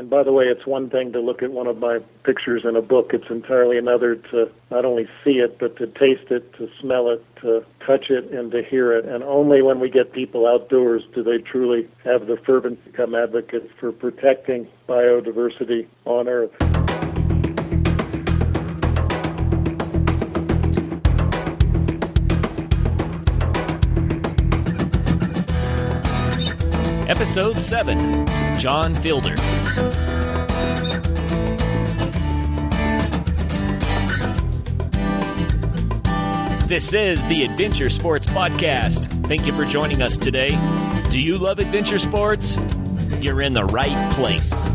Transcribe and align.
And 0.00 0.08
by 0.08 0.22
the 0.22 0.32
way, 0.32 0.46
it's 0.46 0.66
one 0.66 0.88
thing 0.88 1.12
to 1.12 1.20
look 1.20 1.42
at 1.42 1.50
one 1.50 1.66
of 1.66 1.76
my 1.76 1.98
pictures 2.24 2.62
in 2.64 2.74
a 2.74 2.80
book. 2.80 3.10
It's 3.12 3.28
entirely 3.28 3.76
another 3.76 4.16
to 4.16 4.50
not 4.70 4.86
only 4.86 5.06
see 5.22 5.40
it, 5.40 5.58
but 5.58 5.76
to 5.76 5.86
taste 5.88 6.30
it, 6.30 6.54
to 6.54 6.70
smell 6.80 7.10
it, 7.10 7.22
to 7.42 7.66
touch 7.86 8.08
it, 8.08 8.30
and 8.30 8.50
to 8.52 8.62
hear 8.62 8.94
it. 8.94 9.04
And 9.04 9.22
only 9.22 9.60
when 9.60 9.78
we 9.78 9.90
get 9.90 10.14
people 10.14 10.46
outdoors 10.46 11.02
do 11.14 11.22
they 11.22 11.36
truly 11.36 11.86
have 12.02 12.28
the 12.28 12.38
fervent 12.38 12.82
to 12.82 12.90
become 12.92 13.14
advocates 13.14 13.68
for 13.78 13.92
protecting 13.92 14.66
biodiversity 14.88 15.86
on 16.06 16.28
Earth. 16.28 16.69
Episode 27.30 27.62
7 27.62 28.58
John 28.58 28.92
Fielder. 28.92 29.36
This 36.66 36.92
is 36.92 37.24
the 37.28 37.44
Adventure 37.44 37.88
Sports 37.88 38.26
Podcast. 38.26 39.06
Thank 39.28 39.46
you 39.46 39.52
for 39.52 39.64
joining 39.64 40.02
us 40.02 40.18
today. 40.18 40.58
Do 41.12 41.20
you 41.20 41.38
love 41.38 41.60
adventure 41.60 42.00
sports? 42.00 42.58
You're 43.20 43.42
in 43.42 43.52
the 43.52 43.64
right 43.64 44.12
place. 44.14 44.69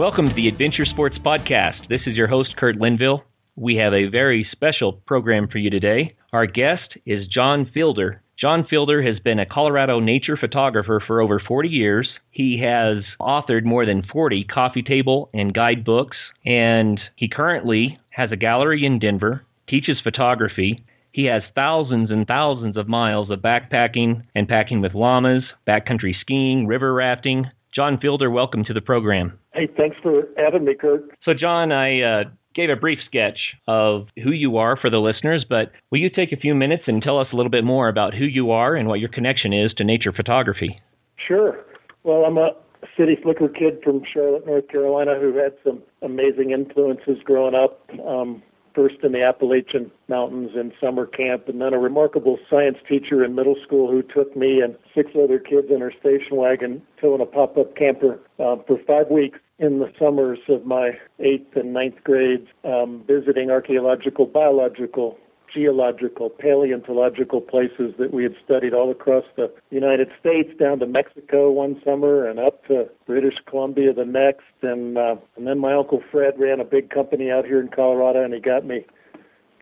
Welcome 0.00 0.26
to 0.28 0.32
the 0.32 0.48
Adventure 0.48 0.86
Sports 0.86 1.18
Podcast. 1.18 1.88
This 1.88 2.00
is 2.06 2.16
your 2.16 2.26
host, 2.26 2.56
Kurt 2.56 2.76
Linville. 2.76 3.22
We 3.54 3.76
have 3.76 3.92
a 3.92 4.06
very 4.06 4.48
special 4.50 4.94
program 4.94 5.46
for 5.46 5.58
you 5.58 5.68
today. 5.68 6.16
Our 6.32 6.46
guest 6.46 6.96
is 7.04 7.26
John 7.26 7.66
Fielder. 7.66 8.22
John 8.38 8.64
Fielder 8.64 9.02
has 9.02 9.20
been 9.20 9.38
a 9.38 9.44
Colorado 9.44 10.00
nature 10.00 10.38
photographer 10.38 11.02
for 11.06 11.20
over 11.20 11.38
40 11.38 11.68
years. 11.68 12.08
He 12.30 12.60
has 12.60 13.04
authored 13.20 13.64
more 13.64 13.84
than 13.84 14.02
40 14.02 14.44
coffee 14.44 14.82
table 14.82 15.28
and 15.34 15.52
guide 15.52 15.84
books, 15.84 16.16
and 16.46 16.98
he 17.14 17.28
currently 17.28 17.98
has 18.08 18.32
a 18.32 18.36
gallery 18.36 18.86
in 18.86 19.00
Denver, 19.00 19.44
teaches 19.68 20.00
photography. 20.00 20.82
He 21.12 21.26
has 21.26 21.42
thousands 21.54 22.10
and 22.10 22.26
thousands 22.26 22.78
of 22.78 22.88
miles 22.88 23.28
of 23.28 23.40
backpacking 23.40 24.22
and 24.34 24.48
packing 24.48 24.80
with 24.80 24.94
llamas, 24.94 25.44
backcountry 25.68 26.18
skiing, 26.18 26.66
river 26.66 26.94
rafting. 26.94 27.50
John 27.70 27.98
Fielder, 27.98 28.30
welcome 28.30 28.64
to 28.64 28.72
the 28.72 28.80
program. 28.80 29.38
Hey, 29.52 29.68
thanks 29.76 29.96
for 30.02 30.28
having 30.36 30.64
me, 30.64 30.74
Kurt. 30.74 31.10
So, 31.24 31.34
John, 31.34 31.72
I 31.72 32.00
uh, 32.00 32.24
gave 32.54 32.70
a 32.70 32.76
brief 32.76 33.00
sketch 33.06 33.54
of 33.66 34.06
who 34.22 34.30
you 34.30 34.56
are 34.58 34.76
for 34.76 34.90
the 34.90 35.00
listeners, 35.00 35.44
but 35.48 35.72
will 35.90 35.98
you 35.98 36.10
take 36.10 36.32
a 36.32 36.36
few 36.36 36.54
minutes 36.54 36.84
and 36.86 37.02
tell 37.02 37.18
us 37.18 37.28
a 37.32 37.36
little 37.36 37.50
bit 37.50 37.64
more 37.64 37.88
about 37.88 38.14
who 38.14 38.24
you 38.24 38.50
are 38.50 38.76
and 38.76 38.88
what 38.88 39.00
your 39.00 39.08
connection 39.08 39.52
is 39.52 39.72
to 39.74 39.84
nature 39.84 40.12
photography? 40.12 40.80
Sure. 41.16 41.64
Well, 42.04 42.24
I'm 42.24 42.38
a 42.38 42.50
city 42.96 43.18
slicker 43.22 43.48
kid 43.48 43.80
from 43.82 44.02
Charlotte, 44.04 44.46
North 44.46 44.68
Carolina, 44.68 45.18
who 45.18 45.36
had 45.36 45.54
some 45.64 45.82
amazing 46.02 46.50
influences 46.50 47.18
growing 47.24 47.54
up. 47.54 47.88
Um, 48.06 48.42
first 48.74 48.96
in 49.02 49.12
the 49.12 49.22
Appalachian 49.22 49.90
Mountains 50.08 50.50
in 50.54 50.72
summer 50.80 51.06
camp, 51.06 51.48
and 51.48 51.60
then 51.60 51.72
a 51.72 51.78
remarkable 51.78 52.38
science 52.48 52.78
teacher 52.88 53.24
in 53.24 53.34
middle 53.34 53.56
school 53.62 53.90
who 53.90 54.02
took 54.02 54.36
me 54.36 54.60
and 54.60 54.76
six 54.94 55.12
other 55.20 55.38
kids 55.38 55.68
in 55.70 55.80
her 55.80 55.92
station 56.00 56.36
wagon 56.36 56.82
towing 57.00 57.20
a 57.20 57.26
pop-up 57.26 57.76
camper 57.76 58.20
uh, 58.38 58.56
for 58.66 58.78
five 58.86 59.08
weeks 59.10 59.38
in 59.58 59.78
the 59.78 59.92
summers 59.98 60.38
of 60.48 60.64
my 60.64 60.98
eighth 61.18 61.54
and 61.54 61.72
ninth 61.72 62.02
grades, 62.02 62.48
um, 62.64 63.04
visiting 63.06 63.50
archaeological, 63.50 64.26
biological, 64.26 65.18
geological, 65.52 66.30
paleontological 66.30 67.40
places 67.40 67.94
that 67.98 68.12
we 68.12 68.22
had 68.22 68.34
studied 68.44 68.74
all 68.74 68.90
across 68.90 69.24
the 69.36 69.52
United 69.70 70.10
States, 70.18 70.50
down 70.58 70.78
to 70.80 70.86
Mexico 70.86 71.50
one 71.50 71.80
summer 71.84 72.26
and 72.26 72.38
up 72.38 72.66
to 72.66 72.88
British 73.06 73.36
Columbia 73.46 73.92
the 73.92 74.04
next. 74.04 74.44
And 74.62 74.96
uh, 74.96 75.16
and 75.36 75.46
then 75.46 75.58
my 75.58 75.74
uncle 75.74 76.02
Fred 76.10 76.38
ran 76.38 76.60
a 76.60 76.64
big 76.64 76.90
company 76.90 77.30
out 77.30 77.44
here 77.44 77.60
in 77.60 77.68
Colorado, 77.68 78.22
and 78.22 78.34
he 78.34 78.40
got 78.40 78.64
me 78.64 78.86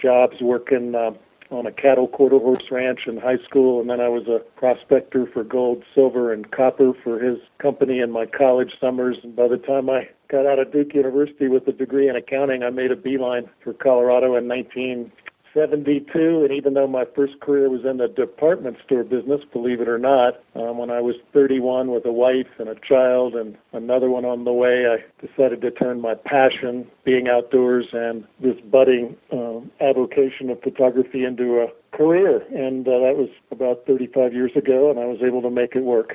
jobs 0.01 0.41
working. 0.41 0.95
Uh, 0.95 1.12
on 1.51 1.67
a 1.67 1.73
cattle 1.73 2.07
quarter 2.07 2.39
horse 2.39 2.71
ranch 2.71 3.07
in 3.07 3.17
high 3.17 3.39
school, 3.39 3.81
and 3.81 3.89
then 3.89 4.01
I 4.01 4.09
was 4.09 4.27
a 4.29 4.41
prospector 4.59 5.27
for 5.27 5.43
gold, 5.43 5.83
silver, 5.95 6.33
and 6.33 6.51
copper 6.51 6.93
for 7.03 7.19
his 7.19 7.39
company 7.59 8.01
in 8.01 8.11
my 8.11 8.27
college 8.27 8.73
summers. 8.79 9.17
And 9.23 9.35
by 9.35 9.49
the 9.49 9.57
time 9.57 9.89
I 9.89 10.09
got 10.29 10.45
out 10.45 10.59
of 10.59 10.73
Duke 10.73 10.95
University 10.95 11.49
with 11.49 11.67
a 11.67 11.73
degree 11.73 12.09
in 12.09 12.17
accounting, 12.17 12.62
I 12.62 12.71
made 12.71 12.93
a 12.93 12.97
beeline 12.97 13.49
for 13.65 13.73
Colorado 13.73 14.37
in 14.37 14.47
19 14.47 15.11
72, 15.55 16.45
and 16.45 16.53
even 16.53 16.75
though 16.75 16.87
my 16.87 17.05
first 17.15 17.41
career 17.41 17.69
was 17.69 17.85
in 17.85 17.99
the 17.99 18.09
department 18.09 18.77
store 18.85 19.05
business, 19.05 19.41
believe 19.53 19.81
it 19.81 19.89
or 19.89 19.99
not, 19.99 20.41
um, 20.55 20.79
when 20.79 20.91
I 20.91 21.01
was 21.01 21.17
31 21.33 21.91
with 21.91 22.05
a 22.07 22.13
wife 22.13 22.47
and 22.59 22.69
a 22.69 22.75
child 22.77 23.35
and 23.35 23.57
another 23.73 24.11
one 24.11 24.25
on 24.25 24.45
the 24.45 24.53
way, 24.53 24.87
I 24.87 25.05
decided 25.25 25.61
to 25.63 25.71
turn 25.71 26.01
my 26.01 26.15
passion, 26.15 26.87
being 27.05 27.29
outdoors, 27.29 27.87
and 27.93 28.25
this 28.41 28.57
budding 28.71 29.17
um, 29.33 29.71
avocation 29.81 30.51
of 30.51 30.63
photography 30.63 31.25
into 31.25 31.61
a 31.61 31.97
career. 31.97 32.43
And 32.55 32.87
uh, 32.87 32.99
that 32.99 33.17
was 33.17 33.31
about 33.51 33.85
35 33.87 34.33
years 34.33 34.53
ago, 34.55 34.91
and 34.91 34.99
I 34.99 35.07
was 35.07 35.19
able 35.23 35.43
to 35.43 35.51
make 35.51 35.75
it 35.75 35.83
work. 35.83 36.15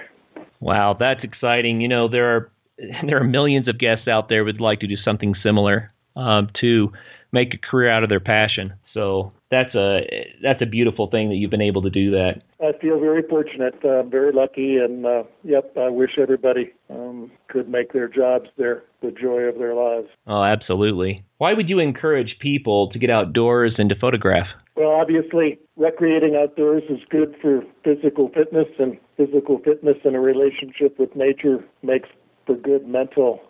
Wow, 0.60 0.94
that's 0.94 1.24
exciting. 1.24 1.82
You 1.82 1.88
know, 1.88 2.08
there 2.08 2.36
are 2.36 2.52
there 3.06 3.20
are 3.20 3.24
millions 3.24 3.68
of 3.68 3.78
guests 3.78 4.08
out 4.08 4.30
there 4.30 4.44
would 4.44 4.62
like 4.62 4.80
to 4.80 4.88
do 4.88 4.98
something 4.98 5.36
similar 5.44 5.92
um, 6.16 6.50
to 6.62 6.92
make 7.34 7.54
a 7.54 7.58
career 7.58 7.90
out 7.90 8.04
of 8.04 8.10
their 8.10 8.20
passion. 8.22 8.74
So 8.94 9.34
that's 9.50 9.74
a 9.76 10.32
that's 10.42 10.62
a 10.62 10.66
beautiful 10.66 11.08
thing 11.08 11.30
that 11.30 11.36
you've 11.36 11.52
been 11.52 11.62
able 11.62 11.82
to 11.82 11.90
do 11.90 12.12
that. 12.12 12.44
I 12.62 12.78
feel 12.80 13.00
very 13.00 13.24
fortunate, 13.24 13.74
uh, 13.84 14.04
very 14.04 14.32
lucky, 14.32 14.78
and 14.78 15.06
uh, 15.06 15.24
yep, 15.44 15.76
I 15.76 15.90
wish 15.90 16.18
everybody 16.18 16.72
um, 16.90 17.32
could 17.50 17.68
make 17.68 17.92
their 17.92 18.08
jobs 18.08 18.50
their 18.58 18.84
the 19.02 19.12
joy 19.12 19.42
of 19.42 19.58
their 19.58 19.74
lives. 19.74 20.08
Oh, 20.28 20.44
absolutely. 20.44 21.26
Why 21.40 21.54
would 21.54 21.70
you 21.70 21.80
encourage 21.80 22.38
people 22.40 22.90
to 22.92 23.00
get 23.00 23.10
outdoors 23.10 23.74
and 23.78 23.90
to 23.90 23.96
photograph? 23.96 24.48
Well, 24.76 24.92
obviously, 24.92 25.60
recreating 25.76 26.36
outdoors 26.36 26.84
is 26.90 27.00
good 27.10 27.36
for 27.42 27.64
physical 27.84 28.30
fitness, 28.30 28.68
and 28.80 28.98
physical 29.18 29.60
fitness 29.60 29.98
in 30.06 30.16
a 30.16 30.22
relationship 30.22 30.98
with 31.00 31.16
nature 31.16 31.64
makes 31.82 32.10
for 32.46 32.56
good 32.56 32.88
mental 32.88 33.42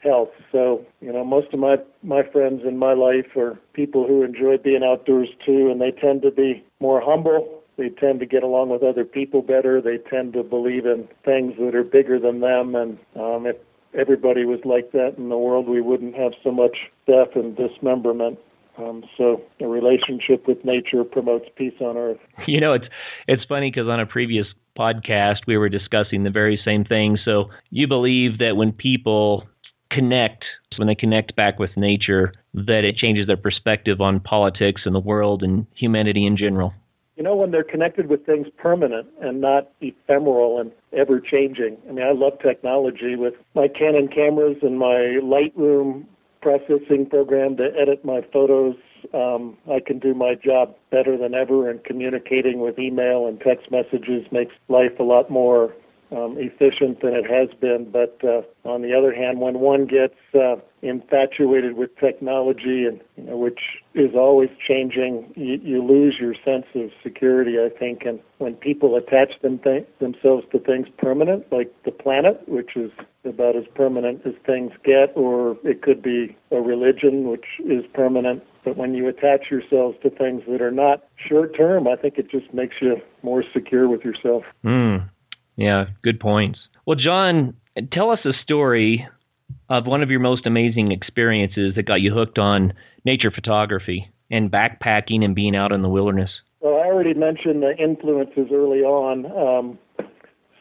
health. 0.00 0.30
So, 0.52 0.84
you 1.00 1.12
know, 1.12 1.24
most 1.24 1.52
of 1.52 1.60
my 1.60 1.76
my 2.02 2.22
friends 2.22 2.62
in 2.66 2.78
my 2.78 2.92
life 2.92 3.36
are 3.36 3.58
people 3.72 4.06
who 4.06 4.22
enjoy 4.22 4.58
being 4.58 4.82
outdoors 4.82 5.28
too, 5.44 5.70
and 5.70 5.80
they 5.80 5.90
tend 5.90 6.22
to 6.22 6.30
be 6.30 6.64
more 6.80 7.00
humble. 7.00 7.62
They 7.76 7.90
tend 7.90 8.20
to 8.20 8.26
get 8.26 8.42
along 8.42 8.70
with 8.70 8.82
other 8.82 9.04
people 9.04 9.42
better. 9.42 9.82
They 9.82 9.98
tend 9.98 10.32
to 10.32 10.42
believe 10.42 10.86
in 10.86 11.08
things 11.24 11.54
that 11.58 11.74
are 11.74 11.84
bigger 11.84 12.18
than 12.18 12.40
them. 12.40 12.74
And 12.74 12.98
um, 13.16 13.46
if 13.46 13.56
everybody 13.92 14.44
was 14.46 14.60
like 14.64 14.92
that 14.92 15.14
in 15.18 15.28
the 15.28 15.36
world, 15.36 15.68
we 15.68 15.82
wouldn't 15.82 16.14
have 16.14 16.32
so 16.42 16.50
much 16.50 16.90
death 17.06 17.34
and 17.34 17.54
dismemberment. 17.54 18.38
Um, 18.78 19.04
so 19.16 19.42
a 19.60 19.66
relationship 19.66 20.46
with 20.46 20.64
nature 20.64 21.02
promotes 21.04 21.48
peace 21.56 21.74
on 21.80 21.96
earth. 21.96 22.18
You 22.46 22.60
know, 22.60 22.74
it's 22.74 22.86
it's 23.26 23.44
funny 23.44 23.70
because 23.70 23.88
on 23.88 24.00
a 24.00 24.06
previous 24.06 24.46
podcast 24.78 25.40
we 25.46 25.56
were 25.56 25.68
discussing 25.68 26.22
the 26.22 26.30
very 26.30 26.60
same 26.62 26.84
thing. 26.84 27.18
So 27.24 27.50
you 27.70 27.88
believe 27.88 28.38
that 28.38 28.56
when 28.56 28.72
people 28.72 29.48
connect, 29.96 30.44
when 30.76 30.86
they 30.86 30.94
connect 30.94 31.34
back 31.36 31.58
with 31.58 31.74
nature, 31.76 32.34
that 32.52 32.84
it 32.84 32.96
changes 32.96 33.26
their 33.26 33.36
perspective 33.36 34.00
on 34.00 34.20
politics 34.20 34.82
and 34.84 34.94
the 34.94 35.00
world 35.00 35.42
and 35.42 35.66
humanity 35.74 36.26
in 36.26 36.36
general. 36.36 36.74
You 37.16 37.22
know, 37.22 37.34
when 37.34 37.50
they're 37.50 37.64
connected 37.64 38.08
with 38.08 38.26
things 38.26 38.46
permanent 38.58 39.06
and 39.22 39.40
not 39.40 39.70
ephemeral 39.80 40.60
and 40.60 40.70
ever 40.92 41.18
changing. 41.18 41.78
I 41.88 41.92
mean, 41.92 42.06
I 42.06 42.12
love 42.12 42.38
technology 42.40 43.16
with 43.16 43.32
my 43.54 43.68
Canon 43.68 44.08
cameras 44.08 44.58
and 44.60 44.78
my 44.78 45.18
Lightroom 45.22 46.04
processing 46.42 47.06
program 47.08 47.56
to 47.56 47.72
edit 47.80 48.04
my 48.04 48.20
photos. 48.32 48.76
Um, 49.14 49.56
I 49.70 49.80
can 49.80 49.98
do 49.98 50.12
my 50.12 50.34
job 50.34 50.76
better 50.90 51.16
than 51.16 51.32
ever, 51.32 51.70
and 51.70 51.82
communicating 51.84 52.60
with 52.60 52.78
email 52.78 53.26
and 53.26 53.40
text 53.40 53.70
messages 53.70 54.26
makes 54.30 54.54
life 54.68 54.92
a 55.00 55.02
lot 55.02 55.30
more 55.30 55.74
um, 56.12 56.36
efficient 56.38 57.00
than 57.00 57.14
it 57.14 57.28
has 57.28 57.48
been. 57.60 57.90
But 57.90 58.18
uh, 58.22 58.42
on 58.64 58.82
the 58.82 58.94
other 58.94 59.12
hand, 59.12 59.40
when 59.40 59.60
one 59.60 59.86
gets 59.86 60.14
uh, 60.34 60.56
infatuated 60.82 61.76
with 61.76 61.96
technology, 61.98 62.84
and 62.86 63.00
you 63.16 63.24
know, 63.24 63.36
which 63.36 63.82
is 63.94 64.14
always 64.14 64.50
changing, 64.58 65.32
you, 65.36 65.60
you 65.62 65.82
lose 65.82 66.18
your 66.18 66.34
sense 66.44 66.66
of 66.74 66.90
security. 67.02 67.58
I 67.58 67.70
think, 67.76 68.04
and 68.04 68.20
when 68.38 68.54
people 68.54 68.96
attach 68.96 69.40
them 69.40 69.58
th- 69.58 69.86
themselves 69.98 70.46
to 70.52 70.58
things 70.58 70.88
permanent, 70.98 71.50
like 71.50 71.72
the 71.84 71.92
planet, 71.92 72.42
which 72.48 72.76
is 72.76 72.90
about 73.24 73.56
as 73.56 73.64
permanent 73.74 74.24
as 74.24 74.34
things 74.44 74.72
get, 74.84 75.12
or 75.16 75.56
it 75.64 75.82
could 75.82 76.02
be 76.02 76.36
a 76.50 76.60
religion, 76.60 77.28
which 77.28 77.46
is 77.64 77.84
permanent. 77.92 78.42
But 78.64 78.76
when 78.76 78.94
you 78.94 79.06
attach 79.08 79.50
yourselves 79.50 79.96
to 80.02 80.10
things 80.10 80.42
that 80.48 80.60
are 80.60 80.72
not 80.72 81.04
short 81.16 81.56
term, 81.56 81.86
I 81.86 81.94
think 81.96 82.18
it 82.18 82.28
just 82.28 82.52
makes 82.52 82.76
you 82.80 83.00
more 83.22 83.44
secure 83.52 83.88
with 83.88 84.04
yourself. 84.04 84.44
Mm. 84.64 85.08
Yeah, 85.56 85.86
good 86.02 86.20
points. 86.20 86.58
Well, 86.84 86.96
John, 86.96 87.56
tell 87.92 88.10
us 88.10 88.20
a 88.24 88.32
story 88.42 89.06
of 89.68 89.86
one 89.86 90.02
of 90.02 90.10
your 90.10 90.20
most 90.20 90.46
amazing 90.46 90.92
experiences 90.92 91.74
that 91.74 91.84
got 91.84 92.00
you 92.00 92.12
hooked 92.12 92.38
on 92.38 92.72
nature 93.04 93.30
photography 93.30 94.10
and 94.30 94.50
backpacking 94.50 95.24
and 95.24 95.34
being 95.34 95.56
out 95.56 95.72
in 95.72 95.82
the 95.82 95.88
wilderness? 95.88 96.30
Well, 96.60 96.74
I 96.74 96.86
already 96.86 97.14
mentioned 97.14 97.62
the 97.62 97.76
influences 97.78 98.48
early 98.52 98.80
on. 98.80 99.26
Um, 99.26 99.78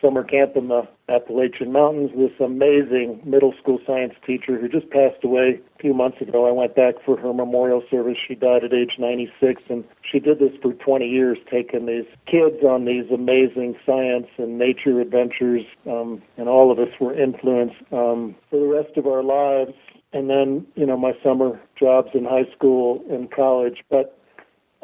summer 0.01 0.24
camp 0.24 0.56
in 0.56 0.68
the 0.68 0.88
Appalachian 1.09 1.71
Mountains. 1.71 2.12
This 2.15 2.31
amazing 2.39 3.21
middle 3.24 3.53
school 3.62 3.80
science 3.86 4.13
teacher 4.25 4.59
who 4.59 4.68
just 4.68 4.89
passed 4.89 5.24
away 5.24 5.59
a 5.77 5.81
few 5.81 5.94
months 5.94 6.21
ago. 6.21 6.47
I 6.47 6.51
went 6.51 6.75
back 6.75 6.95
for 7.06 7.18
her 7.18 7.33
memorial 7.33 7.83
service. 7.89 8.18
She 8.27 8.36
died 8.36 8.63
at 8.63 8.74
age 8.74 8.95
96, 8.97 9.62
and 9.69 9.83
she 10.01 10.19
did 10.19 10.39
this 10.39 10.51
for 10.62 10.74
20 10.74 11.07
years, 11.07 11.38
taking 11.50 11.86
these 11.86 12.06
kids 12.25 12.63
on 12.63 12.86
these 12.86 13.09
amazing 13.12 13.75
science 13.86 14.27
and 14.38 14.57
nature 14.57 15.00
adventures, 15.00 15.63
um, 15.88 16.21
and 16.38 16.50
all 16.50 16.71
of 16.71 16.80
us 16.80 16.89
were 17.00 17.13
influenced 17.13 17.75
um, 17.92 18.36
for 18.50 18.59
the 18.59 18.68
rest 18.68 18.97
of 18.97 19.07
our 19.07 19.24
lives. 19.24 19.74
And 20.13 20.30
then, 20.30 20.65
you 20.75 20.86
know, 20.86 20.97
my 20.97 21.13
summer 21.21 21.59
jobs 21.77 22.09
in 22.13 22.24
high 22.24 22.50
school 22.56 23.03
and 23.09 23.30
college, 23.30 23.83
but 23.89 24.18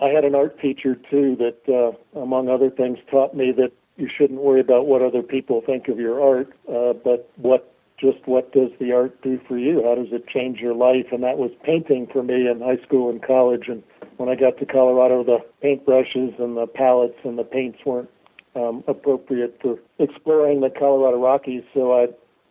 I 0.02 0.08
had 0.08 0.25
an 0.25 0.36
art 0.36 0.60
teacher 0.60 0.96
too 0.96 1.36
that, 1.38 1.60
uh, 1.69 2.19
among 2.19 2.50
other 2.50 2.69
things, 2.69 2.98
taught 3.10 3.36
me 3.36 3.52
that 3.54 3.72
you 3.98 4.10
shouldn't 4.10 4.42
worry 4.42 4.62
about 4.62 4.88
what 4.88 5.02
other 5.02 5.22
people 5.22 5.62
think 5.62 5.88
of 5.88 6.00
your 6.00 6.22
art, 6.22 6.52
uh, 6.70 6.94
but 6.94 7.32
what 7.36 7.74
just 8.02 8.26
what 8.26 8.52
does 8.52 8.72
the 8.80 8.92
art 8.92 9.22
do 9.22 9.40
for 9.48 9.58
you? 9.58 9.84
How 9.84 9.96
does 9.96 10.12
it 10.12 10.28
change 10.28 10.60
your 10.60 10.74
life? 10.74 11.08
And 11.12 11.24
that 11.24 11.38
was 11.38 11.52
painting 11.64 12.08
for 12.08 12.24
me 12.24 12.48
in 12.48 12.60
high 12.60 12.82
school 12.84 13.10
and 13.10 13.22
college. 13.22 13.68
And 13.68 13.84
when 14.18 14.28
I 14.28 14.36
got 14.36 14.58
to 14.58 14.66
Colorado, 14.66 15.24
the 15.24 15.40
paintbrushes 15.64 16.40
and 16.40 16.58
the 16.58 16.66
palettes 16.66 17.20
and 17.24 17.38
the 17.38 17.44
paints 17.44 17.80
weren't 17.86 18.10
um, 18.56 18.84
appropriate 18.88 19.60
for 19.62 19.78
exploring 20.00 20.62
the 20.62 20.72
Colorado 20.72 21.18
Rockies. 21.18 21.64
So 21.76 21.94
I 21.94 22.08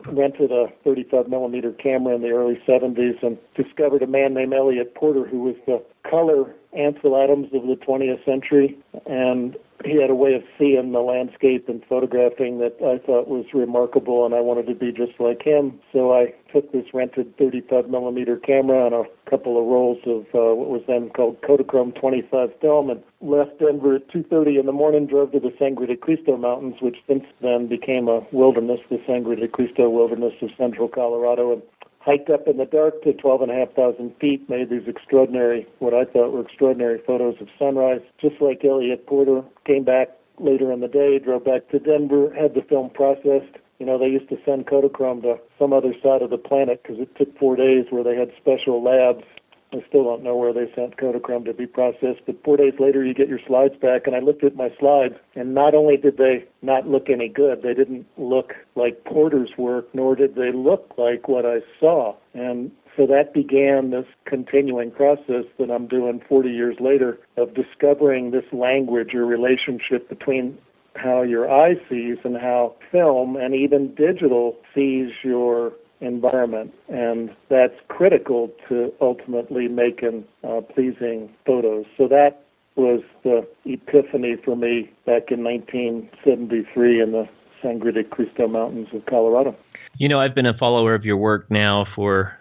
rented 0.06 0.52
a 0.52 0.68
35 0.84 1.28
millimeter 1.28 1.72
camera 1.72 2.14
in 2.14 2.22
the 2.22 2.30
early 2.30 2.60
70s 2.66 3.22
and 3.22 3.36
discovered 3.54 4.02
a 4.02 4.06
man 4.06 4.34
named 4.34 4.54
Eliot 4.54 4.94
Porter 4.94 5.26
who 5.26 5.40
was 5.40 5.56
the 5.66 5.82
color 6.08 6.54
Ansel 6.72 7.16
Adams 7.16 7.48
of 7.52 7.66
the 7.66 7.76
20th 7.76 8.24
century. 8.24 8.78
And 9.06 9.56
he 9.84 9.96
had 9.96 10.10
a 10.10 10.14
way 10.14 10.34
of 10.34 10.42
seeing 10.58 10.92
the 10.92 11.00
landscape 11.00 11.68
and 11.68 11.82
photographing 11.88 12.58
that 12.58 12.76
I 12.84 12.98
thought 13.04 13.28
was 13.28 13.46
remarkable, 13.54 14.26
and 14.26 14.34
I 14.34 14.40
wanted 14.40 14.66
to 14.66 14.74
be 14.74 14.92
just 14.92 15.18
like 15.18 15.42
him. 15.42 15.80
So 15.92 16.12
I 16.12 16.34
took 16.52 16.70
this 16.72 16.92
rented 16.92 17.36
35 17.38 17.88
millimeter 17.88 18.36
camera 18.36 18.86
and 18.86 18.94
a 18.94 19.04
couple 19.28 19.58
of 19.58 19.66
rolls 19.66 19.98
of 20.06 20.22
uh, 20.34 20.54
what 20.54 20.68
was 20.68 20.82
then 20.86 21.10
called 21.10 21.40
Kodachrome 21.42 21.98
25 21.98 22.50
film, 22.60 22.90
and 22.90 23.02
left 23.20 23.58
Denver 23.58 23.96
at 23.96 24.08
2:30 24.08 24.58
in 24.60 24.66
the 24.66 24.72
morning. 24.72 25.06
Drove 25.06 25.32
to 25.32 25.40
the 25.40 25.54
Sangre 25.58 25.86
de 25.86 25.96
Cristo 25.96 26.36
Mountains, 26.36 26.76
which 26.80 26.96
since 27.06 27.24
then 27.40 27.66
became 27.66 28.08
a 28.08 28.20
wilderness, 28.32 28.80
the 28.90 29.00
Sangre 29.06 29.36
de 29.36 29.48
Cristo 29.48 29.88
Wilderness 29.88 30.34
of 30.42 30.50
central 30.58 30.88
Colorado, 30.88 31.52
and 31.52 31.62
hiked 32.00 32.30
up 32.30 32.48
in 32.48 32.56
the 32.56 32.66
dark 32.66 33.02
to 33.02 33.12
12,500 33.12 34.16
feet, 34.20 34.48
made 34.48 34.70
these 34.70 34.88
extraordinary, 34.88 35.66
what 35.78 35.94
I 35.94 36.04
thought 36.04 36.32
were 36.32 36.40
extraordinary 36.40 37.00
photos 37.06 37.36
of 37.40 37.48
sunrise, 37.58 38.00
just 38.20 38.40
like 38.40 38.64
Eliot 38.64 39.06
Porter. 39.06 39.42
Came 39.66 39.84
back 39.84 40.08
later 40.38 40.72
in 40.72 40.80
the 40.80 40.88
day, 40.88 41.18
drove 41.18 41.44
back 41.44 41.68
to 41.68 41.78
Denver, 41.78 42.34
had 42.34 42.54
the 42.54 42.62
film 42.62 42.90
processed. 42.90 43.56
You 43.78 43.86
know, 43.86 43.98
they 43.98 44.08
used 44.08 44.28
to 44.30 44.38
send 44.44 44.66
Kodachrome 44.66 45.22
to 45.22 45.38
some 45.58 45.72
other 45.72 45.94
side 46.02 46.22
of 46.22 46.30
the 46.30 46.38
planet 46.38 46.82
because 46.82 46.98
it 46.98 47.14
took 47.16 47.38
four 47.38 47.56
days 47.56 47.86
where 47.90 48.04
they 48.04 48.16
had 48.16 48.32
special 48.36 48.82
labs 48.82 49.24
I 49.72 49.84
still 49.88 50.02
don't 50.02 50.24
know 50.24 50.36
where 50.36 50.52
they 50.52 50.72
sent 50.74 50.96
Kodachrome 50.96 51.44
to 51.44 51.54
be 51.54 51.66
processed, 51.66 52.22
but 52.26 52.42
four 52.42 52.56
days 52.56 52.74
later 52.80 53.04
you 53.04 53.14
get 53.14 53.28
your 53.28 53.40
slides 53.46 53.76
back, 53.76 54.06
and 54.06 54.16
I 54.16 54.18
looked 54.18 54.42
at 54.42 54.56
my 54.56 54.72
slides, 54.78 55.14
and 55.36 55.54
not 55.54 55.74
only 55.74 55.96
did 55.96 56.16
they 56.16 56.44
not 56.60 56.88
look 56.88 57.08
any 57.08 57.28
good, 57.28 57.62
they 57.62 57.74
didn't 57.74 58.06
look 58.16 58.54
like 58.74 59.04
Porter's 59.04 59.56
work, 59.56 59.88
nor 59.94 60.16
did 60.16 60.34
they 60.34 60.50
look 60.50 60.92
like 60.98 61.28
what 61.28 61.46
I 61.46 61.60
saw. 61.78 62.16
And 62.34 62.72
so 62.96 63.06
that 63.06 63.32
began 63.32 63.90
this 63.90 64.06
continuing 64.24 64.90
process 64.90 65.44
that 65.58 65.70
I'm 65.70 65.86
doing 65.86 66.20
40 66.28 66.50
years 66.50 66.76
later 66.80 67.20
of 67.36 67.54
discovering 67.54 68.32
this 68.32 68.44
language 68.52 69.14
or 69.14 69.24
relationship 69.24 70.08
between 70.08 70.58
how 70.96 71.22
your 71.22 71.50
eye 71.50 71.76
sees 71.88 72.18
and 72.24 72.36
how 72.36 72.74
film 72.90 73.36
and 73.36 73.54
even 73.54 73.94
digital 73.94 74.56
sees 74.74 75.12
your 75.22 75.72
environment, 76.00 76.72
and 76.88 77.30
that's 77.48 77.74
critical 77.88 78.50
to 78.68 78.92
ultimately 79.00 79.68
making 79.68 80.24
uh, 80.42 80.60
pleasing 80.60 81.30
photos. 81.46 81.84
So 81.96 82.08
that 82.08 82.44
was 82.76 83.02
the 83.24 83.46
epiphany 83.64 84.36
for 84.44 84.56
me 84.56 84.90
back 85.06 85.30
in 85.30 85.44
1973 85.44 87.02
in 87.02 87.12
the 87.12 87.28
Sangre 87.62 87.92
de 87.92 88.04
Cristo 88.04 88.48
Mountains 88.48 88.88
of 88.94 89.04
Colorado. 89.06 89.54
You 89.96 90.08
know, 90.08 90.20
I've 90.20 90.34
been 90.34 90.46
a 90.46 90.56
follower 90.56 90.94
of 90.94 91.04
your 91.04 91.16
work 91.16 91.50
now 91.50 91.86
for, 91.94 92.36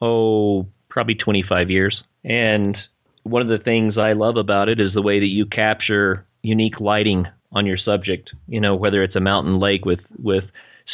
oh, 0.00 0.66
probably 0.88 1.14
25 1.14 1.70
years. 1.70 2.02
And 2.24 2.76
one 3.24 3.42
of 3.42 3.48
the 3.48 3.58
things 3.58 3.98
I 3.98 4.12
love 4.12 4.36
about 4.36 4.68
it 4.68 4.80
is 4.80 4.92
the 4.92 5.02
way 5.02 5.20
that 5.20 5.26
you 5.26 5.46
capture 5.46 6.26
unique 6.42 6.80
lighting 6.80 7.26
on 7.52 7.66
your 7.66 7.78
subject. 7.78 8.30
You 8.46 8.60
know, 8.60 8.76
whether 8.76 9.02
it's 9.02 9.16
a 9.16 9.20
mountain 9.20 9.58
lake 9.58 9.84
with, 9.84 10.00
with 10.18 10.44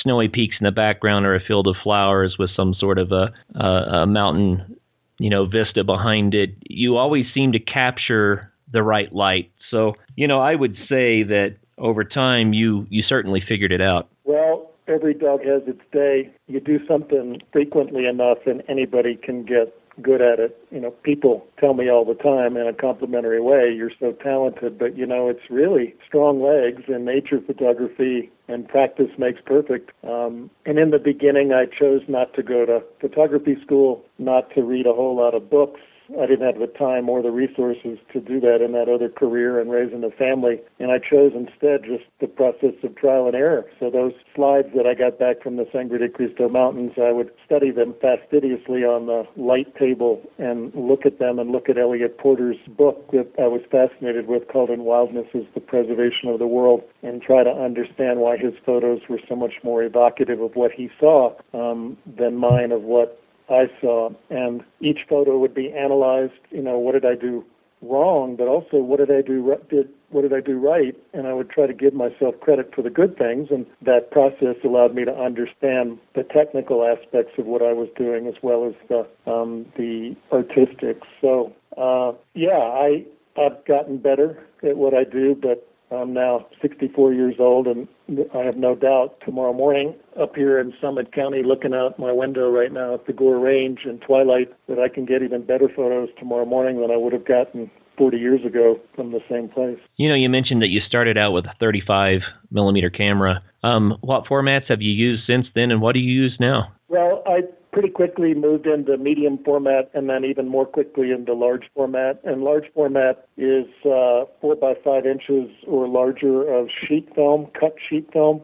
snowy 0.02 0.28
peaks 0.28 0.56
in 0.60 0.64
the 0.64 0.72
background 0.72 1.26
or 1.26 1.34
a 1.34 1.40
field 1.40 1.66
of 1.66 1.76
flowers 1.82 2.36
with 2.38 2.50
some 2.54 2.74
sort 2.74 2.98
of 2.98 3.12
a, 3.12 3.32
a, 3.54 3.66
a 3.66 4.06
mountain, 4.06 4.76
you 5.18 5.30
know, 5.30 5.46
vista 5.46 5.84
behind 5.84 6.34
it. 6.34 6.50
You 6.68 6.96
always 6.96 7.26
seem 7.32 7.52
to 7.52 7.58
capture 7.58 8.52
the 8.72 8.82
right 8.82 9.12
light. 9.12 9.50
So, 9.70 9.94
you 10.16 10.28
know, 10.28 10.40
I 10.40 10.54
would 10.54 10.76
say 10.88 11.22
that 11.24 11.56
over 11.78 12.04
time 12.04 12.52
you 12.52 12.86
you 12.90 13.02
certainly 13.02 13.42
figured 13.46 13.72
it 13.72 13.80
out. 13.80 14.08
Well, 14.24 14.70
every 14.88 15.14
dog 15.14 15.44
has 15.44 15.62
its 15.66 15.82
day. 15.92 16.30
You 16.46 16.60
do 16.60 16.84
something 16.86 17.40
frequently 17.52 18.06
enough 18.06 18.38
and 18.46 18.62
anybody 18.68 19.16
can 19.16 19.44
get 19.44 19.74
good 20.02 20.20
at 20.20 20.38
it. 20.38 20.58
You 20.70 20.80
know, 20.80 20.90
people 20.90 21.46
tell 21.58 21.74
me 21.74 21.90
all 21.90 22.04
the 22.04 22.14
time 22.14 22.56
in 22.56 22.66
a 22.66 22.72
complimentary 22.72 23.40
way, 23.40 23.72
you're 23.74 23.92
so 23.98 24.12
talented, 24.12 24.78
but 24.78 24.96
you 24.96 25.06
know, 25.06 25.28
it's 25.28 25.50
really 25.50 25.94
strong 26.06 26.42
legs 26.42 26.82
and 26.88 27.04
nature 27.04 27.40
photography 27.40 28.30
and 28.48 28.68
practice 28.68 29.10
makes 29.18 29.40
perfect. 29.44 29.90
Um, 30.04 30.50
and 30.64 30.78
in 30.78 30.90
the 30.90 30.98
beginning, 30.98 31.52
I 31.52 31.66
chose 31.66 32.02
not 32.08 32.34
to 32.34 32.42
go 32.42 32.66
to 32.66 32.82
photography 33.00 33.56
school, 33.64 34.04
not 34.18 34.50
to 34.54 34.62
read 34.62 34.86
a 34.86 34.92
whole 34.92 35.16
lot 35.16 35.34
of 35.34 35.50
books, 35.50 35.80
I 36.18 36.26
didn't 36.26 36.46
have 36.46 36.58
the 36.58 36.66
time 36.66 37.08
or 37.08 37.22
the 37.22 37.30
resources 37.30 37.98
to 38.12 38.20
do 38.20 38.40
that 38.40 38.62
in 38.62 38.72
that 38.72 38.88
other 38.88 39.08
career 39.08 39.60
and 39.60 39.70
raising 39.70 40.04
a 40.04 40.10
family. 40.10 40.60
And 40.78 40.90
I 40.90 40.98
chose 40.98 41.32
instead 41.34 41.84
just 41.84 42.04
the 42.20 42.26
process 42.26 42.74
of 42.82 42.94
trial 42.96 43.26
and 43.26 43.34
error. 43.34 43.64
So 43.80 43.90
those 43.90 44.12
slides 44.34 44.68
that 44.74 44.86
I 44.86 44.94
got 44.94 45.18
back 45.18 45.42
from 45.42 45.56
the 45.56 45.66
Sangre 45.72 45.98
de 45.98 46.08
Cristo 46.08 46.48
Mountains, 46.48 46.92
I 46.96 47.12
would 47.12 47.30
study 47.44 47.70
them 47.70 47.94
fastidiously 48.00 48.84
on 48.84 49.06
the 49.06 49.26
light 49.36 49.74
table 49.76 50.22
and 50.38 50.74
look 50.74 51.06
at 51.06 51.18
them 51.18 51.38
and 51.38 51.50
look 51.50 51.68
at 51.68 51.78
Eliot 51.78 52.18
Porter's 52.18 52.58
book 52.68 53.10
that 53.12 53.28
I 53.38 53.46
was 53.46 53.62
fascinated 53.70 54.26
with 54.26 54.48
called 54.48 54.70
In 54.70 54.84
Wildness 54.84 55.28
is 55.34 55.46
the 55.54 55.60
Preservation 55.60 56.28
of 56.28 56.38
the 56.38 56.46
World 56.46 56.82
and 57.02 57.20
try 57.20 57.42
to 57.42 57.50
understand 57.50 58.20
why 58.20 58.36
his 58.36 58.54
photos 58.64 59.00
were 59.08 59.20
so 59.28 59.36
much 59.36 59.54
more 59.62 59.82
evocative 59.82 60.40
of 60.40 60.54
what 60.56 60.72
he 60.72 60.90
saw 60.98 61.34
um, 61.52 61.96
than 62.06 62.36
mine 62.36 62.72
of 62.72 62.82
what 62.82 63.20
I 63.48 63.70
saw, 63.80 64.10
and 64.30 64.64
each 64.80 65.00
photo 65.08 65.38
would 65.38 65.54
be 65.54 65.72
analyzed. 65.72 66.40
You 66.50 66.62
know, 66.62 66.78
what 66.78 66.92
did 66.92 67.04
I 67.04 67.14
do 67.14 67.44
wrong, 67.82 68.36
but 68.36 68.48
also 68.48 68.78
what 68.78 68.98
did 68.98 69.10
I 69.10 69.22
do 69.22 69.56
did 69.68 69.88
what 70.10 70.22
did 70.22 70.32
I 70.32 70.40
do 70.40 70.58
right, 70.58 70.96
and 71.12 71.26
I 71.26 71.32
would 71.32 71.50
try 71.50 71.66
to 71.66 71.74
give 71.74 71.92
myself 71.92 72.38
credit 72.40 72.72
for 72.74 72.82
the 72.82 72.90
good 72.90 73.18
things, 73.18 73.48
and 73.50 73.66
that 73.82 74.10
process 74.10 74.56
allowed 74.64 74.94
me 74.94 75.04
to 75.04 75.12
understand 75.14 75.98
the 76.14 76.22
technical 76.22 76.84
aspects 76.84 77.32
of 77.38 77.46
what 77.46 77.62
I 77.62 77.72
was 77.72 77.88
doing 77.96 78.26
as 78.26 78.34
well 78.42 78.66
as 78.66 78.74
the 78.88 79.06
um, 79.30 79.66
the 79.76 80.16
artistic. 80.32 81.02
So 81.20 81.52
uh, 81.76 82.12
yeah, 82.34 82.58
I 82.58 83.04
I've 83.36 83.64
gotten 83.64 83.98
better 83.98 84.46
at 84.62 84.76
what 84.76 84.94
I 84.94 85.04
do, 85.04 85.34
but 85.34 85.66
I'm 85.90 86.12
now 86.12 86.46
64 86.60 87.12
years 87.12 87.36
old, 87.38 87.66
and 87.66 87.86
I 88.34 88.38
have 88.38 88.56
no 88.56 88.74
doubt 88.74 89.20
tomorrow 89.24 89.52
morning 89.52 89.94
up 90.20 90.34
here 90.34 90.58
in 90.58 90.74
Summit 90.80 91.12
County, 91.12 91.42
looking 91.44 91.74
out 91.74 91.98
my 91.98 92.12
window 92.12 92.50
right 92.50 92.72
now 92.72 92.94
at 92.94 93.06
the 93.06 93.12
Gore 93.12 93.38
Range 93.38 93.80
and 93.84 94.00
twilight, 94.00 94.52
that 94.68 94.78
I 94.78 94.88
can 94.88 95.04
get 95.04 95.22
even 95.22 95.46
better 95.46 95.68
photos 95.68 96.08
tomorrow 96.18 96.44
morning 96.44 96.80
than 96.80 96.90
I 96.90 96.96
would 96.96 97.12
have 97.12 97.24
gotten 97.24 97.70
40 97.96 98.18
years 98.18 98.44
ago 98.44 98.80
from 98.94 99.12
the 99.12 99.20
same 99.30 99.48
place. 99.48 99.78
You 99.96 100.08
know, 100.08 100.14
you 100.14 100.28
mentioned 100.28 100.62
that 100.62 100.68
you 100.68 100.80
started 100.80 101.16
out 101.16 101.32
with 101.32 101.46
a 101.46 101.54
35 101.60 102.22
millimeter 102.50 102.90
camera. 102.90 103.42
Um, 103.62 103.96
what 104.00 104.26
formats 104.26 104.66
have 104.68 104.82
you 104.82 104.92
used 104.92 105.24
since 105.26 105.46
then, 105.54 105.70
and 105.70 105.80
what 105.80 105.92
do 105.92 106.00
you 106.00 106.12
use 106.12 106.36
now? 106.38 106.72
Well, 106.88 107.22
I 107.26 107.42
pretty 107.76 107.90
quickly 107.90 108.32
moved 108.32 108.66
into 108.66 108.96
medium 108.96 109.36
format 109.44 109.90
and 109.92 110.08
then 110.08 110.24
even 110.24 110.48
more 110.48 110.64
quickly 110.64 111.10
into 111.10 111.34
large 111.34 111.70
format. 111.74 112.18
And 112.24 112.42
large 112.42 112.72
format 112.72 113.28
is 113.36 113.66
uh, 113.84 114.24
four 114.40 114.56
by 114.56 114.72
five 114.82 115.04
inches 115.04 115.50
or 115.66 115.86
larger 115.86 116.50
of 116.50 116.70
sheet 116.70 117.14
film, 117.14 117.48
cut 117.48 117.74
sheet 117.86 118.10
film. 118.14 118.40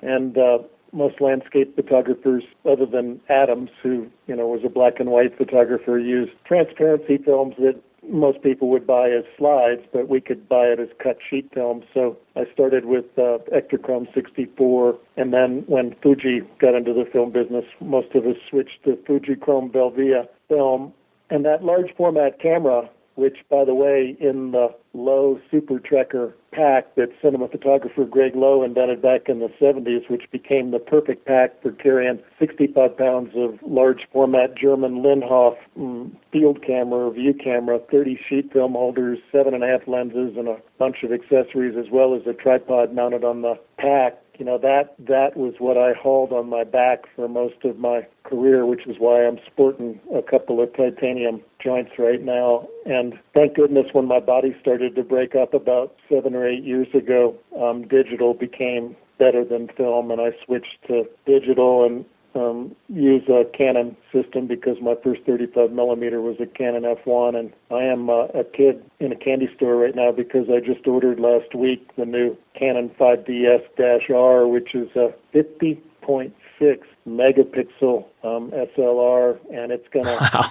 And 0.00 0.38
uh, 0.38 0.60
most 0.92 1.20
landscape 1.20 1.76
photographers, 1.76 2.42
other 2.64 2.86
than 2.86 3.20
Adams, 3.28 3.68
who 3.82 4.10
you 4.26 4.34
know 4.34 4.46
was 4.46 4.62
a 4.64 4.70
black 4.70 4.98
and 4.98 5.10
white 5.10 5.36
photographer, 5.36 5.98
use 5.98 6.30
transparency 6.46 7.18
films 7.18 7.56
that 7.58 7.78
most 8.08 8.42
people 8.42 8.68
would 8.70 8.86
buy 8.86 9.10
as 9.10 9.24
slides, 9.36 9.82
but 9.92 10.08
we 10.08 10.20
could 10.20 10.48
buy 10.48 10.66
it 10.66 10.80
as 10.80 10.88
cut 11.02 11.18
sheet 11.28 11.52
film. 11.54 11.82
So 11.92 12.16
I 12.36 12.44
started 12.52 12.84
with 12.84 13.06
uh, 13.16 13.38
Ektachrome 13.52 14.12
64, 14.14 14.98
and 15.16 15.32
then 15.32 15.64
when 15.66 15.94
Fuji 16.02 16.42
got 16.58 16.74
into 16.74 16.92
the 16.92 17.04
film 17.12 17.32
business, 17.32 17.64
most 17.80 18.14
of 18.14 18.26
us 18.26 18.36
switched 18.48 18.84
to 18.84 18.96
Fujichrome 19.08 19.72
Velvia 19.72 20.28
film. 20.48 20.92
And 21.30 21.44
that 21.44 21.64
large 21.64 21.94
format 21.96 22.40
camera 22.40 22.88
which, 23.16 23.36
by 23.48 23.64
the 23.64 23.74
way, 23.74 24.16
in 24.20 24.50
the 24.50 24.74
Lowe 24.92 25.40
Super 25.50 25.78
Trekker 25.78 26.32
pack 26.54 26.94
that 26.94 27.10
cinema 27.20 27.48
photographer 27.48 28.04
Greg 28.04 28.36
Lowe 28.36 28.62
invented 28.62 29.02
back 29.02 29.28
in 29.28 29.40
the 29.40 29.48
70s, 29.60 30.08
which 30.08 30.30
became 30.30 30.70
the 30.70 30.78
perfect 30.78 31.26
pack 31.26 31.60
for 31.62 31.72
carrying 31.72 32.20
65 32.38 32.96
pounds 32.96 33.30
of 33.34 33.58
large 33.62 34.06
format 34.12 34.56
German 34.56 35.02
Linhof 35.02 35.56
mm, 35.78 36.10
field 36.32 36.64
camera, 36.64 37.10
view 37.10 37.34
camera, 37.34 37.78
30 37.90 38.18
sheet 38.28 38.52
film 38.52 38.72
holders, 38.72 39.18
seven 39.32 39.54
and 39.54 39.64
a 39.64 39.66
half 39.66 39.86
lenses, 39.88 40.36
and 40.36 40.48
a 40.48 40.56
bunch 40.78 41.02
of 41.02 41.12
accessories, 41.12 41.76
as 41.76 41.90
well 41.90 42.14
as 42.14 42.22
a 42.26 42.32
tripod 42.32 42.94
mounted 42.94 43.24
on 43.24 43.42
the 43.42 43.58
pack. 43.78 44.20
You 44.38 44.44
know 44.44 44.58
that 44.58 44.94
that 44.98 45.36
was 45.36 45.54
what 45.58 45.76
I 45.76 45.92
hauled 45.92 46.32
on 46.32 46.48
my 46.48 46.64
back 46.64 47.04
for 47.14 47.28
most 47.28 47.64
of 47.64 47.78
my 47.78 48.06
career, 48.24 48.66
which 48.66 48.86
is 48.86 48.96
why 48.98 49.26
I'm 49.26 49.38
sporting 49.46 50.00
a 50.14 50.22
couple 50.22 50.62
of 50.62 50.74
titanium 50.74 51.40
joints 51.62 51.92
right 51.98 52.22
now. 52.22 52.68
And 52.86 53.18
thank 53.34 53.54
goodness, 53.54 53.86
when 53.92 54.06
my 54.06 54.20
body 54.20 54.56
started 54.60 54.96
to 54.96 55.02
break 55.02 55.34
up 55.34 55.54
about 55.54 55.94
seven 56.08 56.34
or 56.34 56.46
eight 56.46 56.64
years 56.64 56.88
ago, 56.94 57.36
um, 57.60 57.86
digital 57.86 58.34
became 58.34 58.96
better 59.18 59.44
than 59.44 59.68
film, 59.68 60.10
and 60.10 60.20
I 60.20 60.32
switched 60.44 60.78
to 60.88 61.08
digital. 61.26 61.84
And 61.84 62.04
um, 62.34 62.74
use 62.88 63.22
a 63.28 63.44
Canon 63.56 63.96
system 64.12 64.46
because 64.46 64.80
my 64.80 64.94
first 65.02 65.22
35 65.22 65.70
millimeter 65.70 66.20
was 66.20 66.36
a 66.40 66.46
Canon 66.46 66.82
F1, 66.82 67.38
and 67.38 67.52
I 67.70 67.84
am 67.84 68.10
uh, 68.10 68.26
a 68.34 68.44
kid 68.44 68.82
in 69.00 69.12
a 69.12 69.16
candy 69.16 69.48
store 69.54 69.76
right 69.76 69.94
now 69.94 70.10
because 70.10 70.48
I 70.50 70.60
just 70.60 70.86
ordered 70.86 71.20
last 71.20 71.54
week 71.54 71.88
the 71.96 72.04
new 72.04 72.36
Canon 72.58 72.90
5DS-R, 72.98 74.48
which 74.50 74.74
is 74.74 74.90
a 74.96 75.14
50.6 75.32 76.32
megapixel 76.60 78.04
um, 78.22 78.50
SLR, 78.50 79.38
and 79.52 79.72
it's 79.72 79.88
going 79.92 80.06
to 80.06 80.18
wow. 80.32 80.50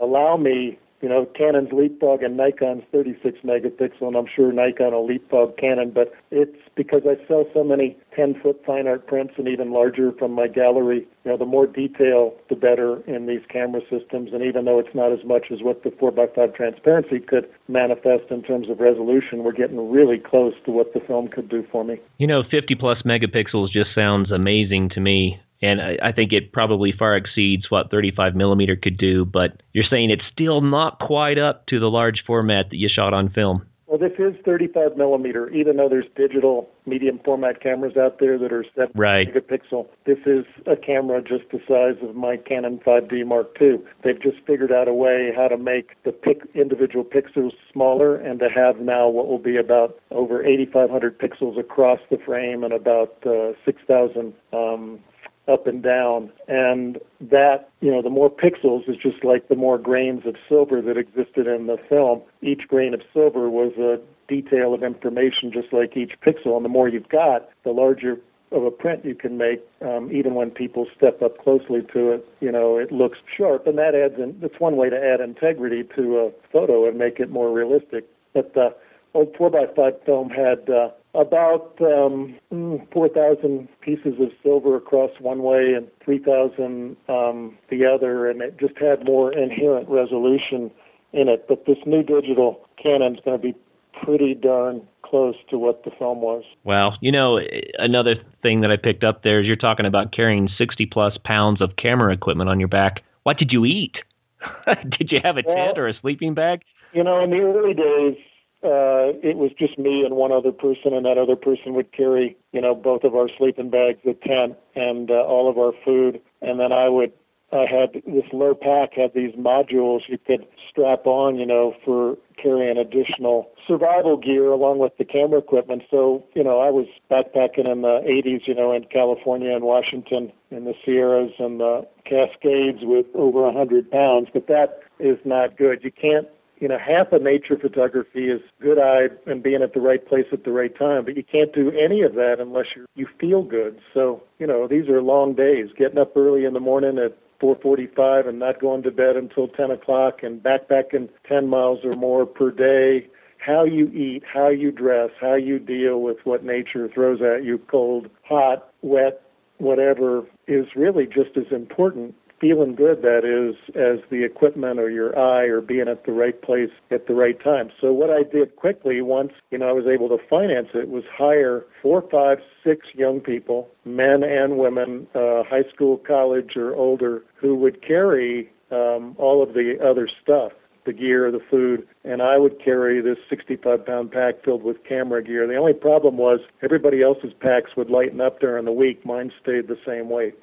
allow 0.00 0.36
me 0.36 0.78
you 1.04 1.10
know, 1.10 1.26
Canon's 1.26 1.70
leapfrog 1.70 2.22
and 2.22 2.34
Nikon's 2.34 2.82
36 2.90 3.40
megapixel, 3.44 4.00
and 4.00 4.16
I'm 4.16 4.24
sure 4.26 4.50
Nikon 4.52 4.92
will 4.92 5.06
leapfrog 5.06 5.58
Canon, 5.58 5.90
but 5.90 6.14
it's 6.30 6.56
because 6.76 7.02
I 7.04 7.22
sell 7.28 7.44
so 7.52 7.62
many 7.62 7.98
10 8.16 8.40
foot 8.40 8.62
fine 8.64 8.88
art 8.88 9.06
prints 9.06 9.34
and 9.36 9.46
even 9.46 9.70
larger 9.70 10.12
from 10.12 10.32
my 10.32 10.48
gallery. 10.48 11.06
You 11.24 11.32
know, 11.32 11.36
the 11.36 11.44
more 11.44 11.66
detail, 11.66 12.32
the 12.48 12.56
better 12.56 13.02
in 13.02 13.26
these 13.26 13.42
camera 13.50 13.82
systems. 13.90 14.32
And 14.32 14.42
even 14.42 14.64
though 14.64 14.78
it's 14.78 14.94
not 14.94 15.12
as 15.12 15.22
much 15.26 15.48
as 15.52 15.60
what 15.60 15.82
the 15.82 15.90
4x5 15.90 16.54
transparency 16.56 17.20
could 17.20 17.50
manifest 17.68 18.30
in 18.30 18.42
terms 18.42 18.70
of 18.70 18.80
resolution, 18.80 19.44
we're 19.44 19.52
getting 19.52 19.90
really 19.90 20.16
close 20.16 20.54
to 20.64 20.70
what 20.70 20.94
the 20.94 21.00
film 21.00 21.28
could 21.28 21.50
do 21.50 21.66
for 21.70 21.84
me. 21.84 22.00
You 22.16 22.28
know, 22.28 22.44
50 22.50 22.76
plus 22.76 23.02
megapixels 23.02 23.70
just 23.72 23.94
sounds 23.94 24.30
amazing 24.30 24.88
to 24.90 25.00
me 25.00 25.38
and 25.62 25.80
I, 25.80 25.98
I 26.02 26.12
think 26.12 26.32
it 26.32 26.52
probably 26.52 26.92
far 26.92 27.16
exceeds 27.16 27.70
what 27.70 27.90
35 27.90 28.34
millimeter 28.34 28.76
could 28.76 28.96
do. 28.96 29.24
But 29.24 29.62
you're 29.72 29.84
saying 29.84 30.10
it's 30.10 30.24
still 30.32 30.60
not 30.60 30.98
quite 30.98 31.38
up 31.38 31.66
to 31.66 31.80
the 31.80 31.90
large 31.90 32.24
format 32.26 32.70
that 32.70 32.76
you 32.76 32.88
shot 32.88 33.14
on 33.14 33.30
film. 33.30 33.66
Well, 33.94 34.10
this 34.10 34.18
is 34.18 34.34
35 34.44 34.96
millimeter, 34.96 35.48
even 35.50 35.76
though 35.76 35.88
there's 35.88 36.08
digital 36.16 36.68
medium 36.84 37.20
format 37.24 37.60
cameras 37.62 37.96
out 37.96 38.18
there 38.18 38.38
that 38.38 38.52
are 38.52 38.64
7 38.74 38.90
right. 38.96 39.32
megapixel. 39.32 39.86
This 40.04 40.18
is 40.26 40.44
a 40.66 40.74
camera 40.74 41.22
just 41.22 41.44
the 41.52 41.60
size 41.68 42.02
of 42.02 42.16
my 42.16 42.36
Canon 42.36 42.80
5D 42.84 43.24
Mark 43.24 43.56
II. 43.60 43.78
They've 44.02 44.20
just 44.20 44.38
figured 44.46 44.72
out 44.72 44.88
a 44.88 44.92
way 44.92 45.32
how 45.36 45.46
to 45.46 45.56
make 45.56 46.02
the 46.02 46.10
pic- 46.10 46.48
individual 46.54 47.04
pixels 47.04 47.52
smaller 47.72 48.16
and 48.16 48.40
to 48.40 48.48
have 48.48 48.80
now 48.80 49.08
what 49.08 49.28
will 49.28 49.38
be 49.38 49.56
about 49.56 50.00
over 50.10 50.44
8,500 50.44 51.18
pixels 51.18 51.56
across 51.56 52.00
the 52.10 52.18
frame 52.18 52.64
and 52.64 52.72
about 52.72 53.24
uh, 53.24 53.52
6,000 53.64 54.34
um, 54.52 54.98
up 55.46 55.66
and 55.66 55.82
down. 55.82 56.30
And 56.48 56.98
that, 57.20 57.70
you 57.80 57.90
know, 57.90 58.02
the 58.02 58.10
more 58.10 58.30
pixels 58.30 58.88
is 58.88 58.96
just 58.96 59.24
like 59.24 59.48
the 59.48 59.56
more 59.56 59.78
grains 59.78 60.26
of 60.26 60.36
silver 60.48 60.80
that 60.82 60.96
existed 60.96 61.46
in 61.46 61.66
the 61.66 61.78
film. 61.88 62.22
Each 62.42 62.66
grain 62.68 62.94
of 62.94 63.02
silver 63.12 63.50
was 63.50 63.72
a 63.78 64.00
detail 64.26 64.72
of 64.72 64.82
information 64.82 65.52
just 65.52 65.72
like 65.72 65.96
each 65.96 66.18
pixel. 66.20 66.56
And 66.56 66.64
the 66.64 66.70
more 66.70 66.88
you've 66.88 67.08
got, 67.08 67.48
the 67.62 67.72
larger 67.72 68.18
of 68.52 68.64
a 68.64 68.70
print 68.70 69.04
you 69.04 69.14
can 69.14 69.36
make, 69.36 69.60
um, 69.82 70.10
even 70.12 70.34
when 70.34 70.50
people 70.50 70.86
step 70.96 71.20
up 71.22 71.42
closely 71.42 71.82
to 71.92 72.12
it, 72.12 72.28
you 72.40 72.52
know, 72.52 72.78
it 72.78 72.92
looks 72.92 73.18
sharp. 73.36 73.66
And 73.66 73.76
that 73.78 73.94
adds 73.94 74.18
in, 74.18 74.38
that's 74.40 74.58
one 74.60 74.76
way 74.76 74.88
to 74.90 74.96
add 74.96 75.20
integrity 75.20 75.82
to 75.96 76.18
a 76.18 76.30
photo 76.52 76.88
and 76.88 76.96
make 76.96 77.18
it 77.18 77.30
more 77.30 77.50
realistic. 77.52 78.06
But 78.32 78.54
the 78.54 78.74
old 79.12 79.34
4x5 79.34 80.04
film 80.04 80.30
had 80.30 80.70
uh, 80.70 80.90
about 81.14 81.76
um, 81.80 82.34
mm, 82.52 82.92
4,000 82.92 83.68
pieces 83.80 84.14
of 84.20 84.30
silver 84.42 84.76
across 84.76 85.10
one 85.20 85.42
way 85.42 85.74
and 85.74 85.88
3,000 86.04 86.96
um, 87.08 87.56
the 87.70 87.86
other, 87.86 88.28
and 88.28 88.42
it 88.42 88.58
just 88.58 88.76
had 88.78 89.04
more 89.04 89.32
inherent 89.32 89.88
resolution 89.88 90.70
in 91.12 91.28
it. 91.28 91.46
But 91.48 91.66
this 91.66 91.78
new 91.86 92.02
digital 92.02 92.60
Canon's 92.82 93.20
going 93.24 93.40
to 93.40 93.42
be 93.42 93.54
pretty 94.02 94.34
darn 94.34 94.82
close 95.02 95.36
to 95.50 95.58
what 95.58 95.84
the 95.84 95.90
film 95.98 96.20
was. 96.20 96.42
Well, 96.64 96.96
you 97.00 97.12
know, 97.12 97.40
another 97.78 98.16
thing 98.42 98.62
that 98.62 98.70
I 98.70 98.76
picked 98.76 99.04
up 99.04 99.22
there 99.22 99.40
is 99.40 99.46
you're 99.46 99.56
talking 99.56 99.86
about 99.86 100.12
carrying 100.12 100.48
60 100.48 100.86
plus 100.86 101.16
pounds 101.24 101.60
of 101.60 101.76
camera 101.76 102.12
equipment 102.12 102.50
on 102.50 102.58
your 102.58 102.68
back. 102.68 103.02
What 103.22 103.38
did 103.38 103.52
you 103.52 103.64
eat? 103.64 103.98
did 104.98 105.12
you 105.12 105.18
have 105.22 105.36
a 105.36 105.42
well, 105.46 105.56
tent 105.56 105.78
or 105.78 105.86
a 105.86 105.94
sleeping 106.00 106.34
bag? 106.34 106.62
You 106.92 107.04
know, 107.04 107.22
in 107.22 107.30
the 107.30 107.40
early 107.40 107.74
days, 107.74 108.16
uh, 108.64 109.12
it 109.22 109.36
was 109.36 109.52
just 109.58 109.78
me 109.78 110.04
and 110.04 110.16
one 110.16 110.32
other 110.32 110.52
person, 110.52 110.94
and 110.94 111.04
that 111.04 111.18
other 111.18 111.36
person 111.36 111.74
would 111.74 111.92
carry, 111.92 112.36
you 112.52 112.60
know, 112.60 112.74
both 112.74 113.04
of 113.04 113.14
our 113.14 113.28
sleeping 113.36 113.68
bags, 113.68 113.98
the 114.04 114.14
tent, 114.14 114.56
and 114.74 115.10
uh, 115.10 115.14
all 115.14 115.50
of 115.50 115.58
our 115.58 115.72
food. 115.84 116.20
And 116.40 116.58
then 116.58 116.72
I 116.72 116.88
would, 116.88 117.12
I 117.52 117.66
had 117.66 118.02
this 118.06 118.24
Lowe 118.32 118.54
pack 118.54 118.94
had 118.94 119.12
these 119.12 119.34
modules 119.34 120.08
you 120.08 120.18
could 120.18 120.46
strap 120.70 121.06
on, 121.06 121.36
you 121.36 121.44
know, 121.44 121.74
for 121.84 122.16
carrying 122.36 122.78
additional 122.78 123.50
survival 123.66 124.16
gear 124.16 124.50
along 124.50 124.78
with 124.78 124.96
the 124.96 125.04
camera 125.04 125.38
equipment. 125.38 125.82
So, 125.90 126.24
you 126.34 126.42
know, 126.42 126.60
I 126.60 126.70
was 126.70 126.86
backpacking 127.10 127.70
in 127.70 127.82
the 127.82 128.00
80s, 128.00 128.48
you 128.48 128.54
know, 128.54 128.72
in 128.72 128.84
California 128.84 129.54
and 129.54 129.64
Washington 129.64 130.32
in 130.50 130.64
the 130.64 130.74
Sierras 130.84 131.32
and 131.38 131.60
the 131.60 131.86
Cascades 132.04 132.80
with 132.82 133.06
over 133.14 133.42
100 133.42 133.90
pounds, 133.90 134.28
but 134.32 134.46
that 134.48 134.80
is 134.98 135.18
not 135.24 135.56
good. 135.56 135.84
You 135.84 135.92
can't 135.92 136.28
you 136.64 136.68
know, 136.68 136.78
half 136.78 137.12
of 137.12 137.20
nature 137.20 137.58
photography 137.58 138.30
is 138.30 138.40
good 138.58 138.78
eye 138.78 139.10
and 139.30 139.42
being 139.42 139.60
at 139.60 139.74
the 139.74 139.82
right 139.82 140.08
place 140.08 140.24
at 140.32 140.44
the 140.44 140.50
right 140.50 140.74
time, 140.74 141.04
but 141.04 141.14
you 141.14 141.22
can't 141.22 141.52
do 141.52 141.70
any 141.72 142.00
of 142.00 142.14
that 142.14 142.36
unless 142.40 142.68
you 142.74 142.86
you 142.94 143.06
feel 143.20 143.42
good. 143.42 143.78
So, 143.92 144.22
you 144.38 144.46
know, 144.46 144.66
these 144.66 144.88
are 144.88 145.02
long 145.02 145.34
days. 145.34 145.68
Getting 145.76 145.98
up 145.98 146.16
early 146.16 146.46
in 146.46 146.54
the 146.54 146.60
morning 146.60 146.96
at 146.96 147.18
4:45 147.38 148.28
and 148.28 148.38
not 148.38 148.62
going 148.62 148.82
to 148.84 148.90
bed 148.90 149.14
until 149.14 149.46
10 149.46 149.72
o'clock, 149.72 150.22
and 150.22 150.42
backpacking 150.42 151.10
10 151.28 151.48
miles 151.48 151.84
or 151.84 151.96
more 151.96 152.24
per 152.24 152.50
day. 152.50 153.08
How 153.36 153.64
you 153.64 153.88
eat, 153.88 154.22
how 154.24 154.48
you 154.48 154.72
dress, 154.72 155.10
how 155.20 155.34
you 155.34 155.58
deal 155.58 156.00
with 156.00 156.16
what 156.24 156.46
nature 156.46 156.88
throws 156.88 157.20
at 157.20 157.44
you, 157.44 157.58
cold, 157.58 158.08
hot, 158.22 158.72
wet, 158.80 159.20
whatever, 159.58 160.24
is 160.46 160.74
really 160.74 161.06
just 161.06 161.36
as 161.36 161.52
important 161.52 162.14
feeling 162.40 162.74
good 162.74 163.02
that 163.02 163.24
is 163.24 163.56
as 163.74 163.98
the 164.10 164.24
equipment 164.24 164.78
or 164.78 164.90
your 164.90 165.18
eye 165.18 165.44
or 165.44 165.60
being 165.60 165.88
at 165.88 166.04
the 166.04 166.12
right 166.12 166.40
place 166.42 166.70
at 166.90 167.06
the 167.06 167.14
right 167.14 167.42
time. 167.42 167.70
So 167.80 167.92
what 167.92 168.10
I 168.10 168.22
did 168.22 168.56
quickly 168.56 169.00
once, 169.00 169.32
you 169.50 169.58
know, 169.58 169.68
I 169.68 169.72
was 169.72 169.86
able 169.86 170.08
to 170.10 170.18
finance 170.28 170.68
it 170.74 170.88
was 170.88 171.04
hire 171.12 171.64
four, 171.82 172.02
five, 172.10 172.38
six 172.62 172.86
young 172.94 173.20
people, 173.20 173.70
men 173.84 174.22
and 174.22 174.58
women, 174.58 175.06
uh, 175.14 175.42
high 175.44 175.64
school, 175.72 175.98
college 175.98 176.56
or 176.56 176.74
older, 176.74 177.24
who 177.36 177.54
would 177.56 177.82
carry 177.86 178.50
um, 178.70 179.14
all 179.18 179.42
of 179.42 179.54
the 179.54 179.76
other 179.82 180.08
stuff 180.22 180.52
the 180.84 180.92
gear, 180.92 181.30
the 181.30 181.40
food, 181.50 181.86
and 182.04 182.22
I 182.22 182.38
would 182.38 182.62
carry 182.62 183.00
this 183.00 183.18
65 183.28 183.86
pound 183.86 184.12
pack 184.12 184.44
filled 184.44 184.62
with 184.62 184.84
camera 184.84 185.22
gear. 185.22 185.46
The 185.46 185.56
only 185.56 185.72
problem 185.72 186.16
was 186.16 186.40
everybody 186.62 187.02
else's 187.02 187.32
packs 187.40 187.70
would 187.76 187.90
lighten 187.90 188.20
up 188.20 188.40
during 188.40 188.64
the 188.64 188.72
week. 188.72 189.04
Mine 189.04 189.32
stayed 189.40 189.68
the 189.68 189.78
same 189.86 190.10
weight. 190.10 190.34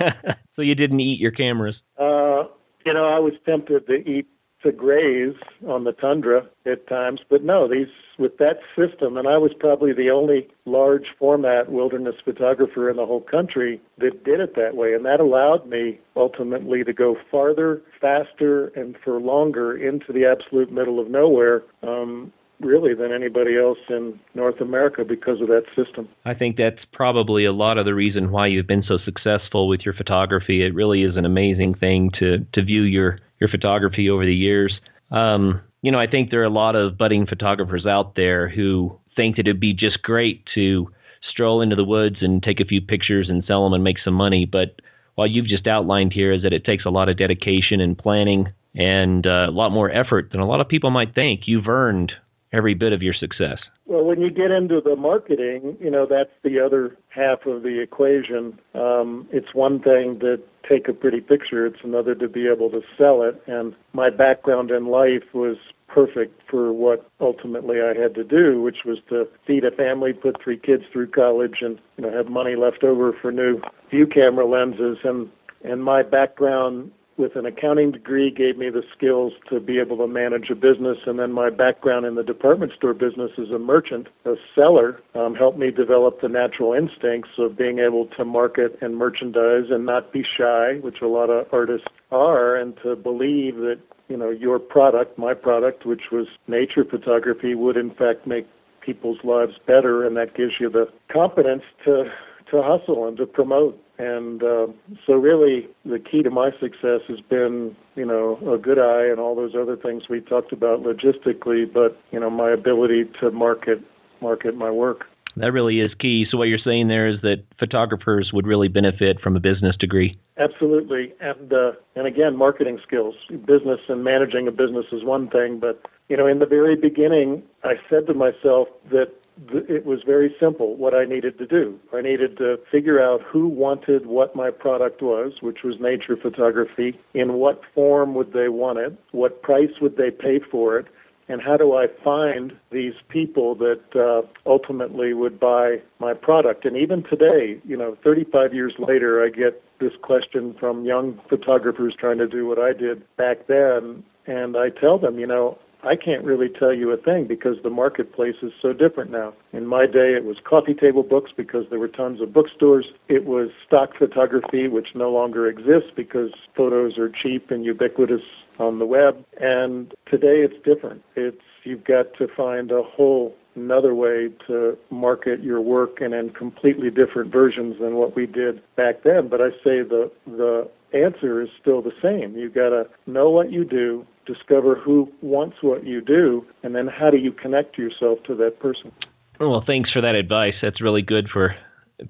so 0.56 0.62
you 0.62 0.74
didn't 0.74 1.00
eat 1.00 1.20
your 1.20 1.30
cameras? 1.30 1.76
Uh, 1.98 2.44
you 2.84 2.92
know, 2.92 3.06
I 3.06 3.18
was 3.18 3.34
tempted 3.44 3.86
to 3.86 4.08
eat 4.08 4.26
to 4.62 4.72
graze 4.72 5.36
on 5.68 5.84
the 5.84 5.92
tundra 5.92 6.44
at 6.66 6.86
times, 6.88 7.20
but 7.28 7.44
no, 7.44 7.68
these 7.68 7.88
with 8.18 8.38
that 8.38 8.58
system, 8.76 9.16
and 9.16 9.28
I 9.28 9.38
was 9.38 9.52
probably 9.54 9.92
the 9.92 10.10
only 10.10 10.48
large 10.64 11.14
format 11.16 11.70
wilderness 11.70 12.16
photographer 12.24 12.90
in 12.90 12.96
the 12.96 13.06
whole 13.06 13.20
country 13.20 13.80
that 13.98 14.24
did 14.24 14.40
it 14.40 14.56
that 14.56 14.74
way, 14.74 14.92
and 14.92 15.04
that 15.06 15.20
allowed 15.20 15.68
me 15.68 16.00
ultimately 16.16 16.82
to 16.82 16.92
go 16.92 17.16
farther, 17.30 17.80
faster, 18.00 18.68
and 18.68 18.96
for 19.04 19.20
longer 19.20 19.76
into 19.76 20.12
the 20.12 20.24
absolute 20.24 20.72
middle 20.72 20.98
of 20.98 21.08
nowhere. 21.08 21.62
Um, 21.84 22.32
really 22.60 22.94
than 22.94 23.12
anybody 23.12 23.56
else 23.56 23.78
in 23.88 24.18
North 24.34 24.60
America 24.60 25.04
because 25.04 25.40
of 25.40 25.48
that 25.48 25.64
system. 25.76 26.08
I 26.24 26.34
think 26.34 26.56
that's 26.56 26.80
probably 26.92 27.44
a 27.44 27.52
lot 27.52 27.78
of 27.78 27.84
the 27.84 27.94
reason 27.94 28.30
why 28.30 28.48
you've 28.48 28.66
been 28.66 28.82
so 28.82 28.98
successful 28.98 29.68
with 29.68 29.82
your 29.84 29.94
photography. 29.94 30.64
It 30.64 30.74
really 30.74 31.02
is 31.02 31.16
an 31.16 31.24
amazing 31.24 31.74
thing 31.74 32.10
to 32.18 32.46
to 32.52 32.62
view 32.62 32.82
your 32.82 33.20
your 33.40 33.48
photography 33.48 34.10
over 34.10 34.24
the 34.24 34.34
years. 34.34 34.80
Um, 35.10 35.60
you 35.82 35.92
know, 35.92 36.00
I 36.00 36.08
think 36.08 36.30
there 36.30 36.40
are 36.40 36.44
a 36.44 36.50
lot 36.50 36.74
of 36.74 36.98
budding 36.98 37.26
photographers 37.26 37.86
out 37.86 38.16
there 38.16 38.48
who 38.48 38.98
think 39.14 39.36
that 39.36 39.46
it'd 39.46 39.60
be 39.60 39.74
just 39.74 40.02
great 40.02 40.44
to 40.54 40.90
stroll 41.30 41.60
into 41.60 41.76
the 41.76 41.84
woods 41.84 42.16
and 42.20 42.42
take 42.42 42.60
a 42.60 42.64
few 42.64 42.80
pictures 42.80 43.28
and 43.28 43.44
sell 43.44 43.64
them 43.64 43.74
and 43.74 43.84
make 43.84 43.98
some 43.98 44.14
money. 44.14 44.44
But 44.44 44.80
what 45.14 45.30
you've 45.30 45.46
just 45.46 45.66
outlined 45.66 46.12
here 46.12 46.32
is 46.32 46.42
that 46.42 46.52
it 46.52 46.64
takes 46.64 46.84
a 46.84 46.90
lot 46.90 47.08
of 47.08 47.16
dedication 47.16 47.80
and 47.80 47.98
planning 47.98 48.52
and 48.74 49.26
uh, 49.26 49.46
a 49.48 49.50
lot 49.50 49.72
more 49.72 49.90
effort 49.90 50.30
than 50.30 50.40
a 50.40 50.46
lot 50.46 50.60
of 50.60 50.68
people 50.68 50.90
might 50.90 51.14
think. 51.14 51.42
You've 51.46 51.68
earned 51.68 52.12
every 52.52 52.74
bit 52.74 52.92
of 52.92 53.02
your 53.02 53.14
success. 53.14 53.58
Well, 53.86 54.04
when 54.04 54.20
you 54.20 54.30
get 54.30 54.50
into 54.50 54.80
the 54.80 54.96
marketing, 54.96 55.76
you 55.80 55.90
know, 55.90 56.06
that's 56.06 56.30
the 56.42 56.60
other 56.60 56.96
half 57.08 57.46
of 57.46 57.62
the 57.62 57.80
equation. 57.80 58.58
Um, 58.74 59.28
it's 59.32 59.54
one 59.54 59.80
thing 59.80 60.20
to 60.20 60.40
take 60.68 60.88
a 60.88 60.92
pretty 60.92 61.20
picture, 61.20 61.66
it's 61.66 61.82
another 61.82 62.14
to 62.14 62.28
be 62.28 62.46
able 62.46 62.70
to 62.70 62.82
sell 62.96 63.22
it. 63.22 63.42
And 63.46 63.74
my 63.92 64.10
background 64.10 64.70
in 64.70 64.86
life 64.86 65.24
was 65.32 65.56
perfect 65.88 66.42
for 66.50 66.72
what 66.72 67.08
ultimately 67.20 67.80
I 67.80 67.94
had 67.94 68.14
to 68.16 68.24
do, 68.24 68.60
which 68.60 68.84
was 68.84 68.98
to 69.08 69.26
feed 69.46 69.64
a 69.64 69.70
family, 69.70 70.12
put 70.12 70.40
three 70.42 70.58
kids 70.58 70.84
through 70.92 71.08
college, 71.08 71.62
and 71.62 71.80
you 71.96 72.04
know 72.04 72.12
have 72.12 72.28
money 72.28 72.56
left 72.56 72.84
over 72.84 73.12
for 73.12 73.32
new 73.32 73.60
view 73.90 74.06
camera 74.06 74.46
lenses. 74.46 74.98
And 75.02 75.30
and 75.64 75.82
my 75.82 76.02
background 76.02 76.92
with 77.18 77.36
an 77.36 77.44
accounting 77.44 77.90
degree 77.90 78.30
gave 78.30 78.56
me 78.56 78.70
the 78.70 78.82
skills 78.96 79.32
to 79.50 79.60
be 79.60 79.78
able 79.78 79.96
to 79.98 80.06
manage 80.06 80.50
a 80.50 80.54
business. 80.54 80.98
And 81.06 81.18
then 81.18 81.32
my 81.32 81.50
background 81.50 82.06
in 82.06 82.14
the 82.14 82.22
department 82.22 82.72
store 82.72 82.94
business 82.94 83.32
as 83.38 83.50
a 83.50 83.58
merchant 83.58 84.08
a 84.24 84.36
seller 84.54 85.00
um, 85.14 85.34
helped 85.34 85.58
me 85.58 85.70
develop 85.70 86.20
the 86.20 86.28
natural 86.28 86.72
instincts 86.72 87.30
of 87.38 87.56
being 87.56 87.80
able 87.80 88.06
to 88.16 88.24
market 88.24 88.78
and 88.80 88.96
merchandise 88.96 89.70
and 89.70 89.84
not 89.84 90.12
be 90.12 90.22
shy 90.22 90.78
which 90.80 91.00
a 91.02 91.06
lot 91.06 91.30
of 91.30 91.46
artists 91.52 91.86
are 92.10 92.56
and 92.56 92.76
to 92.82 92.94
believe 92.96 93.56
that 93.56 93.78
you 94.08 94.16
know 94.16 94.30
your 94.30 94.58
product 94.58 95.18
my 95.18 95.34
product 95.34 95.84
which 95.84 96.10
was 96.10 96.26
nature 96.46 96.84
photography 96.84 97.54
would 97.54 97.76
in 97.76 97.90
fact 97.90 98.26
make 98.26 98.46
people's 98.88 99.22
lives 99.22 99.52
better. 99.66 100.06
And 100.06 100.16
that 100.16 100.34
gives 100.34 100.54
you 100.58 100.70
the 100.70 100.88
confidence 101.12 101.62
to 101.84 102.10
to 102.50 102.62
hustle 102.62 103.06
and 103.06 103.14
to 103.18 103.26
promote 103.26 103.78
and 103.98 104.42
uh, 104.44 104.68
so, 105.06 105.14
really, 105.14 105.68
the 105.84 105.98
key 105.98 106.22
to 106.22 106.30
my 106.30 106.50
success 106.60 107.00
has 107.08 107.20
been, 107.20 107.76
you 107.96 108.06
know, 108.06 108.38
a 108.48 108.56
good 108.56 108.78
eye 108.78 109.06
and 109.06 109.18
all 109.18 109.34
those 109.34 109.56
other 109.56 109.76
things 109.76 110.08
we 110.08 110.20
talked 110.20 110.52
about 110.52 110.82
logistically, 110.82 111.70
but 111.72 112.00
you 112.12 112.20
know, 112.20 112.30
my 112.30 112.50
ability 112.50 113.06
to 113.20 113.32
market 113.32 113.80
market 114.20 114.56
my 114.56 114.70
work. 114.70 115.06
That 115.36 115.52
really 115.52 115.80
is 115.80 115.92
key. 115.94 116.26
So, 116.30 116.38
what 116.38 116.46
you're 116.46 116.58
saying 116.58 116.86
there 116.86 117.08
is 117.08 117.20
that 117.22 117.44
photographers 117.58 118.32
would 118.32 118.46
really 118.46 118.68
benefit 118.68 119.20
from 119.20 119.34
a 119.34 119.40
business 119.40 119.76
degree. 119.76 120.16
Absolutely, 120.36 121.12
and 121.20 121.52
uh, 121.52 121.72
and 121.96 122.06
again, 122.06 122.36
marketing 122.36 122.78
skills, 122.86 123.16
business 123.46 123.80
and 123.88 124.04
managing 124.04 124.46
a 124.46 124.52
business 124.52 124.86
is 124.92 125.02
one 125.02 125.28
thing, 125.28 125.58
but 125.58 125.84
you 126.08 126.16
know, 126.16 126.28
in 126.28 126.38
the 126.38 126.46
very 126.46 126.76
beginning, 126.76 127.42
I 127.64 127.74
said 127.90 128.06
to 128.06 128.14
myself 128.14 128.68
that 128.90 129.12
it 129.52 129.86
was 129.86 130.02
very 130.04 130.34
simple 130.40 130.76
what 130.76 130.94
I 130.94 131.04
needed 131.04 131.38
to 131.38 131.46
do. 131.46 131.78
I 131.94 132.00
needed 132.00 132.36
to 132.38 132.58
figure 132.70 133.02
out 133.02 133.22
who 133.22 133.48
wanted 133.48 134.06
what 134.06 134.34
my 134.34 134.50
product 134.50 135.02
was, 135.02 135.34
which 135.40 135.62
was 135.62 135.76
nature 135.80 136.16
photography, 136.16 136.98
in 137.14 137.34
what 137.34 137.62
form 137.74 138.14
would 138.14 138.32
they 138.32 138.48
want 138.48 138.78
it, 138.78 138.98
what 139.12 139.42
price 139.42 139.80
would 139.80 139.96
they 139.96 140.10
pay 140.10 140.40
for 140.40 140.78
it, 140.78 140.86
and 141.28 141.42
how 141.42 141.56
do 141.56 141.74
I 141.74 141.86
find 142.02 142.52
these 142.70 142.94
people 143.08 143.54
that 143.56 143.82
uh, 143.94 144.26
ultimately 144.48 145.12
would 145.12 145.38
buy 145.38 145.82
my 145.98 146.14
product. 146.14 146.64
And 146.64 146.76
even 146.76 147.02
today, 147.02 147.60
you 147.64 147.76
know, 147.76 147.96
35 148.02 148.54
years 148.54 148.72
later, 148.78 149.22
I 149.22 149.28
get 149.28 149.62
this 149.78 149.92
question 150.00 150.54
from 150.58 150.84
young 150.84 151.20
photographers 151.28 151.94
trying 151.98 152.18
to 152.18 152.26
do 152.26 152.46
what 152.46 152.58
I 152.58 152.72
did 152.72 153.04
back 153.16 153.46
then. 153.46 154.02
And 154.26 154.56
I 154.56 154.70
tell 154.70 154.98
them, 154.98 155.18
you 155.18 155.26
know, 155.26 155.58
I 155.82 155.94
can't 155.96 156.24
really 156.24 156.48
tell 156.48 156.72
you 156.72 156.90
a 156.90 156.96
thing 156.96 157.26
because 157.26 157.62
the 157.62 157.70
marketplace 157.70 158.36
is 158.42 158.52
so 158.60 158.72
different 158.72 159.10
now. 159.10 159.32
In 159.52 159.66
my 159.66 159.86
day, 159.86 160.14
it 160.14 160.24
was 160.24 160.38
coffee 160.42 160.74
table 160.74 161.02
books 161.02 161.30
because 161.36 161.66
there 161.70 161.78
were 161.78 161.88
tons 161.88 162.20
of 162.20 162.32
bookstores. 162.32 162.86
It 163.08 163.26
was 163.26 163.50
stock 163.66 163.96
photography, 163.96 164.66
which 164.66 164.94
no 164.94 165.10
longer 165.10 165.46
exists 165.46 165.90
because 165.94 166.32
photos 166.56 166.98
are 166.98 167.08
cheap 167.08 167.50
and 167.50 167.64
ubiquitous 167.64 168.22
on 168.58 168.80
the 168.80 168.86
web. 168.86 169.24
And 169.40 169.94
today 170.06 170.40
it's 170.40 170.60
different. 170.64 171.04
It's 171.14 171.40
you've 171.62 171.84
got 171.84 172.14
to 172.14 172.28
find 172.28 172.72
a 172.72 172.82
whole 172.82 173.34
another 173.54 173.94
way 173.94 174.30
to 174.46 174.78
market 174.90 175.42
your 175.42 175.60
work 175.60 176.00
and 176.00 176.14
in 176.14 176.30
completely 176.30 176.90
different 176.90 177.32
versions 177.32 177.78
than 177.80 177.96
what 177.96 178.14
we 178.14 178.24
did 178.24 178.62
back 178.76 179.02
then. 179.02 179.28
But 179.28 179.40
I 179.40 179.50
say 179.64 179.82
the 179.82 180.10
the 180.26 180.68
answer 180.92 181.42
is 181.42 181.48
still 181.60 181.82
the 181.82 181.92
same. 182.00 182.36
You've 182.36 182.54
got 182.54 182.70
to 182.70 182.88
know 183.06 183.30
what 183.30 183.52
you 183.52 183.64
do, 183.64 184.06
discover 184.28 184.76
who 184.76 185.10
wants 185.22 185.56
what 185.62 185.84
you 185.84 186.00
do, 186.00 186.44
and 186.62 186.74
then 186.74 186.86
how 186.86 187.10
do 187.10 187.16
you 187.16 187.32
connect 187.32 187.78
yourself 187.78 188.18
to 188.26 188.34
that 188.36 188.60
person. 188.60 188.92
Well, 189.40 189.64
thanks 189.66 189.90
for 189.90 190.00
that 190.00 190.14
advice. 190.14 190.54
That's 190.60 190.80
really 190.80 191.02
good 191.02 191.28
for 191.28 191.56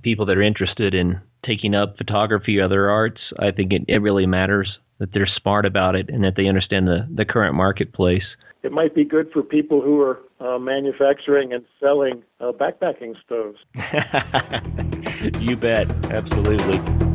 people 0.02 0.26
that 0.26 0.36
are 0.36 0.42
interested 0.42 0.94
in 0.94 1.20
taking 1.44 1.74
up 1.74 1.96
photography 1.96 2.58
or 2.58 2.64
other 2.64 2.90
arts. 2.90 3.20
I 3.38 3.50
think 3.52 3.72
it, 3.72 3.82
it 3.88 4.02
really 4.02 4.26
matters 4.26 4.78
that 4.98 5.12
they're 5.12 5.28
smart 5.40 5.64
about 5.64 5.94
it 5.94 6.08
and 6.08 6.24
that 6.24 6.34
they 6.36 6.46
understand 6.46 6.88
the, 6.88 7.06
the 7.14 7.24
current 7.24 7.54
marketplace. 7.54 8.24
It 8.62 8.72
might 8.72 8.94
be 8.94 9.04
good 9.04 9.30
for 9.32 9.42
people 9.42 9.80
who 9.80 10.00
are 10.00 10.18
uh, 10.40 10.58
manufacturing 10.58 11.52
and 11.52 11.64
selling 11.80 12.24
uh, 12.40 12.52
backpacking 12.52 13.14
stoves. 13.24 13.58
you 15.40 15.56
bet. 15.56 15.88
Absolutely. 16.12 17.07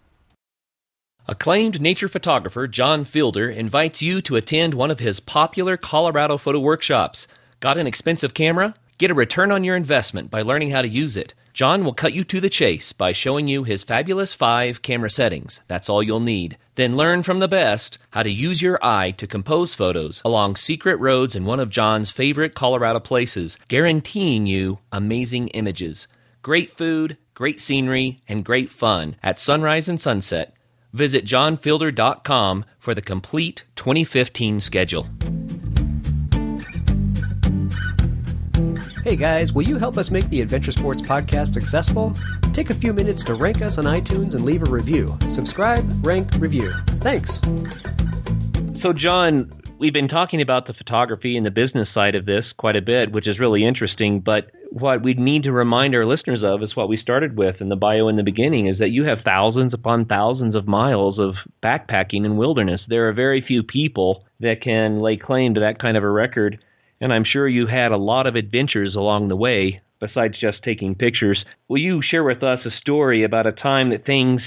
Acclaimed 1.27 1.81
nature 1.81 2.07
photographer 2.07 2.67
John 2.67 3.05
Fielder 3.05 3.49
invites 3.49 4.03
you 4.03 4.21
to 4.21 4.35
attend 4.35 4.75
one 4.75 4.91
of 4.91 4.99
his 4.99 5.19
popular 5.19 5.77
Colorado 5.77 6.37
photo 6.37 6.59
workshops. 6.59 7.27
Got 7.59 7.77
an 7.77 7.87
expensive 7.87 8.33
camera? 8.33 8.73
Get 8.97 9.11
a 9.11 9.13
return 9.13 9.51
on 9.51 9.63
your 9.63 9.75
investment 9.75 10.31
by 10.31 10.41
learning 10.41 10.71
how 10.71 10.81
to 10.81 10.87
use 10.87 11.17
it. 11.17 11.33
John 11.53 11.83
will 11.83 11.93
cut 11.93 12.13
you 12.13 12.23
to 12.23 12.39
the 12.39 12.49
chase 12.49 12.93
by 12.93 13.11
showing 13.11 13.47
you 13.47 13.63
his 13.63 13.83
fabulous 13.83 14.33
five 14.33 14.81
camera 14.81 15.09
settings. 15.09 15.61
That's 15.67 15.89
all 15.89 16.01
you'll 16.01 16.19
need. 16.19 16.57
Then 16.75 16.95
learn 16.95 17.23
from 17.23 17.39
the 17.39 17.47
best 17.47 17.97
how 18.11 18.23
to 18.23 18.29
use 18.29 18.61
your 18.61 18.79
eye 18.81 19.11
to 19.11 19.27
compose 19.27 19.75
photos 19.75 20.21
along 20.23 20.55
secret 20.55 20.95
roads 20.97 21.35
in 21.35 21.45
one 21.45 21.59
of 21.59 21.69
John's 21.69 22.11
favorite 22.11 22.55
Colorado 22.55 22.99
places, 22.99 23.57
guaranteeing 23.67 24.47
you 24.47 24.79
amazing 24.91 25.49
images. 25.49 26.07
Great 26.41 26.71
food, 26.71 27.17
great 27.33 27.59
scenery, 27.59 28.21
and 28.27 28.45
great 28.45 28.69
fun 28.69 29.15
at 29.21 29.39
sunrise 29.39 29.89
and 29.89 29.99
sunset 29.99 30.53
Visit 30.93 31.23
johnfielder.com 31.25 32.65
for 32.79 32.93
the 32.93 33.01
complete 33.01 33.63
2015 33.75 34.59
schedule. 34.59 35.07
Hey 39.01 39.15
guys, 39.15 39.53
will 39.53 39.63
you 39.63 39.77
help 39.77 39.97
us 39.97 40.11
make 40.11 40.27
the 40.27 40.41
Adventure 40.41 40.73
Sports 40.73 41.01
Podcast 41.01 41.53
successful? 41.53 42.13
Take 42.51 42.69
a 42.69 42.73
few 42.73 42.91
minutes 42.91 43.23
to 43.23 43.33
rank 43.33 43.61
us 43.61 43.77
on 43.77 43.85
iTunes 43.85 44.35
and 44.35 44.43
leave 44.43 44.61
a 44.67 44.69
review. 44.69 45.17
Subscribe, 45.31 46.05
rank, 46.05 46.29
review. 46.37 46.73
Thanks. 46.99 47.39
So, 48.81 48.91
John, 48.91 49.53
we've 49.79 49.93
been 49.93 50.09
talking 50.09 50.41
about 50.41 50.67
the 50.67 50.73
photography 50.73 51.37
and 51.37 51.45
the 51.45 51.51
business 51.51 51.87
side 51.93 52.13
of 52.13 52.25
this 52.25 52.47
quite 52.57 52.75
a 52.75 52.81
bit, 52.81 53.13
which 53.13 53.25
is 53.25 53.39
really 53.39 53.63
interesting. 53.63 54.19
But 54.19 54.51
what 54.71 55.01
we 55.01 55.13
need 55.13 55.43
to 55.43 55.53
remind 55.53 55.95
our 55.95 56.05
listeners 56.05 56.43
of 56.43 56.61
is 56.61 56.75
what 56.75 56.89
we 56.89 56.97
started 56.97 57.37
with 57.37 57.61
in 57.61 57.69
the 57.69 57.77
bio 57.77 58.09
in 58.09 58.17
the 58.17 58.23
beginning 58.23 58.67
is 58.67 58.79
that 58.79 58.89
you 58.89 59.05
have 59.05 59.19
thousands 59.23 59.73
upon 59.73 60.07
thousands 60.07 60.55
of 60.55 60.67
miles 60.67 61.17
of 61.17 61.35
backpacking 61.63 62.25
in 62.25 62.35
wilderness. 62.35 62.81
There 62.89 63.07
are 63.07 63.13
very 63.13 63.41
few 63.41 63.63
people 63.63 64.25
that 64.41 64.61
can 64.61 64.99
lay 64.99 65.15
claim 65.15 65.53
to 65.53 65.61
that 65.61 65.79
kind 65.79 65.95
of 65.95 66.03
a 66.03 66.09
record. 66.09 66.59
And 67.01 67.13
I'm 67.13 67.23
sure 67.23 67.47
you 67.47 67.67
had 67.67 67.91
a 67.91 67.97
lot 67.97 68.27
of 68.27 68.35
adventures 68.35 68.95
along 68.95 69.27
the 69.27 69.35
way 69.35 69.81
besides 69.99 70.39
just 70.39 70.63
taking 70.63 70.95
pictures. 70.95 71.43
Will 71.67 71.79
you 71.79 72.01
share 72.01 72.23
with 72.23 72.43
us 72.43 72.65
a 72.65 72.71
story 72.71 73.23
about 73.23 73.47
a 73.47 73.51
time 73.51 73.89
that 73.89 74.05
things 74.05 74.41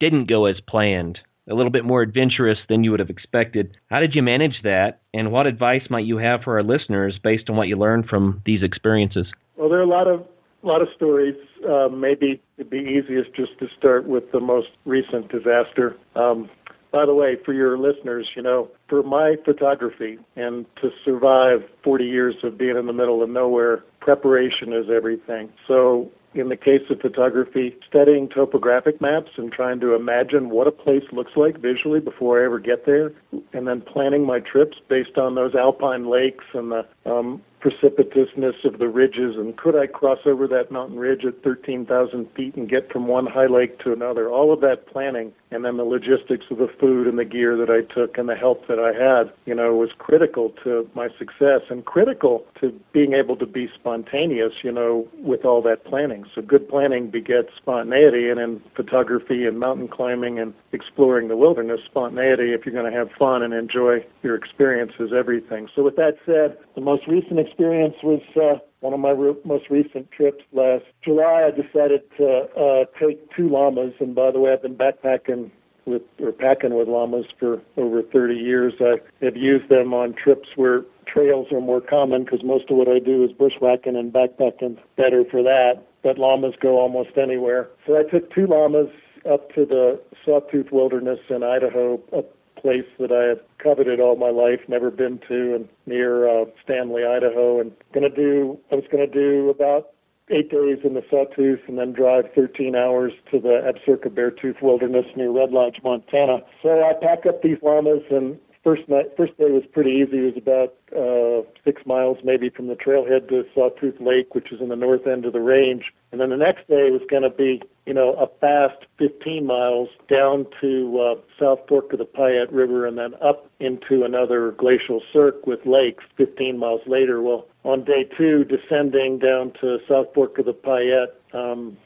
didn't 0.00 0.28
go 0.28 0.46
as 0.46 0.60
planned? 0.60 1.20
a 1.48 1.54
little 1.54 1.72
bit 1.72 1.84
more 1.84 2.02
adventurous 2.02 2.58
than 2.68 2.84
you 2.84 2.90
would 2.90 3.00
have 3.00 3.10
expected. 3.10 3.76
How 3.88 4.00
did 4.00 4.14
you 4.14 4.22
manage 4.22 4.62
that, 4.64 5.00
and 5.14 5.32
what 5.32 5.46
advice 5.46 5.82
might 5.88 6.04
you 6.04 6.18
have 6.18 6.42
for 6.42 6.56
our 6.58 6.62
listeners 6.62 7.18
based 7.22 7.48
on 7.48 7.56
what 7.56 7.68
you 7.68 7.76
learned 7.76 8.06
from 8.06 8.42
these 8.44 8.62
experiences? 8.62 9.26
Well, 9.56 9.68
there 9.68 9.78
are 9.78 9.82
a 9.82 9.86
lot 9.86 10.06
of 10.06 10.26
a 10.62 10.66
lot 10.66 10.82
of 10.82 10.88
stories. 10.94 11.36
Uh, 11.66 11.88
maybe 11.88 12.42
it'd 12.56 12.70
be 12.70 12.78
easiest 12.78 13.32
just 13.34 13.56
to 13.60 13.68
start 13.78 14.06
with 14.06 14.30
the 14.32 14.40
most 14.40 14.68
recent 14.84 15.30
disaster. 15.30 15.96
Um, 16.16 16.50
by 16.90 17.04
the 17.04 17.14
way, 17.14 17.36
for 17.44 17.52
your 17.52 17.78
listeners, 17.78 18.28
you 18.34 18.42
know, 18.42 18.68
for 18.88 19.02
my 19.02 19.36
photography 19.44 20.18
and 20.36 20.64
to 20.76 20.90
survive 21.04 21.62
40 21.82 22.04
years 22.04 22.36
of 22.42 22.56
being 22.56 22.76
in 22.76 22.86
the 22.86 22.92
middle 22.92 23.22
of 23.22 23.28
nowhere, 23.28 23.84
preparation 24.00 24.72
is 24.72 24.88
everything. 24.90 25.52
So 25.66 26.10
in 26.34 26.48
the 26.48 26.56
case 26.56 26.82
of 26.90 27.00
photography, 27.00 27.76
studying 27.86 28.28
topographic 28.28 29.00
maps 29.00 29.32
and 29.36 29.50
trying 29.50 29.80
to 29.80 29.94
imagine 29.94 30.50
what 30.50 30.66
a 30.66 30.72
place 30.72 31.04
looks 31.12 31.32
like 31.36 31.58
visually 31.58 32.00
before 32.00 32.40
I 32.40 32.44
ever 32.44 32.58
get 32.58 32.86
there, 32.86 33.12
and 33.52 33.66
then 33.66 33.80
planning 33.80 34.24
my 34.24 34.40
trips 34.40 34.78
based 34.88 35.18
on 35.18 35.34
those 35.34 35.54
alpine 35.54 36.08
lakes 36.08 36.44
and 36.52 36.72
the 36.72 36.86
um, 37.06 37.42
precipitousness 37.60 38.64
of 38.64 38.78
the 38.78 38.88
ridges 38.88 39.36
and 39.36 39.56
could 39.56 39.76
I 39.76 39.86
cross 39.86 40.18
over 40.26 40.46
that 40.48 40.70
mountain 40.70 40.98
ridge 40.98 41.24
at 41.24 41.42
13,000 41.42 42.28
feet 42.34 42.54
and 42.56 42.68
get 42.68 42.92
from 42.92 43.06
one 43.06 43.26
high 43.26 43.46
lake 43.46 43.78
to 43.80 43.92
another. 43.92 44.30
All 44.30 44.52
of 44.52 44.60
that 44.60 44.86
planning 44.86 45.32
and 45.50 45.64
then 45.64 45.76
the 45.76 45.84
logistics 45.84 46.46
of 46.50 46.58
the 46.58 46.68
food 46.78 47.06
and 47.06 47.18
the 47.18 47.24
gear 47.24 47.56
that 47.56 47.70
I 47.70 47.80
took 47.92 48.18
and 48.18 48.28
the 48.28 48.34
help 48.34 48.66
that 48.68 48.78
I 48.78 48.92
had, 48.92 49.32
you 49.46 49.54
know, 49.54 49.74
was 49.74 49.90
critical 49.98 50.50
to 50.64 50.88
my 50.94 51.08
success 51.18 51.62
and 51.70 51.84
critical 51.84 52.44
to 52.60 52.78
being 52.92 53.14
able 53.14 53.36
to 53.36 53.46
be 53.46 53.70
spontaneous, 53.74 54.52
you 54.62 54.72
know, 54.72 55.08
with 55.14 55.44
all 55.44 55.62
that 55.62 55.84
planning. 55.84 56.26
So 56.34 56.42
good 56.42 56.68
planning 56.68 57.08
begets 57.08 57.48
spontaneity 57.56 58.28
and 58.28 58.38
in 58.38 58.62
photography 58.74 59.46
and 59.46 59.58
mountain 59.58 59.88
climbing 59.88 60.38
and 60.38 60.52
exploring 60.72 61.28
the 61.28 61.36
wilderness, 61.36 61.80
spontaneity 61.84 62.52
if 62.52 62.66
you're 62.66 62.74
going 62.74 62.90
to 62.90 62.96
have 62.96 63.10
fun 63.18 63.42
and 63.42 63.54
enjoy 63.54 64.04
your 64.22 64.34
experience 64.34 64.92
is 64.98 65.12
everything. 65.12 65.68
So 65.74 65.82
with 65.82 65.96
that 65.96 66.18
said, 66.26 66.58
the 66.74 66.80
most 66.80 67.06
recent 67.06 67.38
experience 67.48 67.96
was 68.02 68.20
uh, 68.36 68.58
one 68.80 68.92
of 68.92 69.00
my 69.00 69.10
re- 69.10 69.34
most 69.44 69.70
recent 69.70 70.10
trips 70.10 70.44
last 70.52 70.84
July. 71.02 71.48
I 71.48 71.50
decided 71.50 72.02
to 72.18 72.48
uh, 72.56 72.84
take 72.98 73.34
two 73.34 73.48
llamas, 73.48 73.94
and 74.00 74.14
by 74.14 74.30
the 74.30 74.38
way, 74.38 74.52
I've 74.52 74.62
been 74.62 74.76
backpacking 74.76 75.50
with 75.84 76.02
or 76.20 76.32
packing 76.32 76.74
with 76.74 76.88
llamas 76.88 77.26
for 77.38 77.60
over 77.76 78.02
30 78.02 78.34
years. 78.34 78.74
I 78.80 79.00
have 79.24 79.36
used 79.36 79.68
them 79.68 79.94
on 79.94 80.14
trips 80.14 80.48
where 80.56 80.84
trails 81.06 81.50
are 81.50 81.60
more 81.60 81.80
common 81.80 82.24
because 82.24 82.42
most 82.42 82.70
of 82.70 82.76
what 82.76 82.88
I 82.88 82.98
do 82.98 83.24
is 83.24 83.32
bushwhacking 83.32 83.96
and 83.96 84.12
backpacking. 84.12 84.78
Better 84.96 85.24
for 85.24 85.42
that, 85.42 85.86
but 86.02 86.18
llamas 86.18 86.54
go 86.60 86.78
almost 86.78 87.16
anywhere. 87.16 87.68
So 87.86 87.96
I 87.98 88.02
took 88.02 88.32
two 88.32 88.46
llamas 88.46 88.90
up 89.28 89.52
to 89.54 89.64
the 89.64 90.00
Sawtooth 90.24 90.70
Wilderness 90.70 91.20
in 91.28 91.42
Idaho, 91.42 92.00
up 92.16 92.26
place 92.60 92.86
that 92.98 93.12
I 93.12 93.24
had 93.24 93.40
coveted 93.58 94.00
all 94.00 94.16
my 94.16 94.30
life, 94.30 94.60
never 94.68 94.90
been 94.90 95.18
to, 95.28 95.54
and 95.54 95.68
near 95.86 96.28
uh, 96.28 96.44
Stanley, 96.62 97.04
Idaho, 97.04 97.60
and 97.60 97.72
gonna 97.92 98.10
do. 98.10 98.58
I 98.70 98.76
was 98.76 98.84
gonna 98.90 99.06
do 99.06 99.50
about 99.50 99.90
eight 100.30 100.50
days 100.50 100.78
in 100.84 100.94
the 100.94 101.04
Sawtooth 101.10 101.60
and 101.68 101.78
then 101.78 101.92
drive 101.92 102.26
13 102.34 102.74
hours 102.74 103.12
to 103.30 103.40
the 103.40 103.72
Absaroka 103.72 104.10
Beartooth 104.10 104.60
Wilderness 104.60 105.06
near 105.16 105.30
Red 105.30 105.52
Lodge, 105.52 105.80
Montana. 105.82 106.42
So 106.62 106.84
I 106.84 106.92
pack 106.92 107.26
up 107.26 107.42
these 107.42 107.58
llamas 107.62 108.02
and 108.10 108.38
first 108.62 108.88
night, 108.88 109.16
first 109.16 109.36
day 109.38 109.50
was 109.50 109.64
pretty 109.72 109.92
easy. 109.92 110.18
It 110.18 110.34
was 110.34 110.36
about 110.36 110.74
uh, 110.94 111.48
six 111.64 111.86
miles 111.86 112.18
maybe 112.24 112.50
from 112.50 112.66
the 112.66 112.76
trailhead 112.76 113.28
to 113.28 113.46
Sawtooth 113.54 114.00
Lake, 114.00 114.34
which 114.34 114.52
is 114.52 114.60
in 114.60 114.68
the 114.68 114.76
north 114.76 115.06
end 115.06 115.24
of 115.24 115.32
the 115.32 115.40
range. 115.40 115.92
And 116.12 116.20
then 116.20 116.30
the 116.30 116.36
next 116.36 116.68
day 116.68 116.90
was 116.90 117.02
going 117.08 117.22
to 117.22 117.30
be, 117.30 117.62
you 117.88 117.94
know, 117.94 118.12
a 118.12 118.26
fast 118.38 118.84
15 118.98 119.46
miles 119.46 119.88
down 120.10 120.44
to 120.60 121.00
uh, 121.00 121.14
South 121.40 121.60
Fork 121.66 121.90
of 121.94 121.98
the 121.98 122.04
Payette 122.04 122.52
River 122.52 122.86
and 122.86 122.98
then 122.98 123.14
up 123.22 123.50
into 123.60 124.04
another 124.04 124.50
glacial 124.52 125.00
cirque 125.10 125.46
with 125.46 125.64
lakes 125.64 126.04
15 126.18 126.58
miles 126.58 126.82
later. 126.86 127.22
Well, 127.22 127.46
on 127.64 127.84
day 127.84 128.04
two, 128.04 128.44
descending 128.44 129.18
down 129.18 129.54
to 129.62 129.78
South 129.88 130.08
Fork 130.12 130.38
of 130.38 130.44
the 130.44 130.52
Payette, 130.52 131.18
um, 131.32 131.78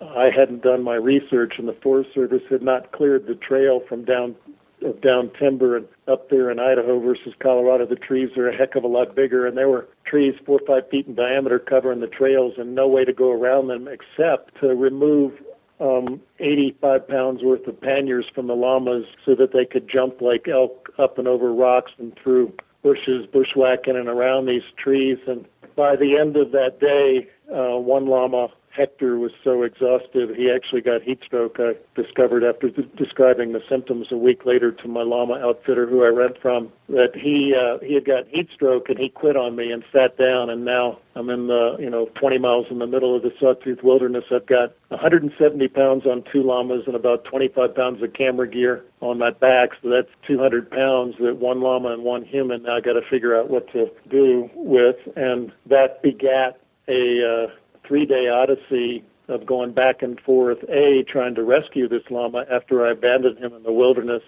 I 0.00 0.30
hadn't 0.30 0.62
done 0.62 0.84
my 0.84 0.94
research, 0.94 1.54
and 1.58 1.66
the 1.66 1.76
Forest 1.82 2.14
Service 2.14 2.44
had 2.48 2.62
not 2.62 2.92
cleared 2.92 3.26
the 3.26 3.34
trail 3.34 3.80
from 3.88 4.04
down 4.04 4.36
of 4.82 5.00
down 5.00 5.28
timber 5.36 5.76
and 5.76 5.88
up 6.06 6.30
there 6.30 6.52
in 6.52 6.60
Idaho 6.60 7.00
versus 7.00 7.34
Colorado, 7.40 7.84
the 7.84 7.96
trees 7.96 8.36
are 8.36 8.48
a 8.48 8.56
heck 8.56 8.76
of 8.76 8.84
a 8.84 8.86
lot 8.86 9.16
bigger, 9.16 9.44
and 9.44 9.56
there 9.56 9.68
were 9.68 9.88
trees 10.04 10.34
four 10.46 10.60
or 10.60 10.66
five 10.66 10.88
feet 10.88 11.08
in 11.08 11.16
diameter 11.16 11.58
covering 11.58 11.98
the 11.98 12.06
trails, 12.06 12.54
and 12.58 12.76
no 12.76 12.86
way 12.86 13.04
to 13.04 13.12
go 13.12 13.32
around 13.32 13.66
them 13.66 13.88
except 13.88 14.60
to 14.60 14.68
remove 14.68 15.32
um, 15.80 16.20
85 16.38 17.08
pounds 17.08 17.42
worth 17.42 17.66
of 17.66 17.80
panniers 17.80 18.26
from 18.34 18.46
the 18.46 18.54
llamas 18.54 19.06
so 19.24 19.34
that 19.34 19.52
they 19.52 19.64
could 19.64 19.88
jump 19.88 20.20
like 20.20 20.48
elk 20.48 20.90
up 20.98 21.18
and 21.18 21.28
over 21.28 21.52
rocks 21.52 21.92
and 21.98 22.16
through 22.16 22.52
bushes, 22.82 23.26
bushwhacking 23.26 23.96
and 23.96 24.08
around 24.08 24.46
these 24.46 24.62
trees. 24.76 25.18
And 25.26 25.46
by 25.76 25.96
the 25.96 26.16
end 26.16 26.36
of 26.36 26.52
that 26.52 26.80
day, 26.80 27.28
uh, 27.52 27.78
one 27.78 28.06
llama 28.06 28.48
Hector 28.70 29.18
was 29.18 29.32
so 29.42 29.62
exhausted 29.62 30.36
he 30.36 30.50
actually 30.50 30.80
got 30.80 31.02
heat 31.02 31.20
stroke. 31.24 31.56
I 31.58 31.74
discovered 31.94 32.44
after 32.44 32.70
describing 32.70 33.52
the 33.52 33.62
symptoms 33.68 34.08
a 34.10 34.16
week 34.16 34.44
later 34.46 34.70
to 34.72 34.88
my 34.88 35.02
llama 35.02 35.34
outfitter 35.34 35.86
who 35.86 36.04
I 36.04 36.08
rent 36.08 36.40
from 36.40 36.72
that 36.88 37.14
he 37.14 37.54
uh, 37.54 37.78
he 37.84 37.94
had 37.94 38.04
got 38.04 38.26
heat 38.28 38.48
stroke 38.54 38.88
and 38.88 38.98
he 38.98 39.08
quit 39.08 39.36
on 39.36 39.56
me 39.56 39.72
and 39.72 39.84
sat 39.92 40.16
down 40.16 40.50
and 40.50 40.64
now 40.64 40.98
I'm 41.14 41.30
in 41.30 41.48
the 41.48 41.76
you 41.78 41.90
know 41.90 42.06
20 42.14 42.38
miles 42.38 42.66
in 42.70 42.78
the 42.78 42.86
middle 42.86 43.16
of 43.16 43.22
the 43.22 43.32
Sawtooth 43.40 43.82
Wilderness. 43.82 44.24
I've 44.30 44.46
got 44.46 44.74
170 44.88 45.68
pounds 45.68 46.06
on 46.06 46.22
two 46.32 46.42
llamas 46.42 46.84
and 46.86 46.94
about 46.94 47.24
25 47.24 47.74
pounds 47.74 48.02
of 48.02 48.12
camera 48.12 48.48
gear 48.48 48.84
on 49.00 49.18
my 49.18 49.30
back, 49.30 49.70
so 49.82 49.88
that's 49.88 50.10
200 50.26 50.70
pounds 50.70 51.16
that 51.20 51.36
one 51.36 51.60
llama 51.60 51.92
and 51.92 52.04
one 52.04 52.24
human. 52.24 52.62
Now 52.62 52.76
I 52.76 52.80
got 52.80 52.94
to 52.94 53.02
figure 53.02 53.36
out 53.36 53.50
what 53.50 53.70
to 53.72 53.90
do 54.08 54.48
with, 54.54 54.96
and 55.16 55.52
that 55.66 56.02
begat 56.02 56.60
a 56.88 57.44
uh, 57.44 57.50
three 57.88 58.06
day 58.06 58.28
odyssey 58.28 59.02
of 59.28 59.44
going 59.44 59.72
back 59.72 60.02
and 60.02 60.20
forth, 60.20 60.58
A, 60.68 61.02
trying 61.02 61.34
to 61.34 61.42
rescue 61.42 61.88
this 61.88 62.02
llama 62.10 62.46
after 62.50 62.86
I 62.86 62.92
abandoned 62.92 63.38
him 63.38 63.52
in 63.54 63.62
the 63.62 63.72
wilderness, 63.72 64.22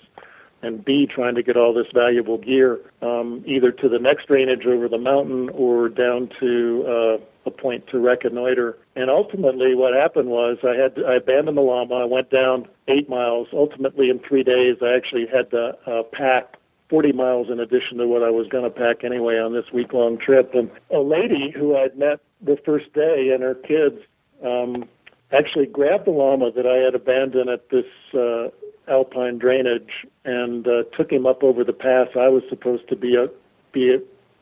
and 0.63 0.85
B, 0.85 1.07
trying 1.07 1.35
to 1.37 1.43
get 1.43 1.57
all 1.57 1.73
this 1.73 1.87
valuable 1.95 2.37
gear 2.37 2.81
um, 3.01 3.43
either 3.47 3.71
to 3.73 3.89
the 3.89 3.99
next 3.99 4.27
drainage 4.27 4.67
over 4.67 4.89
the 4.89 4.99
mountain 4.99 5.49
or 5.51 5.89
down 5.89 6.29
to 6.41 6.85
uh, 6.87 7.19
a 7.47 7.51
point 7.51 7.87
to 7.89 7.99
reconnoiter. 7.99 8.77
And 8.95 9.09
ultimately, 9.09 9.75
what 9.75 9.95
happened 9.95 10.29
was 10.29 10.59
I 10.63 10.75
had 10.75 10.97
to, 10.97 11.07
I 11.07 11.15
abandoned 11.15 11.57
the 11.57 11.63
llama. 11.63 11.95
I 11.95 12.05
went 12.05 12.31
down 12.31 12.69
eight 12.89 13.09
miles. 13.09 13.49
Ultimately, 13.55 14.11
in 14.11 14.19
three 14.19 14.43
days, 14.43 14.77
I 14.83 14.93
actually 14.93 15.27
had 15.27 15.51
to 15.53 15.79
uh, 15.87 16.03
pack 16.03 16.57
40 16.91 17.13
miles 17.13 17.49
in 17.49 17.61
addition 17.61 17.99
to 17.99 18.07
what 18.07 18.23
I 18.23 18.31
was 18.31 18.49
going 18.49 18.65
to 18.65 18.71
pack 18.71 19.05
anyway 19.05 19.39
on 19.39 19.55
this 19.55 19.73
week 19.73 19.93
long 19.93 20.19
trip. 20.19 20.53
And 20.55 20.71
a 20.91 20.99
lady 20.99 21.51
who 21.51 21.77
I'd 21.77 21.97
met 21.97 22.21
the 22.43 22.59
first 22.65 22.93
day 22.93 23.31
and 23.33 23.43
her 23.43 23.55
kids 23.55 24.01
um, 24.45 24.89
actually 25.33 25.67
grabbed 25.67 26.07
the 26.07 26.11
llama 26.11 26.51
that 26.51 26.67
I 26.67 26.79
had 26.79 26.97
abandoned 26.97 27.49
at 27.49 27.71
this 27.71 27.87
uh, 28.13 28.49
alpine 28.89 29.39
drainage 29.39 30.05
and 30.25 30.67
uh, 30.67 30.83
took 30.97 31.13
him 31.13 31.27
up 31.27 31.45
over 31.45 31.63
the 31.63 31.73
pass 31.73 32.09
I 32.17 32.29
was 32.29 32.43
supposed 32.49 32.89
to 32.89 32.97
be 32.97 33.15
a, 33.15 33.29
be 33.73 33.95
a, 33.95 33.99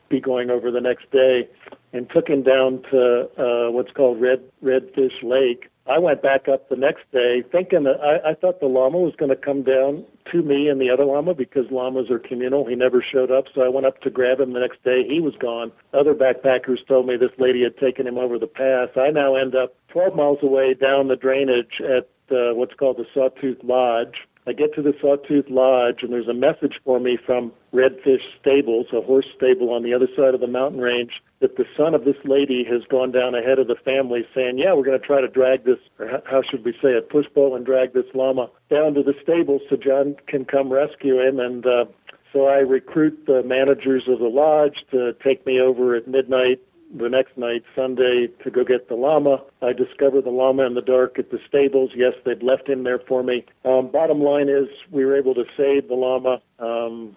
be 0.09 0.19
going 0.19 0.49
over 0.49 0.71
the 0.71 0.81
next 0.81 1.11
day, 1.11 1.47
and 1.93 2.09
took 2.09 2.27
him 2.27 2.41
down 2.41 2.81
to 2.89 3.29
uh, 3.37 3.71
what's 3.71 3.91
called 3.91 4.19
Red 4.19 4.41
Redfish 4.63 5.21
Lake. 5.21 5.69
I 5.87 5.97
went 5.97 6.21
back 6.21 6.47
up 6.47 6.69
the 6.69 6.75
next 6.75 7.11
day 7.11 7.43
thinking 7.51 7.83
that 7.83 7.99
I, 7.99 8.31
I 8.31 8.33
thought 8.35 8.59
the 8.59 8.67
llama 8.67 8.99
was 8.99 9.15
going 9.15 9.29
to 9.29 9.35
come 9.35 9.63
down 9.63 10.05
to 10.31 10.41
me 10.43 10.69
and 10.69 10.79
the 10.79 10.89
other 10.89 11.03
llama 11.03 11.33
because 11.33 11.71
llamas 11.71 12.11
are 12.11 12.19
communal. 12.19 12.65
He 12.65 12.75
never 12.75 13.01
showed 13.01 13.31
up, 13.31 13.45
so 13.53 13.61
I 13.61 13.69
went 13.69 13.87
up 13.87 13.99
to 14.01 14.09
grab 14.09 14.39
him 14.39 14.53
the 14.53 14.59
next 14.59 14.83
day. 14.83 15.03
He 15.07 15.19
was 15.19 15.35
gone. 15.35 15.71
Other 15.93 16.13
backpackers 16.13 16.85
told 16.87 17.07
me 17.07 17.17
this 17.17 17.31
lady 17.39 17.63
had 17.63 17.77
taken 17.77 18.05
him 18.05 18.17
over 18.17 18.37
the 18.37 18.47
pass. 18.47 18.89
I 18.95 19.09
now 19.09 19.35
end 19.35 19.55
up 19.55 19.75
12 19.89 20.15
miles 20.15 20.39
away 20.43 20.75
down 20.75 21.07
the 21.07 21.15
drainage 21.15 21.81
at 21.81 22.07
uh, 22.31 22.53
what's 22.53 22.75
called 22.75 22.97
the 22.97 23.07
Sawtooth 23.13 23.63
Lodge 23.63 24.27
I 24.47 24.53
get 24.53 24.73
to 24.75 24.81
the 24.81 24.93
Sawtooth 24.99 25.49
Lodge, 25.49 26.01
and 26.01 26.11
there's 26.11 26.27
a 26.27 26.33
message 26.33 26.79
for 26.83 26.99
me 26.99 27.17
from 27.17 27.51
Redfish 27.73 28.23
Stables, 28.39 28.87
a 28.93 29.01
horse 29.01 29.27
stable 29.35 29.71
on 29.71 29.83
the 29.83 29.93
other 29.93 30.07
side 30.15 30.33
of 30.33 30.39
the 30.39 30.47
mountain 30.47 30.81
range, 30.81 31.21
that 31.39 31.57
the 31.57 31.65
son 31.77 31.93
of 31.93 32.05
this 32.05 32.15
lady 32.23 32.63
has 32.63 32.83
gone 32.89 33.11
down 33.11 33.35
ahead 33.35 33.59
of 33.59 33.67
the 33.67 33.75
family 33.75 34.27
saying, 34.33 34.57
Yeah, 34.57 34.73
we're 34.73 34.85
going 34.85 34.99
to 34.99 35.05
try 35.05 35.21
to 35.21 35.27
drag 35.27 35.65
this, 35.65 35.77
or 35.99 36.21
how 36.25 36.41
should 36.41 36.65
we 36.65 36.71
say 36.73 36.93
it, 36.93 37.09
push 37.09 37.27
pull 37.33 37.55
and 37.55 37.65
drag 37.65 37.93
this 37.93 38.05
llama 38.13 38.49
down 38.69 38.93
to 38.95 39.03
the 39.03 39.13
stables 39.21 39.61
so 39.69 39.75
John 39.75 40.15
can 40.25 40.45
come 40.45 40.71
rescue 40.71 41.19
him. 41.19 41.39
And 41.39 41.65
uh, 41.65 41.85
so 42.33 42.47
I 42.47 42.59
recruit 42.59 43.25
the 43.27 43.43
managers 43.43 44.07
of 44.07 44.19
the 44.19 44.29
lodge 44.29 44.85
to 44.91 45.13
take 45.23 45.45
me 45.45 45.59
over 45.59 45.95
at 45.95 46.07
midnight 46.07 46.61
the 46.97 47.09
next 47.09 47.37
night, 47.37 47.63
Sunday, 47.75 48.27
to 48.43 48.51
go 48.51 48.63
get 48.63 48.89
the 48.89 48.95
llama. 48.95 49.43
I 49.61 49.73
discovered 49.73 50.23
the 50.23 50.31
llama 50.31 50.65
in 50.65 50.73
the 50.73 50.81
dark 50.81 51.19
at 51.19 51.29
the 51.31 51.39
stables. 51.47 51.91
Yes, 51.95 52.13
they'd 52.25 52.43
left 52.43 52.67
him 52.67 52.83
there 52.83 52.99
for 52.99 53.23
me. 53.23 53.45
Um, 53.65 53.89
bottom 53.91 54.21
line 54.21 54.49
is, 54.49 54.67
we 54.91 55.05
were 55.05 55.17
able 55.17 55.35
to 55.35 55.45
save 55.55 55.87
the 55.87 55.95
llama. 55.95 56.41
Um, 56.57 57.15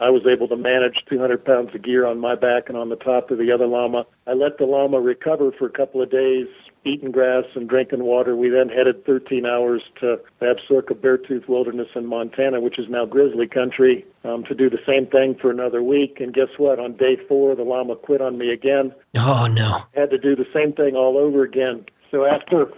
I 0.00 0.10
was 0.10 0.26
able 0.26 0.46
to 0.48 0.56
manage 0.56 1.04
200 1.08 1.44
pounds 1.44 1.74
of 1.74 1.82
gear 1.82 2.06
on 2.06 2.20
my 2.20 2.34
back 2.34 2.68
and 2.68 2.76
on 2.76 2.88
the 2.88 2.96
top 2.96 3.30
of 3.30 3.38
the 3.38 3.50
other 3.50 3.66
llama. 3.66 4.06
I 4.26 4.34
let 4.34 4.58
the 4.58 4.64
llama 4.64 5.00
recover 5.00 5.50
for 5.50 5.66
a 5.66 5.70
couple 5.70 6.00
of 6.00 6.10
days, 6.10 6.46
eating 6.84 7.10
grass 7.10 7.44
and 7.54 7.68
drinking 7.68 8.04
water. 8.04 8.36
We 8.36 8.48
then 8.48 8.68
headed 8.68 9.04
13 9.04 9.44
hours 9.44 9.82
to 10.00 10.20
Absaroka 10.40 10.94
Beartooth 10.94 11.48
Wilderness 11.48 11.88
in 11.96 12.06
Montana, 12.06 12.60
which 12.60 12.78
is 12.78 12.88
now 12.88 13.06
grizzly 13.06 13.48
country, 13.48 14.06
um, 14.24 14.44
to 14.44 14.54
do 14.54 14.70
the 14.70 14.78
same 14.86 15.06
thing 15.06 15.34
for 15.34 15.50
another 15.50 15.82
week. 15.82 16.20
And 16.20 16.32
guess 16.32 16.50
what? 16.58 16.78
On 16.78 16.92
day 16.92 17.16
four, 17.28 17.56
the 17.56 17.64
llama 17.64 17.96
quit 17.96 18.20
on 18.20 18.38
me 18.38 18.50
again. 18.50 18.94
Oh, 19.16 19.46
no. 19.46 19.82
Had 19.94 20.10
to 20.10 20.18
do 20.18 20.36
the 20.36 20.46
same 20.54 20.72
thing 20.72 20.94
all 20.94 21.18
over 21.18 21.42
again. 21.42 21.84
So 22.10 22.24
after 22.24 22.72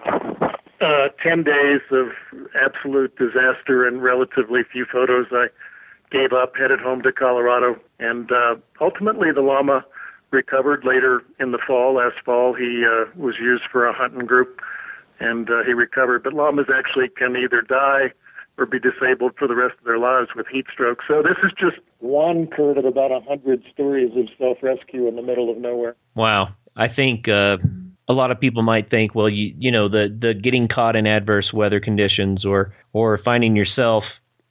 uh, 0.80 1.08
10 1.22 1.44
days 1.44 1.80
of 1.90 2.08
absolute 2.60 3.14
disaster 3.16 3.86
and 3.86 4.02
relatively 4.02 4.62
few 4.64 4.86
photos, 4.86 5.26
I 5.30 5.48
gave 6.10 6.32
up, 6.32 6.56
headed 6.56 6.80
home 6.80 7.02
to 7.02 7.12
Colorado, 7.12 7.78
and 7.98 8.30
uh, 8.32 8.56
ultimately 8.80 9.32
the 9.32 9.40
llama 9.40 9.84
recovered 10.30 10.84
later 10.84 11.22
in 11.38 11.52
the 11.52 11.58
fall. 11.58 11.94
Last 11.94 12.16
fall, 12.24 12.54
he 12.54 12.84
uh, 12.84 13.06
was 13.16 13.36
used 13.38 13.64
for 13.70 13.86
a 13.86 13.92
hunting 13.92 14.26
group, 14.26 14.60
and 15.18 15.50
uh, 15.50 15.64
he 15.64 15.72
recovered. 15.72 16.22
But 16.22 16.34
llamas 16.34 16.66
actually 16.74 17.08
can 17.08 17.36
either 17.36 17.62
die 17.62 18.12
or 18.58 18.66
be 18.66 18.78
disabled 18.78 19.32
for 19.38 19.48
the 19.48 19.54
rest 19.54 19.74
of 19.78 19.84
their 19.84 19.98
lives 19.98 20.30
with 20.36 20.46
heat 20.46 20.66
stroke. 20.72 21.00
So 21.08 21.22
this 21.22 21.36
is 21.42 21.52
just 21.58 21.78
one, 21.98 22.46
Kurt, 22.46 22.78
of 22.78 22.84
about 22.84 23.10
a 23.10 23.20
hundred 23.20 23.62
stories 23.72 24.10
of 24.16 24.28
self-rescue 24.38 25.08
in 25.08 25.16
the 25.16 25.22
middle 25.22 25.50
of 25.50 25.58
nowhere. 25.58 25.96
Wow, 26.14 26.54
I 26.76 26.88
think. 26.88 27.28
Uh 27.28 27.58
a 28.08 28.12
lot 28.12 28.32
of 28.32 28.40
people 28.40 28.64
might 28.64 28.90
think, 28.90 29.14
well, 29.14 29.28
you 29.28 29.54
you 29.56 29.70
know, 29.70 29.88
the 29.88 30.08
the 30.20 30.34
getting 30.34 30.66
caught 30.66 30.96
in 30.96 31.06
adverse 31.06 31.52
weather 31.52 31.78
conditions 31.78 32.44
or 32.44 32.74
or 32.92 33.18
finding 33.18 33.54
yourself 33.54 34.02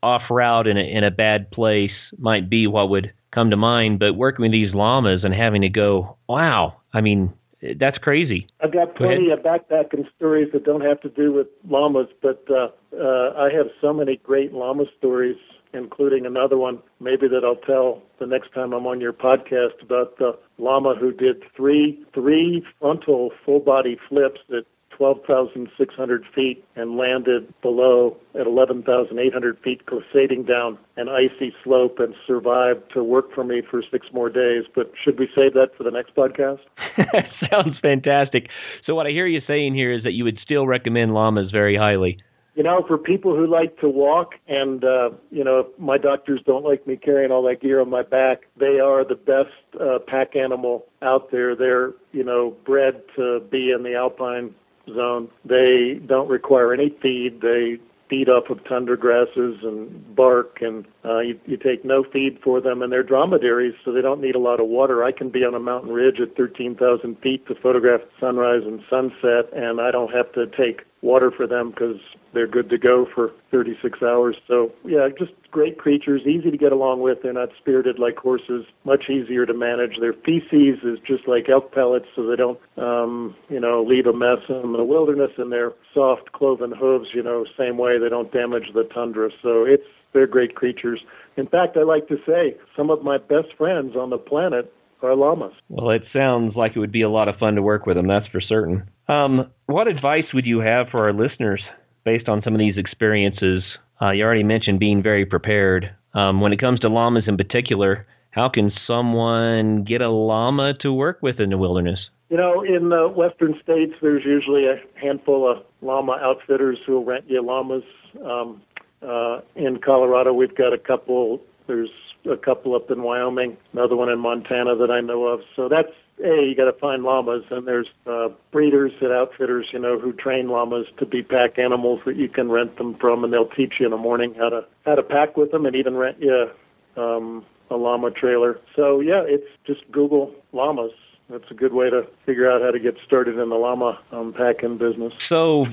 off 0.03 0.23
route 0.29 0.67
in 0.67 0.77
a 0.77 0.81
in 0.81 1.03
a 1.03 1.11
bad 1.11 1.51
place 1.51 1.91
might 2.17 2.49
be 2.49 2.67
what 2.67 2.89
would 2.89 3.13
come 3.31 3.49
to 3.49 3.57
mind. 3.57 3.99
But 3.99 4.15
working 4.15 4.43
with 4.43 4.51
these 4.51 4.73
llamas 4.73 5.23
and 5.23 5.33
having 5.33 5.61
to 5.61 5.69
go, 5.69 6.17
wow, 6.27 6.77
I 6.93 7.01
mean, 7.01 7.33
that's 7.77 7.97
crazy. 7.97 8.47
I've 8.61 8.73
got 8.73 8.95
plenty 8.95 9.29
of 9.31 9.39
backpacking 9.39 10.07
stories 10.15 10.49
that 10.53 10.63
don't 10.63 10.81
have 10.81 11.01
to 11.01 11.09
do 11.09 11.33
with 11.33 11.47
llamas, 11.67 12.07
but 12.21 12.43
uh, 12.49 12.69
uh, 12.97 13.33
I 13.37 13.49
have 13.53 13.67
so 13.81 13.93
many 13.93 14.17
great 14.17 14.53
llama 14.53 14.85
stories 14.97 15.37
including 15.73 16.25
another 16.25 16.57
one 16.57 16.79
maybe 16.99 17.27
that 17.27 17.43
I'll 17.43 17.55
tell 17.55 18.01
the 18.19 18.25
next 18.25 18.53
time 18.53 18.73
I'm 18.73 18.87
on 18.87 18.99
your 18.99 19.13
podcast 19.13 19.81
about 19.81 20.17
the 20.17 20.37
llama 20.57 20.95
who 20.95 21.11
did 21.11 21.43
three 21.55 22.03
three 22.13 22.65
frontal 22.79 23.31
full 23.45 23.59
body 23.59 23.97
flips 24.07 24.39
at 24.49 24.65
12,600 24.99 26.25
feet 26.35 26.63
and 26.75 26.97
landed 26.97 27.53
below 27.61 28.17
at 28.37 28.45
11,800 28.45 29.57
feet, 29.59 29.81
glissading 29.85 30.45
down 30.45 30.77
an 30.97 31.07
icy 31.07 31.53
slope 31.63 31.99
and 31.99 32.13
survived 32.27 32.83
to 32.93 33.01
work 33.01 33.33
for 33.33 33.45
me 33.45 33.61
for 33.71 33.81
six 33.89 34.07
more 34.11 34.29
days. 34.29 34.65
But 34.75 34.91
should 35.01 35.17
we 35.17 35.29
save 35.33 35.53
that 35.53 35.69
for 35.77 35.83
the 35.83 35.91
next 35.91 36.15
podcast? 36.15 36.59
Sounds 37.49 37.79
fantastic. 37.81 38.49
So, 38.85 38.93
what 38.93 39.07
I 39.07 39.11
hear 39.11 39.25
you 39.25 39.41
saying 39.47 39.73
here 39.73 39.93
is 39.93 40.03
that 40.03 40.11
you 40.11 40.25
would 40.25 40.37
still 40.43 40.67
recommend 40.67 41.13
llamas 41.13 41.49
very 41.49 41.77
highly 41.77 42.17
you 42.55 42.63
know, 42.63 42.83
for 42.85 42.97
people 42.97 43.37
who 43.37 43.47
like 43.47 43.79
to 43.79 43.87
walk, 43.87 44.33
and 44.49 44.83
uh, 44.83 45.11
you 45.31 45.45
know, 45.45 45.69
my 45.77 45.97
doctors 45.97 46.41
don't 46.45 46.65
like 46.65 46.85
me 46.85 46.97
carrying 46.97 47.31
all 47.31 47.41
that 47.43 47.61
gear 47.61 47.79
on 47.79 47.89
my 47.89 48.01
back. 48.01 48.41
They 48.57 48.81
are 48.81 49.05
the 49.05 49.15
best 49.15 49.79
uh, 49.79 49.99
pack 50.05 50.35
animal 50.35 50.85
out 51.01 51.31
there. 51.31 51.55
They're 51.55 51.93
you 52.11 52.25
know 52.25 52.57
bred 52.65 53.01
to 53.15 53.39
be 53.49 53.71
in 53.71 53.83
the 53.83 53.95
alpine 53.95 54.53
zone. 54.87 55.29
They 55.45 55.99
don't 56.05 56.29
require 56.29 56.73
any 56.73 56.89
feed. 57.01 57.41
They 57.41 57.79
feed 58.09 58.27
off 58.27 58.49
of 58.49 58.63
tundra 58.63 58.97
grasses 58.97 59.59
and 59.63 60.15
bark, 60.15 60.61
and 60.61 60.85
uh, 61.05 61.19
you, 61.19 61.39
you 61.45 61.57
take 61.57 61.85
no 61.85 62.03
feed 62.03 62.39
for 62.43 62.59
them. 62.59 62.81
And 62.81 62.91
they're 62.91 63.03
dromedaries, 63.03 63.75
so 63.85 63.91
they 63.91 64.01
don't 64.01 64.19
need 64.19 64.35
a 64.35 64.39
lot 64.39 64.59
of 64.59 64.67
water. 64.67 65.03
I 65.03 65.11
can 65.11 65.29
be 65.29 65.45
on 65.45 65.53
a 65.53 65.59
mountain 65.59 65.91
ridge 65.91 66.19
at 66.19 66.35
13,000 66.35 67.15
feet 67.21 67.47
to 67.47 67.55
photograph 67.55 68.01
sunrise 68.19 68.63
and 68.65 68.81
sunset, 68.89 69.53
and 69.53 69.79
I 69.79 69.91
don't 69.91 70.11
have 70.11 70.31
to 70.33 70.47
take 70.47 70.81
water 71.01 71.31
for 71.31 71.47
them 71.47 71.71
because 71.71 71.97
they're 72.33 72.47
good 72.47 72.69
to 72.69 72.77
go 72.77 73.07
for 73.13 73.31
36 73.51 74.01
hours. 74.01 74.35
So, 74.47 74.71
yeah, 74.85 75.07
just 75.17 75.31
great 75.51 75.77
creatures, 75.77 76.21
easy 76.25 76.51
to 76.51 76.57
get 76.57 76.71
along 76.71 77.01
with. 77.01 77.19
They're 77.23 77.33
not 77.33 77.49
spirited 77.57 77.99
like 77.99 78.17
horses, 78.17 78.65
much 78.83 79.09
easier 79.09 79.45
to 79.45 79.53
manage. 79.53 79.97
Their 79.99 80.13
feces 80.13 80.79
is 80.83 80.99
just 81.05 81.27
like 81.27 81.49
elk 81.49 81.73
pellets, 81.73 82.07
so 82.15 82.25
they 82.27 82.35
don't, 82.35 82.59
um, 82.77 83.35
you 83.49 83.59
know, 83.59 83.83
leave 83.83 84.05
a 84.05 84.13
mess 84.13 84.39
in 84.49 84.73
the 84.73 84.83
wilderness. 84.83 85.31
And 85.37 85.51
their 85.51 85.73
soft 85.93 86.31
cloven 86.33 86.71
hooves, 86.71 87.09
you 87.13 87.23
know, 87.23 87.45
same 87.57 87.77
way, 87.77 87.97
they 87.97 88.09
don't 88.09 88.31
damage 88.31 88.71
the 88.73 88.83
tundra. 88.83 89.29
So 89.41 89.63
it's 89.63 89.83
they're 90.13 90.27
great 90.27 90.55
creatures. 90.55 91.01
In 91.37 91.47
fact, 91.47 91.77
I 91.77 91.83
like 91.83 92.07
to 92.07 92.17
say 92.25 92.55
some 92.75 92.89
of 92.89 93.03
my 93.03 93.17
best 93.17 93.55
friends 93.57 93.95
on 93.95 94.09
the 94.09 94.17
planet 94.17 94.73
are 95.01 95.15
llamas. 95.15 95.53
Well, 95.69 95.91
it 95.91 96.03
sounds 96.11 96.55
like 96.55 96.75
it 96.75 96.79
would 96.79 96.91
be 96.91 97.03
a 97.03 97.09
lot 97.09 97.29
of 97.29 97.37
fun 97.37 97.55
to 97.55 97.61
work 97.61 97.85
with 97.85 97.95
them, 97.95 98.07
that's 98.07 98.27
for 98.27 98.41
certain. 98.41 98.89
Um, 99.09 99.49
what 99.65 99.87
advice 99.87 100.25
would 100.33 100.45
you 100.45 100.59
have 100.59 100.89
for 100.89 101.05
our 101.05 101.13
listeners 101.13 101.61
based 102.05 102.29
on 102.29 102.43
some 102.43 102.53
of 102.53 102.59
these 102.59 102.77
experiences? 102.77 103.63
Uh, 103.99 104.11
you 104.11 104.23
already 104.23 104.43
mentioned 104.43 104.79
being 104.79 105.01
very 105.01 105.25
prepared. 105.25 105.91
Um, 106.13 106.41
when 106.41 106.53
it 106.53 106.59
comes 106.59 106.79
to 106.81 106.89
llamas 106.89 107.23
in 107.27 107.35
particular, 107.35 108.05
how 108.29 108.49
can 108.49 108.71
someone 108.85 109.83
get 109.83 110.01
a 110.01 110.09
llama 110.09 110.75
to 110.81 110.93
work 110.93 111.19
with 111.23 111.39
in 111.39 111.49
the 111.49 111.57
wilderness? 111.57 111.99
You 112.29 112.37
know, 112.37 112.61
in 112.61 112.89
the 112.89 113.07
western 113.07 113.59
states, 113.63 113.93
there's 113.99 114.23
usually 114.23 114.67
a 114.67 114.79
handful 115.01 115.49
of 115.49 115.63
llama 115.81 116.19
outfitters 116.21 116.77
who 116.85 116.93
will 116.93 117.05
rent 117.05 117.25
you 117.27 117.41
llamas. 117.41 117.83
Um, 118.23 118.61
uh, 119.01 119.39
in 119.55 119.79
Colorado, 119.83 120.33
we've 120.33 120.55
got 120.55 120.71
a 120.71 120.77
couple. 120.77 121.41
There's 121.65 121.89
a 122.29 122.37
couple 122.37 122.75
up 122.75 122.91
in 122.91 123.01
Wyoming, 123.01 123.57
another 123.73 123.95
one 123.95 124.09
in 124.09 124.19
Montana 124.19 124.75
that 124.75 124.91
I 124.91 125.01
know 125.01 125.25
of. 125.25 125.39
So 125.55 125.67
that's 125.67 125.91
a 126.23 126.45
you 126.47 126.55
got 126.55 126.65
to 126.65 126.73
find 126.73 127.03
llamas, 127.03 127.43
and 127.49 127.67
there's 127.67 127.87
uh, 128.05 128.29
breeders 128.51 128.91
and 129.01 129.11
outfitters, 129.11 129.67
you 129.71 129.79
know, 129.79 129.99
who 129.99 130.13
train 130.13 130.49
llamas 130.49 130.87
to 130.97 131.05
be 131.05 131.23
pack 131.23 131.57
animals 131.57 132.01
that 132.05 132.15
you 132.15 132.29
can 132.29 132.49
rent 132.49 132.77
them 132.77 132.95
from, 132.95 133.23
and 133.23 133.33
they'll 133.33 133.47
teach 133.47 133.75
you 133.79 133.85
in 133.85 133.91
the 133.91 133.97
morning 133.97 134.33
how 134.35 134.49
to 134.49 134.65
how 134.85 134.95
to 134.95 135.03
pack 135.03 135.37
with 135.37 135.51
them, 135.51 135.65
and 135.65 135.75
even 135.75 135.95
rent 135.95 136.17
you 136.19 136.49
um, 136.97 137.45
a 137.69 137.75
llama 137.75 138.11
trailer. 138.11 138.59
So 138.75 138.99
yeah, 138.99 139.23
it's 139.25 139.47
just 139.65 139.89
Google 139.91 140.33
llamas. 140.51 140.91
That's 141.29 141.49
a 141.51 141.53
good 141.53 141.73
way 141.73 141.89
to 141.89 142.07
figure 142.25 142.49
out 142.49 142.61
how 142.61 142.71
to 142.71 142.79
get 142.79 142.95
started 143.05 143.37
in 143.37 143.49
the 143.49 143.55
llama 143.55 143.99
um, 144.11 144.33
packing 144.33 144.77
business. 144.77 145.13
So, 145.27 145.67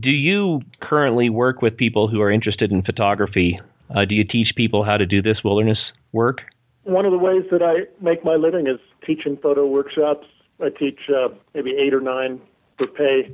do 0.00 0.10
you 0.10 0.62
currently 0.80 1.28
work 1.28 1.60
with 1.60 1.76
people 1.76 2.08
who 2.08 2.22
are 2.22 2.30
interested 2.30 2.72
in 2.72 2.82
photography? 2.82 3.60
Uh, 3.94 4.06
do 4.06 4.14
you 4.14 4.24
teach 4.24 4.54
people 4.56 4.82
how 4.82 4.96
to 4.96 5.04
do 5.04 5.20
this 5.20 5.44
wilderness 5.44 5.78
work? 6.12 6.40
One 6.84 7.06
of 7.06 7.12
the 7.12 7.18
ways 7.18 7.44
that 7.50 7.62
I 7.62 7.86
make 8.02 8.24
my 8.24 8.34
living 8.34 8.66
is 8.66 8.78
teaching 9.04 9.36
photo 9.36 9.66
workshops. 9.66 10.26
I 10.62 10.70
teach 10.70 11.10
uh, 11.10 11.28
maybe 11.54 11.72
eight 11.72 11.94
or 11.94 12.00
nine 12.00 12.40
for 12.78 12.86
pay 12.86 13.30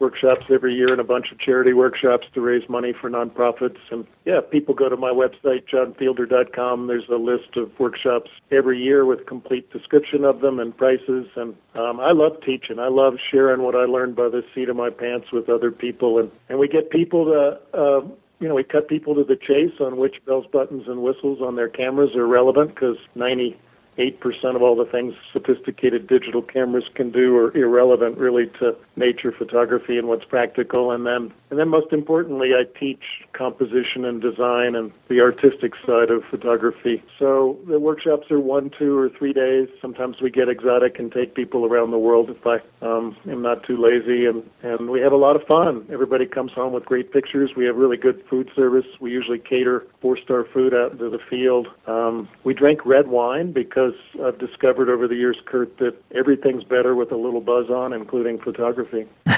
workshops 0.00 0.46
every 0.50 0.74
year 0.74 0.90
and 0.90 1.00
a 1.00 1.04
bunch 1.04 1.30
of 1.30 1.38
charity 1.38 1.74
workshops 1.74 2.26
to 2.32 2.40
raise 2.40 2.66
money 2.68 2.92
for 2.92 3.10
nonprofits. 3.10 3.78
And 3.90 4.06
yeah, 4.24 4.40
people 4.40 4.74
go 4.74 4.88
to 4.88 4.96
my 4.96 5.10
website, 5.10 5.68
johnfielder.com. 5.68 6.86
There's 6.86 7.08
a 7.08 7.16
list 7.16 7.56
of 7.56 7.78
workshops 7.78 8.30
every 8.50 8.82
year 8.82 9.04
with 9.04 9.26
complete 9.26 9.70
description 9.70 10.24
of 10.24 10.40
them 10.40 10.58
and 10.58 10.74
prices. 10.76 11.26
And 11.36 11.54
um, 11.74 12.00
I 12.00 12.12
love 12.12 12.40
teaching. 12.40 12.78
I 12.78 12.88
love 12.88 13.18
sharing 13.30 13.62
what 13.62 13.76
I 13.76 13.84
learned 13.84 14.16
by 14.16 14.30
the 14.30 14.42
seat 14.54 14.70
of 14.70 14.76
my 14.76 14.90
pants 14.90 15.30
with 15.32 15.48
other 15.50 15.70
people. 15.70 16.18
And, 16.18 16.30
and 16.48 16.58
we 16.58 16.66
get 16.66 16.90
people 16.90 17.26
to, 17.26 17.78
uh, 17.78 18.00
you 18.40 18.48
know, 18.48 18.54
we 18.54 18.64
cut 18.64 18.88
people 18.88 19.14
to 19.14 19.24
the 19.24 19.36
chase 19.36 19.78
on 19.80 19.98
which 19.98 20.16
bells, 20.24 20.46
buttons, 20.50 20.84
and 20.88 21.02
whistles 21.02 21.40
on 21.40 21.56
their 21.56 21.68
cameras 21.68 22.16
are 22.16 22.26
relevant 22.26 22.74
because 22.74 22.96
90 23.14 23.56
8% 24.00 24.56
of 24.56 24.62
all 24.62 24.74
the 24.74 24.86
things 24.86 25.14
sophisticated 25.30 26.06
digital 26.06 26.40
cameras 26.40 26.84
can 26.94 27.10
do 27.10 27.36
are 27.36 27.54
irrelevant 27.54 28.16
really 28.16 28.46
to 28.58 28.74
nature 28.96 29.30
photography 29.30 29.98
and 29.98 30.08
what's 30.08 30.24
practical 30.24 30.90
and 30.90 31.06
then 31.06 31.32
and 31.50 31.58
then 31.58 31.68
most 31.68 31.92
importantly 31.92 32.54
I 32.54 32.64
teach 32.78 33.02
composition 33.32 34.04
and 34.04 34.22
design 34.22 34.74
and 34.74 34.92
the 35.08 35.20
artistic 35.20 35.74
side 35.84 36.10
of 36.10 36.22
photography. 36.30 37.02
So 37.18 37.58
the 37.66 37.80
workshops 37.80 38.30
are 38.30 38.38
1 38.38 38.70
2 38.78 38.96
or 38.96 39.08
3 39.08 39.32
days. 39.32 39.68
Sometimes 39.80 40.20
we 40.20 40.30
get 40.30 40.48
exotic 40.48 40.98
and 40.98 41.10
take 41.10 41.34
people 41.34 41.66
around 41.66 41.90
the 41.90 41.98
world 41.98 42.30
if 42.30 42.46
I 42.46 42.60
um 42.86 43.16
am 43.28 43.42
not 43.42 43.64
too 43.64 43.76
lazy 43.76 44.26
and 44.26 44.48
and 44.62 44.88
we 44.88 45.00
have 45.00 45.12
a 45.12 45.16
lot 45.16 45.36
of 45.36 45.42
fun. 45.46 45.86
Everybody 45.90 46.24
comes 46.24 46.52
home 46.52 46.72
with 46.72 46.84
great 46.84 47.12
pictures. 47.12 47.50
We 47.56 47.66
have 47.66 47.76
really 47.76 47.96
good 47.96 48.24
food 48.30 48.50
service. 48.54 48.86
We 49.00 49.10
usually 49.10 49.38
cater 49.38 49.86
four-star 50.00 50.44
food 50.44 50.72
out 50.72 50.92
into 50.92 51.10
the 51.10 51.18
field. 51.18 51.68
Um 51.86 52.28
we 52.44 52.54
drink 52.54 52.86
red 52.86 53.08
wine 53.08 53.52
because 53.52 53.89
I've 54.14 54.20
uh, 54.20 54.30
discovered 54.32 54.88
over 54.88 55.08
the 55.08 55.14
years, 55.14 55.38
Kurt, 55.46 55.78
that 55.78 55.94
everything's 56.14 56.64
better 56.64 56.94
with 56.94 57.12
a 57.12 57.16
little 57.16 57.40
buzz 57.40 57.70
on, 57.70 57.92
including 57.92 58.38
photography. 58.38 59.06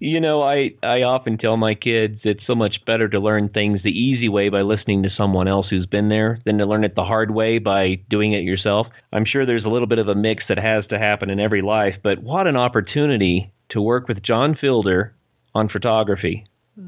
you 0.00 0.20
know, 0.20 0.42
I 0.42 0.72
I 0.82 1.02
often 1.02 1.38
tell 1.38 1.56
my 1.56 1.74
kids 1.74 2.20
it's 2.24 2.46
so 2.46 2.54
much 2.54 2.84
better 2.84 3.08
to 3.08 3.20
learn 3.20 3.48
things 3.48 3.82
the 3.82 3.90
easy 3.90 4.28
way 4.28 4.48
by 4.48 4.62
listening 4.62 5.02
to 5.04 5.10
someone 5.10 5.48
else 5.48 5.68
who's 5.68 5.86
been 5.86 6.08
there 6.08 6.40
than 6.44 6.58
to 6.58 6.66
learn 6.66 6.84
it 6.84 6.94
the 6.94 7.04
hard 7.04 7.30
way 7.30 7.58
by 7.58 8.00
doing 8.10 8.32
it 8.32 8.42
yourself. 8.42 8.88
I'm 9.12 9.24
sure 9.24 9.46
there's 9.46 9.64
a 9.64 9.68
little 9.68 9.88
bit 9.88 9.98
of 9.98 10.08
a 10.08 10.14
mix 10.14 10.44
that 10.48 10.58
has 10.58 10.86
to 10.88 10.98
happen 10.98 11.30
in 11.30 11.40
every 11.40 11.62
life, 11.62 11.96
but 12.02 12.22
what 12.22 12.46
an 12.46 12.56
opportunity 12.56 13.52
to 13.70 13.80
work 13.80 14.08
with 14.08 14.22
John 14.22 14.54
Fielder 14.54 15.14
on 15.54 15.68
photography. 15.68 16.46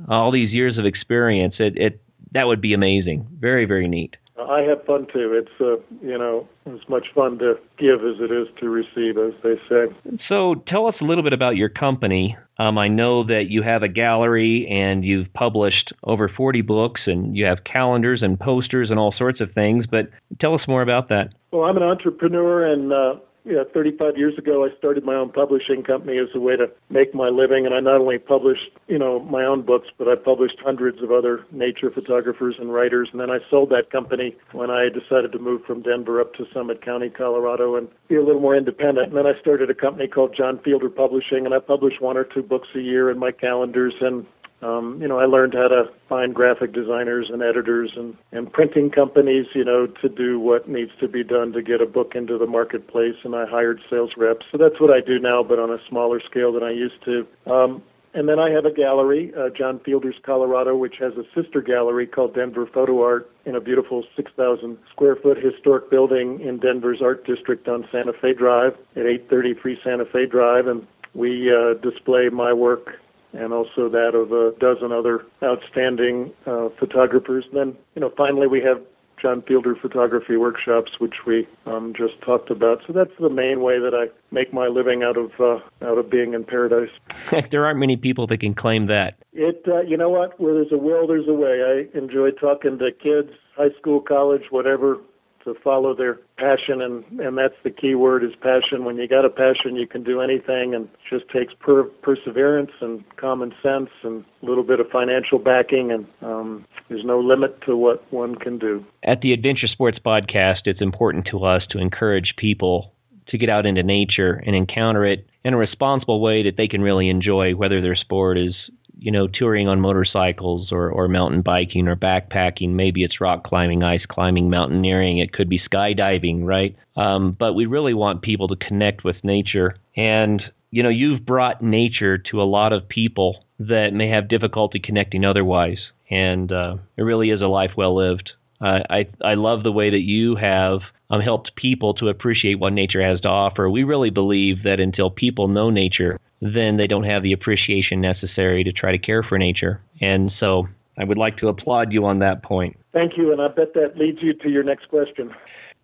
All 0.09 0.31
these 0.31 0.51
years 0.51 0.79
of 0.79 0.87
experience, 0.87 1.57
it, 1.59 1.77
it 1.77 2.01
that 2.33 2.47
would 2.47 2.61
be 2.61 2.75
amazing. 2.75 3.27
Very, 3.39 3.65
very 3.65 3.87
neat. 3.87 4.17
I 4.37 4.63
have 4.63 4.85
fun 4.85 5.07
too. 5.13 5.33
It's 5.33 5.61
uh, 5.61 5.77
you 6.05 6.19
know 6.19 6.49
as 6.67 6.81
much 6.89 7.07
fun 7.15 7.39
to 7.39 7.55
give 7.79 8.01
as 8.01 8.21
it 8.21 8.33
is 8.33 8.49
to 8.61 8.69
receive, 8.69 9.17
as 9.17 9.33
they 9.45 9.55
say. 9.69 10.19
So 10.29 10.57
tell 10.67 10.87
us 10.87 10.97
a 11.01 11.05
little 11.05 11.23
bit 11.23 11.33
about 11.33 11.57
your 11.57 11.69
company. 11.69 12.37
Um, 12.59 12.77
I 12.77 12.89
know 12.89 13.25
that 13.25 13.49
you 13.49 13.63
have 13.63 13.83
a 13.83 13.89
gallery 13.89 14.67
and 14.69 15.05
you've 15.05 15.33
published 15.35 15.93
over 16.03 16.29
40 16.29 16.63
books 16.63 17.03
and 17.07 17.37
you 17.37 17.45
have 17.47 17.65
calendars 17.65 18.23
and 18.23 18.39
posters 18.39 18.91
and 18.91 18.99
all 18.99 19.15
sorts 19.17 19.41
of 19.41 19.53
things. 19.53 19.87
But 19.87 20.11
tell 20.41 20.55
us 20.55 20.63
more 20.67 20.83
about 20.83 21.09
that. 21.09 21.35
Well, 21.53 21.65
I'm 21.65 21.77
an 21.77 21.83
entrepreneur 21.83 22.73
and 22.73 22.93
uh, 22.93 23.15
you 23.45 23.53
know, 23.53 23.65
35 23.75 24.17
years 24.17 24.39
ago, 24.39 24.65
I 24.65 24.75
started 24.79 25.05
my 25.05 25.15
own 25.15 25.31
publishing 25.31 25.83
company 25.83 26.17
as 26.17 26.29
a 26.35 26.41
way 26.41 26.57
to 26.57 26.71
make 26.89 27.15
my 27.15 27.29
living, 27.29 27.67
and 27.67 27.75
I 27.75 27.81
not 27.81 28.01
only 28.01 28.19
published, 28.19 28.71
you 28.89 28.99
know, 28.99 29.21
my 29.21 29.45
own 29.45 29.63
books, 29.63 29.89
but 29.99 30.09
I 30.09 30.15
published 30.15 30.59
hundreds 30.65 31.03
of 31.03 31.13
other 31.13 31.45
nature 31.53 31.91
photographers 31.91 32.57
and 32.59 32.73
writers. 32.73 33.11
And 33.13 33.21
then 33.21 33.31
I 33.31 33.39
sold 33.51 33.69
that 33.71 33.91
company 33.91 34.35
when 34.53 34.71
I 34.71 34.89
decided 34.89 35.33
to 35.33 35.39
move 35.39 35.65
from 35.67 35.83
Denver 35.83 36.23
up 36.23 36.33
to 36.35 36.47
Summit 36.55 36.83
County, 36.83 37.11
Colorado, 37.11 37.77
and 37.77 37.89
be 38.09 38.17
a 38.17 38.25
little 38.25 38.41
more 38.41 38.57
independent. 38.57 39.09
And 39.09 39.17
then 39.17 39.27
I 39.27 39.39
started 39.41 39.69
a 39.69 39.75
company 39.75 40.09
called 40.09 40.35
John 40.35 40.59
Fielder 40.61 40.89
Publishing, 40.89 41.45
and 41.45 41.55
I 41.55 41.59
publish 41.59 42.01
one 42.01 42.17
or 42.17 42.25
two 42.25 42.43
books 42.43 42.69
a 42.75 42.81
year 42.81 43.11
in 43.11 43.19
my 43.19 43.31
calendars 43.31 43.95
and 44.01 44.27
um, 44.65 44.99
you 45.01 45.07
know, 45.07 45.19
I 45.19 45.27
learned 45.27 45.53
how 45.53 45.69
to 45.69 45.91
find 46.09 46.35
graphic 46.35 46.73
designers 46.73 47.29
and 47.31 47.43
editors 47.43 47.93
and, 47.97 48.17
and 48.33 48.51
printing 48.51 48.91
companies, 48.91 49.47
you 49.55 49.65
know, 49.65 49.87
to 49.87 50.09
do 50.09 50.41
what 50.41 50.69
needs 50.69 50.93
to 51.01 51.09
be 51.09 51.23
done 51.23 51.53
to 51.53 51.61
get 51.61 51.83
a 51.83 51.87
book 51.87 52.15
into 52.15 52.39
the 52.39 52.47
marketplace. 52.47 53.17
And 53.25 53.37
I 53.37 53.45
hired 53.45 53.83
sales 53.91 54.13
reps. 54.17 54.47
So 54.51 54.57
that's 54.57 54.81
what 54.81 54.91
I 54.91 55.01
do 55.01 55.19
now, 55.19 55.43
but 55.43 55.59
on 55.59 55.71
a 55.71 55.79
smaller 55.87 56.19
scale 56.19 56.51
than 56.51 56.63
I 56.63 56.71
used 56.71 57.05
to. 57.05 57.27
Um, 57.47 57.83
and 58.15 58.27
then 58.27 58.39
I 58.39 58.51
have 58.51 58.65
a 58.65 58.71
gallery, 58.71 59.33
uh, 59.37 59.51
John 59.51 59.81
Fielder's 59.81 60.15
Colorado, 60.23 60.77
which 60.77 60.97
has 60.99 61.13
a 61.15 61.25
sister 61.35 61.61
gallery 61.61 62.07
called 62.07 62.35
Denver 62.35 62.65
Photo 62.65 63.03
Art 63.03 63.31
in 63.45 63.57
a 63.57 63.61
beautiful 63.61 64.05
6,000 64.17 64.79
square 64.91 65.17
foot 65.17 65.37
historic 65.37 65.91
building 65.91 66.41
in 66.41 66.59
Denver's 66.59 67.03
Art 67.03 67.27
District 67.27 67.69
on 67.69 67.87
Santa 67.93 68.13
Fe 68.15 68.33
Drive 68.33 68.75
at 68.97 69.05
833 69.05 69.79
Santa 69.85 70.05
Fe 70.07 70.25
Drive. 70.27 70.69
And 70.69 70.87
we 71.13 71.53
uh, 71.53 71.75
display 71.75 72.31
my 72.31 72.53
work 72.53 73.01
and 73.35 73.53
also 73.53 73.89
that 73.89 74.15
of 74.15 74.33
a 74.33 74.59
dozen 74.59 74.93
other 74.93 75.25
outstanding 75.43 76.33
uh, 76.47 76.69
photographers. 76.79 77.45
And 77.51 77.57
then, 77.57 77.77
you 77.95 78.01
know, 78.01 78.13
finally 78.17 78.47
we 78.47 78.61
have 78.63 78.81
John 79.21 79.43
Fielder 79.43 79.75
photography 79.75 80.37
workshops, 80.37 80.99
which 80.99 81.25
we 81.27 81.49
um, 81.67 81.95
just 81.97 82.21
talked 82.21 82.51
about. 82.51 82.83
So 82.87 82.93
that's 82.93 83.13
the 83.19 83.31
main 83.31 83.63
way 83.63 83.79
that 83.79 83.95
I 83.95 84.13
make 84.31 84.53
my 84.53 84.67
living 84.67 85.03
out 85.03 85.17
of 85.17 85.31
uh, 85.41 85.61
out 85.83 85.99
of 85.99 86.11
being 86.11 86.35
in 86.35 86.45
paradise. 86.45 86.91
there 87.51 87.65
aren't 87.65 87.79
many 87.79 87.97
people 87.97 88.27
that 88.27 88.39
can 88.39 88.55
claim 88.55 88.87
that. 88.87 89.15
It, 89.33 89.63
uh, 89.67 89.81
you 89.81 89.97
know 89.97 90.11
what? 90.11 90.39
Where 90.41 90.55
there's 90.55 90.73
a 90.73 90.79
will, 90.79 91.07
there's 91.07 91.29
a 91.29 91.33
way. 91.33 91.87
I 91.95 91.97
enjoy 91.97 92.33
talking 92.33 92.79
to 92.79 92.91
kids, 92.93 93.31
high 93.57 93.71
school, 93.79 94.01
college, 94.01 94.43
whatever, 94.51 94.99
to 95.45 95.55
follow 95.63 95.95
their 95.95 96.21
passion 96.37 96.83
and 96.83 97.05
and 97.21 97.39
that's 97.39 97.55
the 97.63 97.71
key 97.71 97.95
word 97.95 98.25
is 98.25 98.33
passion. 98.41 98.85
When 98.85 98.97
you 98.97 99.07
got 99.09 99.25
a 99.25 99.31
passion 99.31 99.77
you 99.77 99.87
can 99.87 100.03
do 100.03 100.21
anything 100.21 100.75
and 100.75 100.87
it 100.87 100.99
just 101.09 101.29
takes 101.31 101.55
per- 101.55 101.85
perseverance 101.85 102.73
and 102.81 103.05
common 103.17 103.55
sense 103.63 103.91
and 104.03 104.25
a 104.43 104.47
little 104.47 104.65
bit 104.65 104.81
of 104.81 104.89
financial 104.91 105.39
backing 105.39 105.93
and 105.93 106.07
um, 106.23 106.67
there's 106.89 107.05
no 107.05 107.21
limit 107.21 107.61
to 107.63 107.77
what 107.77 108.11
one 108.13 108.35
can 108.35 108.59
do. 108.59 108.85
At 109.03 109.21
the 109.21 109.33
adventure 109.33 109.69
sports 109.69 109.99
podcast 110.05 110.67
it's 110.67 110.81
important 110.81 111.27
to 111.27 111.45
us 111.45 111.67
to 111.71 111.79
encourage 111.79 112.35
people 112.37 112.93
to 113.27 113.39
get 113.39 113.49
out 113.49 113.67
into 113.67 113.83
nature 113.83 114.43
and 114.47 114.55
encounter 114.55 115.05
it 115.05 115.27
in 115.45 115.55
a 115.55 115.57
responsible 115.57 116.21
way 116.21 116.43
that 116.43 116.57
they 116.57 116.69
can 116.69 116.83
really 116.83 117.09
enjoy 117.09 117.55
whether 117.55 117.81
their 117.81 117.95
sport 117.95 118.39
is 118.39 118.55
you 118.99 119.11
know, 119.11 119.27
touring 119.27 119.69
on 119.69 119.81
motorcycles 119.81 120.73
or, 120.73 120.91
or 120.91 121.09
mountain 121.09 121.43
biking 121.43 121.89
or 121.89 121.97
backpacking. 121.97 122.71
Maybe 122.71 123.03
it's 123.03 123.21
rock 123.21 123.45
climbing, 123.45 123.83
ice 123.83 124.05
climbing, 124.09 124.51
mountaineering. 124.51 125.19
It 125.19 125.33
could 125.33 125.49
be 125.49 125.61
skydiving, 125.61 126.45
right? 126.45 126.77
Um, 126.97 127.33
but 127.39 127.55
we 127.55 127.67
really 127.67 127.95
want 127.95 128.23
people 128.23 128.49
to 128.49 128.57
connect 128.57 129.05
with 129.05 129.17
nature. 129.25 129.77
And, 129.97 130.43
you 130.71 130.83
know, 130.83 130.89
you've 130.89 131.27
brought 131.27 131.63
nature 131.63 132.19
to 132.19 132.41
a 132.41 132.45
lot 132.45 132.73
of 132.73 132.89
people 132.89 133.45
that 133.59 133.93
may 133.93 134.09
have 134.09 134.29
difficulty 134.29 134.79
connecting 134.79 135.25
otherwise. 135.25 135.79
And 136.11 136.51
uh, 136.53 136.77
it 136.97 137.03
really 137.03 137.31
is 137.31 137.41
a 137.41 137.47
life 137.47 137.73
well 137.77 137.97
lived. 137.97 138.33
Uh, 138.61 138.81
I 138.89 139.09
I 139.23 139.35
love 139.35 139.63
the 139.63 139.73
way 139.73 139.91
that 139.91 140.01
you 140.01 140.37
have 140.37 140.81
um, 141.11 141.21
helped 141.21 141.55
people 141.57 141.95
to 141.95 142.09
appreciate 142.09 142.59
what 142.59 142.73
nature 142.73 143.03
has 143.03 143.21
to 143.23 143.29
offer. 143.29 143.69
We 143.69 143.85
really 143.85 144.11
believe 144.11 144.63
that 144.63 144.81
until 144.81 145.11
people 145.11 145.49
know 145.49 145.71
nature, 145.71 146.19
then 146.45 146.77
they 146.77 146.87
don't 146.87 147.05
have 147.05 147.23
the 147.23 147.33
appreciation 147.33 148.01
necessary 148.01 148.63
to 148.65 148.73
try 148.73 148.93
to 148.93 148.99
care 148.99 149.23
for 149.23 149.39
nature. 149.39 149.81
And 150.01 150.31
so 150.39 150.69
I 150.99 151.05
would 151.05 151.19
like 151.19 151.39
to 151.39 151.49
applaud 151.49 151.93
you 151.93 152.05
on 152.05 152.19
that 152.19 152.43
point. 152.43 152.77
Thank 152.93 153.17
you, 153.17 153.33
and 153.33 153.41
I 153.41 153.49
bet 153.49 153.75
that 153.75 153.97
leads 153.97 154.23
you 154.23 154.35
to 154.35 154.51
your 154.51 154.63
next 154.63 154.89
question. 154.89 155.35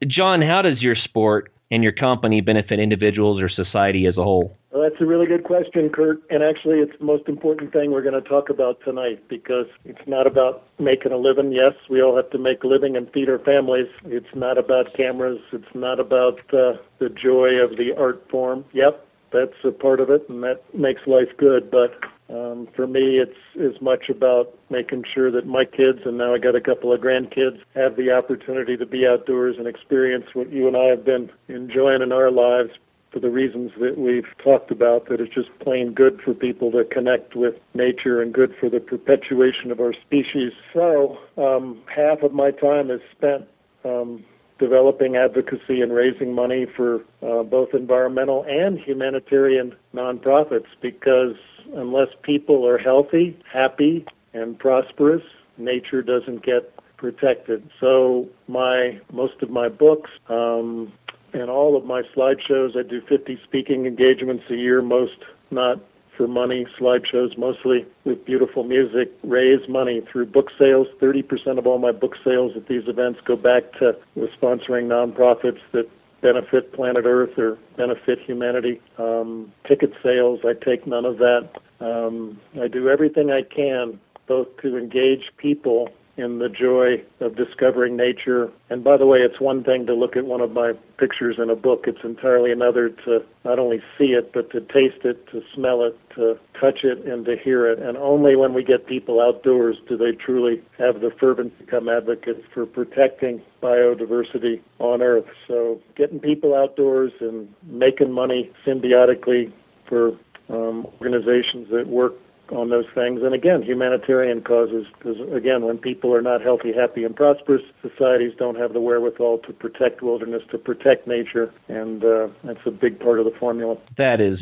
John, 0.07 0.42
how 0.42 0.62
does 0.62 0.83
your 0.83 0.94
sport 0.94 1.53
and 1.70 1.83
your 1.83 1.92
company 1.92 2.40
benefit 2.40 2.79
individuals 2.79 3.40
or 3.40 3.49
society 3.49 4.07
as 4.07 4.16
a 4.16 4.23
whole? 4.23 4.57
Well, 4.70 4.88
that's 4.88 5.01
a 5.01 5.07
really 5.07 5.27
good 5.27 5.44
question, 5.44 5.88
Kurt. 5.88 6.23
And 6.31 6.42
actually, 6.42 6.79
it's 6.79 6.96
the 6.99 7.05
most 7.05 7.29
important 7.29 7.73
thing 7.73 7.90
we're 7.90 8.03
going 8.03 8.20
to 8.20 8.29
talk 8.29 8.51
about 8.51 8.81
tonight 8.85 9.23
because 9.29 9.66
it's 9.85 10.07
not 10.07 10.27
about 10.27 10.64
making 10.79 11.12
a 11.12 11.16
living. 11.16 11.53
Yes, 11.53 11.75
we 11.88 12.01
all 12.01 12.14
have 12.16 12.31
to 12.31 12.38
make 12.38 12.62
a 12.62 12.66
living 12.66 12.96
and 12.96 13.11
feed 13.12 13.29
our 13.29 13.40
families. 13.40 13.88
It's 14.05 14.33
not 14.35 14.59
about 14.59 14.94
cameras. 14.94 15.40
It's 15.53 15.75
not 15.75 15.99
about 15.99 16.38
uh, 16.55 16.75
the 16.99 17.09
joy 17.09 17.55
of 17.57 17.79
the 17.79 17.92
art 17.99 18.25
form. 18.31 18.64
Yep, 18.73 19.05
that's 19.33 19.55
a 19.64 19.71
part 19.71 20.01
of 20.01 20.11
it, 20.11 20.29
and 20.29 20.43
that 20.43 20.62
makes 20.75 21.07
life 21.07 21.29
good. 21.37 21.71
But 21.71 21.99
um, 22.29 22.69
for 22.75 22.87
me, 22.87 23.19
it's 23.19 23.37
as 23.61 23.81
much 23.81 24.09
about 24.09 24.57
making 24.71 25.05
sure 25.12 25.31
that 25.31 25.47
my 25.47 25.64
kids, 25.64 26.01
and 26.05 26.19
now 26.19 26.35
I 26.35 26.38
got 26.38 26.55
a 26.55 26.61
couple 26.61 26.93
of 26.93 27.01
grandkids, 27.01 27.61
have 27.75 27.97
the 27.97 28.12
opportunity 28.12 28.77
to 28.77 28.87
be 28.87 29.07
outdoors 29.07 29.57
and 29.59 29.66
experience 29.66 30.27
what 30.35 30.51
you 30.51 30.69
and 30.69 30.77
I 30.77 30.85
have 30.87 31.05
been 31.05 31.31
enjoying 31.49 32.03
in 32.03 32.12
our 32.12 32.31
lives 32.31 32.73
for 33.11 33.19
the 33.19 33.31
reasons 33.31 33.73
that 33.81 33.99
we've 33.99 34.29
talked 34.38 34.71
about, 34.71 35.09
that 35.09 35.21
it's 35.21 35.35
just 35.35 35.49
plain 35.59 35.93
good 35.93 36.21
for 36.23 36.33
people 36.33 36.71
to 36.71 36.85
connect 36.85 37.35
with 37.35 37.55
nature 37.75 38.23
and 38.23 38.33
good 38.33 38.55
for 38.61 38.69
the 38.69 38.79
perpetuation 38.79 39.73
of 39.73 39.81
our 39.81 39.93
species. 39.93 40.53
So, 40.73 41.19
um, 41.37 41.83
half 41.93 42.23
of 42.23 42.33
my 42.33 42.53
time 42.53 42.88
is 42.88 43.01
spent 43.11 43.49
um, 43.85 44.25
developing 44.61 45.16
advocacy 45.16 45.81
and 45.81 45.92
raising 45.92 46.35
money 46.35 46.66
for 46.77 47.01
uh, 47.23 47.42
both 47.42 47.75
environmental 47.75 48.44
and 48.44 48.79
humanitarian 48.79 49.75
nonprofits 49.94 50.66
because 50.81 51.35
unless 51.75 52.09
people 52.23 52.66
are 52.68 52.79
healthy, 52.79 53.37
happy, 53.51 54.05
and 54.35 54.59
prosperous, 54.59 55.23
nature 55.57 56.03
doesn't 56.03 56.44
get 56.44 56.73
protected. 56.99 57.68
So 57.81 58.29
my 58.46 59.01
most 59.12 59.42
of 59.42 59.51
my 59.51 59.68
books 59.68 60.11
um, 60.29 60.92
and 61.33 61.49
all 61.49 61.77
of 61.77 61.85
my 61.87 62.03
slideshows, 62.14 62.77
I 62.77 62.83
do 62.83 63.01
50 63.01 63.40
speaking 63.42 63.87
engagements 63.87 64.44
a 64.51 64.57
year, 64.57 64.83
most 64.83 65.18
not 65.51 65.81
for 66.20 66.28
money, 66.28 66.66
slideshows 66.78 67.38
mostly 67.38 67.87
with 68.04 68.22
beautiful 68.26 68.62
music, 68.62 69.11
raise 69.22 69.66
money 69.70 70.02
through 70.12 70.26
book 70.26 70.50
sales. 70.59 70.87
30% 71.00 71.56
of 71.56 71.66
all 71.66 71.78
my 71.78 71.92
book 71.92 72.14
sales 72.22 72.52
at 72.54 72.68
these 72.68 72.83
events 72.88 73.20
go 73.24 73.37
back 73.37 73.72
to 73.78 73.96
sponsoring 74.38 74.85
nonprofits 74.85 75.61
that 75.72 75.88
benefit 76.20 76.74
planet 76.74 77.06
Earth 77.06 77.38
or 77.38 77.56
benefit 77.78 78.18
humanity. 78.20 78.83
Um, 78.98 79.50
ticket 79.66 79.94
sales, 80.02 80.40
I 80.44 80.52
take 80.62 80.87
none 80.87 81.06
of 81.06 81.16
that. 81.16 81.48
Um, 81.80 82.38
I 82.61 82.68
do 82.68 82.90
everything 82.90 83.30
I 83.30 83.40
can 83.40 83.98
both 84.26 84.54
to 84.59 84.76
engage 84.76 85.33
people 85.38 85.88
in 86.20 86.38
the 86.38 86.48
joy 86.48 87.02
of 87.20 87.37
discovering 87.37 87.96
nature. 87.96 88.50
And 88.68 88.85
by 88.85 88.96
the 88.96 89.06
way, 89.06 89.20
it's 89.20 89.40
one 89.40 89.64
thing 89.64 89.87
to 89.87 89.94
look 89.94 90.16
at 90.16 90.24
one 90.24 90.40
of 90.40 90.52
my 90.52 90.74
pictures 90.98 91.37
in 91.38 91.50
a 91.50 91.56
book, 91.56 91.85
it's 91.87 92.04
entirely 92.04 92.52
another 92.52 92.90
to 92.90 93.24
not 93.44 93.59
only 93.59 93.80
see 93.96 94.12
it, 94.12 94.33
but 94.33 94.50
to 94.50 94.61
taste 94.61 95.04
it, 95.04 95.26
to 95.28 95.42
smell 95.54 95.83
it, 95.83 95.98
to 96.14 96.38
touch 96.61 96.85
it, 96.85 97.04
and 97.06 97.24
to 97.24 97.37
hear 97.37 97.66
it. 97.66 97.78
And 97.78 97.96
only 97.96 98.37
when 98.37 98.52
we 98.52 98.62
get 98.62 98.87
people 98.87 99.20
outdoors 99.20 99.76
do 99.88 99.96
they 99.96 100.12
truly 100.12 100.62
have 100.78 101.00
the 101.00 101.11
fervent 101.11 101.59
to 101.59 101.64
become 101.64 101.88
advocates 101.88 102.42
for 102.52 102.66
protecting 102.66 103.42
biodiversity 103.62 104.61
on 104.78 105.02
Earth. 105.02 105.26
So 105.48 105.80
getting 105.96 106.20
people 106.20 106.54
outdoors 106.54 107.12
and 107.20 107.52
making 107.64 108.12
money 108.12 108.50
symbiotically 108.66 109.52
for 109.87 110.18
um, 110.50 110.87
organizations 111.00 111.68
that 111.70 111.87
work 111.87 112.14
on 112.53 112.71
those 112.71 112.87
things. 112.95 113.23
And 113.23 113.35
again, 113.35 113.63
humanitarian 113.63 114.43
causes, 114.43 114.87
because 114.99 115.17
again, 115.33 115.65
when 115.65 115.79
people 115.79 116.15
are 116.15 116.23
not 116.23 116.43
healthy, 116.43 116.73
happy, 116.73 117.05
and 117.05 117.15
prosperous, 117.15 117.63
societies 117.83 118.33
don't 118.39 118.59
have 118.59 118.73
the 118.73 118.81
wherewithal 118.81 119.39
to 119.39 119.53
protect 119.53 120.03
wilderness, 120.03 120.43
to 120.51 120.59
protect 120.59 121.07
nature, 121.07 121.53
and 121.69 122.05
uh, 122.05 122.29
that's 122.45 122.61
a 122.67 122.71
big 122.71 122.99
part 123.01 123.19
of 123.19 123.25
the 123.25 123.39
formula. 123.39 123.77
That 123.97 124.21
is 124.21 124.39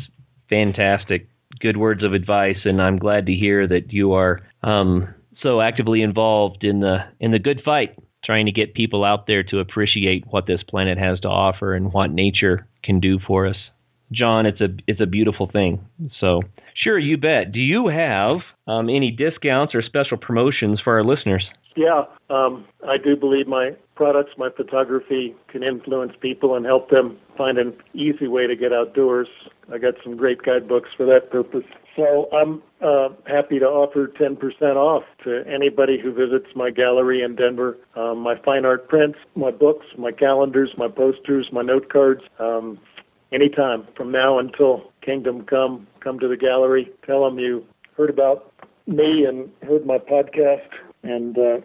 fantastic. 0.49 1.27
Good 1.59 1.77
words 1.77 2.03
of 2.03 2.13
advice, 2.13 2.59
and 2.63 2.81
I'm 2.81 2.97
glad 2.97 3.25
to 3.25 3.33
hear 3.33 3.67
that 3.67 3.91
you 3.91 4.13
are 4.13 4.41
um, 4.63 5.13
so 5.41 5.61
actively 5.61 6.01
involved 6.01 6.63
in 6.63 6.79
the 6.79 7.05
in 7.19 7.31
the 7.31 7.39
good 7.39 7.61
fight, 7.63 7.97
trying 8.23 8.45
to 8.45 8.51
get 8.51 8.73
people 8.73 9.03
out 9.03 9.27
there 9.27 9.43
to 9.43 9.59
appreciate 9.59 10.25
what 10.27 10.45
this 10.45 10.63
planet 10.63 10.97
has 10.97 11.19
to 11.21 11.27
offer 11.27 11.73
and 11.73 11.91
what 11.91 12.11
nature 12.11 12.67
can 12.83 12.99
do 12.99 13.19
for 13.19 13.47
us. 13.47 13.57
John, 14.11 14.45
it's 14.45 14.61
a 14.61 14.69
it's 14.87 15.01
a 15.01 15.05
beautiful 15.05 15.47
thing. 15.51 15.85
So 16.19 16.41
sure, 16.73 16.97
you 16.97 17.17
bet. 17.17 17.51
Do 17.51 17.59
you 17.59 17.87
have 17.87 18.37
um, 18.67 18.89
any 18.89 19.11
discounts 19.11 19.75
or 19.75 19.81
special 19.81 20.17
promotions 20.17 20.81
for 20.81 20.93
our 20.97 21.03
listeners? 21.03 21.45
Yeah, 21.75 22.03
um, 22.29 22.65
I 22.87 22.97
do 22.97 23.15
believe 23.15 23.47
my 23.47 23.71
products, 23.95 24.31
my 24.37 24.49
photography 24.49 25.35
can 25.49 25.63
influence 25.63 26.13
people 26.19 26.55
and 26.55 26.65
help 26.65 26.89
them 26.89 27.17
find 27.37 27.57
an 27.57 27.73
easy 27.93 28.27
way 28.27 28.47
to 28.47 28.55
get 28.55 28.73
outdoors. 28.73 29.27
I 29.71 29.77
got 29.77 29.93
some 30.03 30.17
great 30.17 30.41
guidebooks 30.41 30.89
for 30.97 31.05
that 31.05 31.29
purpose. 31.29 31.63
So 31.95 32.29
I'm 32.33 32.61
uh, 32.81 33.09
happy 33.27 33.59
to 33.59 33.65
offer 33.65 34.07
10% 34.07 34.39
off 34.75 35.03
to 35.25 35.43
anybody 35.45 35.99
who 35.99 36.13
visits 36.13 36.47
my 36.55 36.69
gallery 36.69 37.21
in 37.21 37.35
Denver. 37.35 37.77
Um, 37.95 38.19
my 38.19 38.35
fine 38.43 38.65
art 38.65 38.87
prints, 38.87 39.19
my 39.35 39.51
books, 39.51 39.85
my 39.97 40.11
calendars, 40.11 40.71
my 40.77 40.87
posters, 40.87 41.49
my 41.51 41.61
note 41.61 41.89
cards. 41.89 42.21
Um, 42.39 42.79
anytime 43.31 43.87
from 43.95 44.11
now 44.11 44.39
until 44.39 44.91
Kingdom 45.01 45.45
Come. 45.45 45.87
Come 46.01 46.19
to 46.19 46.27
the 46.27 46.37
gallery. 46.37 46.91
Tell 47.05 47.23
them 47.23 47.39
you 47.39 47.65
heard 47.97 48.09
about 48.09 48.53
me 48.87 49.25
and 49.25 49.49
heard 49.63 49.85
my 49.85 49.97
podcast, 49.97 50.67
and 51.03 51.37
uh, 51.37 51.57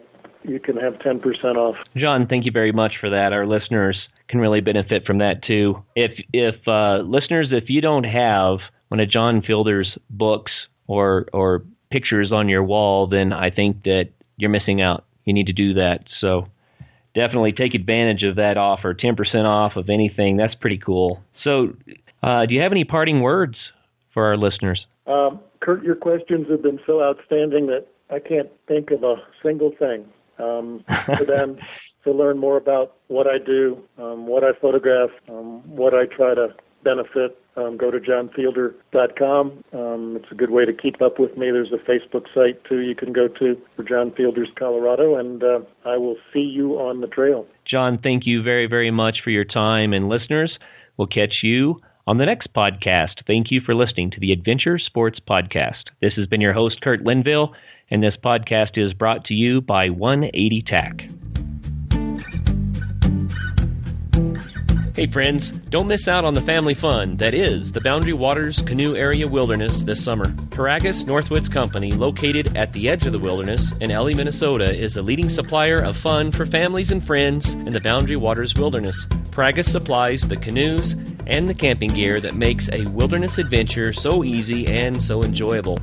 you 0.43 0.59
can 0.59 0.77
have 0.77 0.93
10% 0.95 1.23
off. 1.55 1.75
John, 1.95 2.27
thank 2.27 2.45
you 2.45 2.51
very 2.51 2.71
much 2.71 2.93
for 2.99 3.09
that. 3.09 3.33
Our 3.33 3.45
listeners 3.45 3.97
can 4.27 4.39
really 4.39 4.61
benefit 4.61 5.05
from 5.05 5.19
that 5.19 5.43
too. 5.43 5.83
If 5.95 6.11
if 6.33 6.55
uh, 6.67 6.97
listeners, 7.05 7.49
if 7.51 7.69
you 7.69 7.81
don't 7.81 8.05
have 8.05 8.59
one 8.89 8.99
of 8.99 9.09
John 9.09 9.41
Fielder's 9.41 9.97
books 10.09 10.51
or 10.87 11.27
or 11.33 11.63
pictures 11.91 12.31
on 12.31 12.49
your 12.49 12.63
wall, 12.63 13.07
then 13.07 13.31
I 13.33 13.49
think 13.49 13.83
that 13.83 14.09
you're 14.37 14.49
missing 14.49 14.81
out. 14.81 15.05
You 15.25 15.33
need 15.33 15.47
to 15.47 15.53
do 15.53 15.75
that. 15.75 16.05
So 16.19 16.47
definitely 17.15 17.53
take 17.53 17.73
advantage 17.73 18.23
of 18.23 18.35
that 18.35 18.57
offer 18.57 18.93
10% 18.93 19.45
off 19.45 19.75
of 19.75 19.89
anything. 19.89 20.37
That's 20.37 20.55
pretty 20.55 20.77
cool. 20.77 21.23
So, 21.43 21.73
uh, 22.21 22.45
do 22.45 22.53
you 22.53 22.61
have 22.61 22.71
any 22.71 22.83
parting 22.83 23.21
words 23.21 23.57
for 24.13 24.25
our 24.25 24.37
listeners? 24.37 24.85
Um, 25.07 25.39
Kurt, 25.61 25.83
your 25.83 25.95
questions 25.95 26.47
have 26.49 26.61
been 26.61 26.79
so 26.85 27.01
outstanding 27.01 27.67
that 27.67 27.87
I 28.09 28.19
can't 28.19 28.49
think 28.67 28.91
of 28.91 29.03
a 29.03 29.15
single 29.41 29.71
thing 29.79 30.05
um, 30.37 30.83
for 31.05 31.25
them 31.27 31.57
to 32.03 32.11
learn 32.11 32.37
more 32.37 32.57
about 32.57 32.95
what 33.07 33.27
I 33.27 33.37
do, 33.39 33.81
um, 33.97 34.27
what 34.27 34.43
I 34.43 34.51
photograph, 34.61 35.09
um, 35.27 35.67
what 35.67 35.93
I 35.93 36.05
try 36.05 36.35
to 36.35 36.49
benefit, 36.85 37.37
um, 37.57 37.75
go 37.75 37.91
to 37.91 37.99
johnfielder.com. 37.99 39.63
Um, 39.73 40.15
it's 40.15 40.31
a 40.31 40.35
good 40.35 40.51
way 40.51 40.63
to 40.63 40.71
keep 40.71 41.01
up 41.01 41.19
with 41.19 41.35
me. 41.37 41.51
There's 41.51 41.73
a 41.73 41.91
Facebook 41.91 42.33
site 42.33 42.63
too 42.63 42.79
you 42.79 42.95
can 42.95 43.11
go 43.11 43.27
to 43.27 43.61
for 43.75 43.83
John 43.83 44.11
Fielders 44.11 44.47
Colorado, 44.57 45.17
and 45.17 45.43
uh, 45.43 45.59
I 45.83 45.97
will 45.97 46.15
see 46.31 46.39
you 46.39 46.79
on 46.79 47.01
the 47.01 47.07
trail. 47.07 47.45
John, 47.65 47.97
thank 47.97 48.25
you 48.25 48.41
very, 48.41 48.67
very 48.67 48.91
much 48.91 49.21
for 49.21 49.31
your 49.31 49.43
time, 49.43 49.91
and 49.91 50.07
listeners, 50.07 50.57
we'll 50.95 51.07
catch 51.07 51.39
you 51.41 51.81
on 52.07 52.19
the 52.19 52.25
next 52.25 52.53
podcast. 52.53 53.25
Thank 53.27 53.51
you 53.51 53.59
for 53.59 53.75
listening 53.75 54.11
to 54.11 54.19
the 54.19 54.31
Adventure 54.31 54.79
Sports 54.79 55.19
Podcast. 55.19 55.89
This 56.01 56.13
has 56.13 56.27
been 56.27 56.41
your 56.41 56.53
host, 56.53 56.79
Kurt 56.81 57.03
Linville, 57.03 57.53
and 57.89 58.01
this 58.01 58.15
podcast 58.23 58.77
is 58.77 58.93
brought 58.93 59.25
to 59.25 59.33
you 59.33 59.59
by 59.59 59.89
180 59.89 60.61
TAC. 60.61 61.09
Hey 64.95 65.07
friends, 65.07 65.51
don't 65.51 65.89
miss 65.89 66.07
out 66.07 66.23
on 66.23 66.35
the 66.35 66.41
family 66.41 66.73
fun 66.73 67.17
that 67.17 67.33
is 67.33 67.73
the 67.73 67.81
Boundary 67.81 68.13
Waters 68.13 68.61
Canoe 68.61 68.95
Area 68.95 69.27
Wilderness 69.27 69.83
this 69.83 70.01
summer. 70.01 70.27
Piragis 70.51 71.03
Northwoods 71.03 71.51
Company, 71.51 71.91
located 71.91 72.55
at 72.55 72.71
the 72.71 72.87
edge 72.87 73.05
of 73.05 73.11
the 73.11 73.19
wilderness 73.19 73.73
in 73.81 73.91
Ely, 73.91 74.13
Minnesota, 74.13 74.73
is 74.73 74.95
a 74.95 75.01
leading 75.01 75.27
supplier 75.27 75.83
of 75.83 75.97
fun 75.97 76.31
for 76.31 76.45
families 76.45 76.91
and 76.91 77.05
friends 77.05 77.55
in 77.55 77.73
the 77.73 77.81
Boundary 77.81 78.15
Waters 78.15 78.55
Wilderness. 78.55 79.05
Piragis 79.31 79.67
supplies 79.67 80.29
the 80.29 80.37
canoes 80.37 80.93
and 81.27 81.49
the 81.49 81.53
camping 81.53 81.89
gear 81.89 82.21
that 82.21 82.35
makes 82.35 82.69
a 82.71 82.85
wilderness 82.85 83.37
adventure 83.37 83.91
so 83.91 84.23
easy 84.23 84.65
and 84.67 85.03
so 85.03 85.23
enjoyable. 85.23 85.77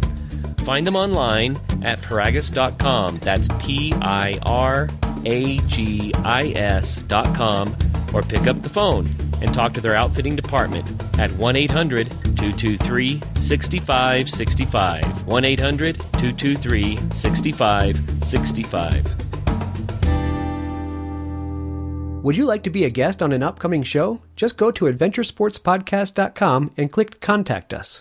Find 0.60 0.86
them 0.86 0.96
online 0.96 1.60
at 1.82 2.00
piragis.com. 2.00 3.18
That's 3.18 3.48
P 3.60 3.92
I 4.00 4.38
R 4.46 4.88
A 5.24 5.58
G 5.68 6.12
I 6.24 6.52
S.com 6.56 7.76
or 8.14 8.22
pick 8.22 8.46
up 8.46 8.60
the 8.60 8.68
phone 8.68 9.08
and 9.40 9.52
talk 9.52 9.72
to 9.74 9.80
their 9.80 9.94
outfitting 9.94 10.36
department 10.36 10.88
at 11.18 11.30
1 11.32 11.56
800 11.56 12.10
223 12.36 13.20
6565. 13.40 15.26
1 15.26 15.44
800 15.44 15.98
223 15.98 16.96
6565. 17.12 19.22
Would 22.22 22.36
you 22.36 22.44
like 22.44 22.62
to 22.62 22.70
be 22.70 22.84
a 22.84 22.90
guest 22.90 23.20
on 23.20 23.32
an 23.32 23.42
upcoming 23.42 23.82
show? 23.82 24.20
Just 24.36 24.56
go 24.56 24.70
to 24.70 24.84
adventuresportspodcast.com 24.84 26.70
and 26.76 26.92
click 26.92 27.20
Contact 27.20 27.74
Us. 27.74 28.00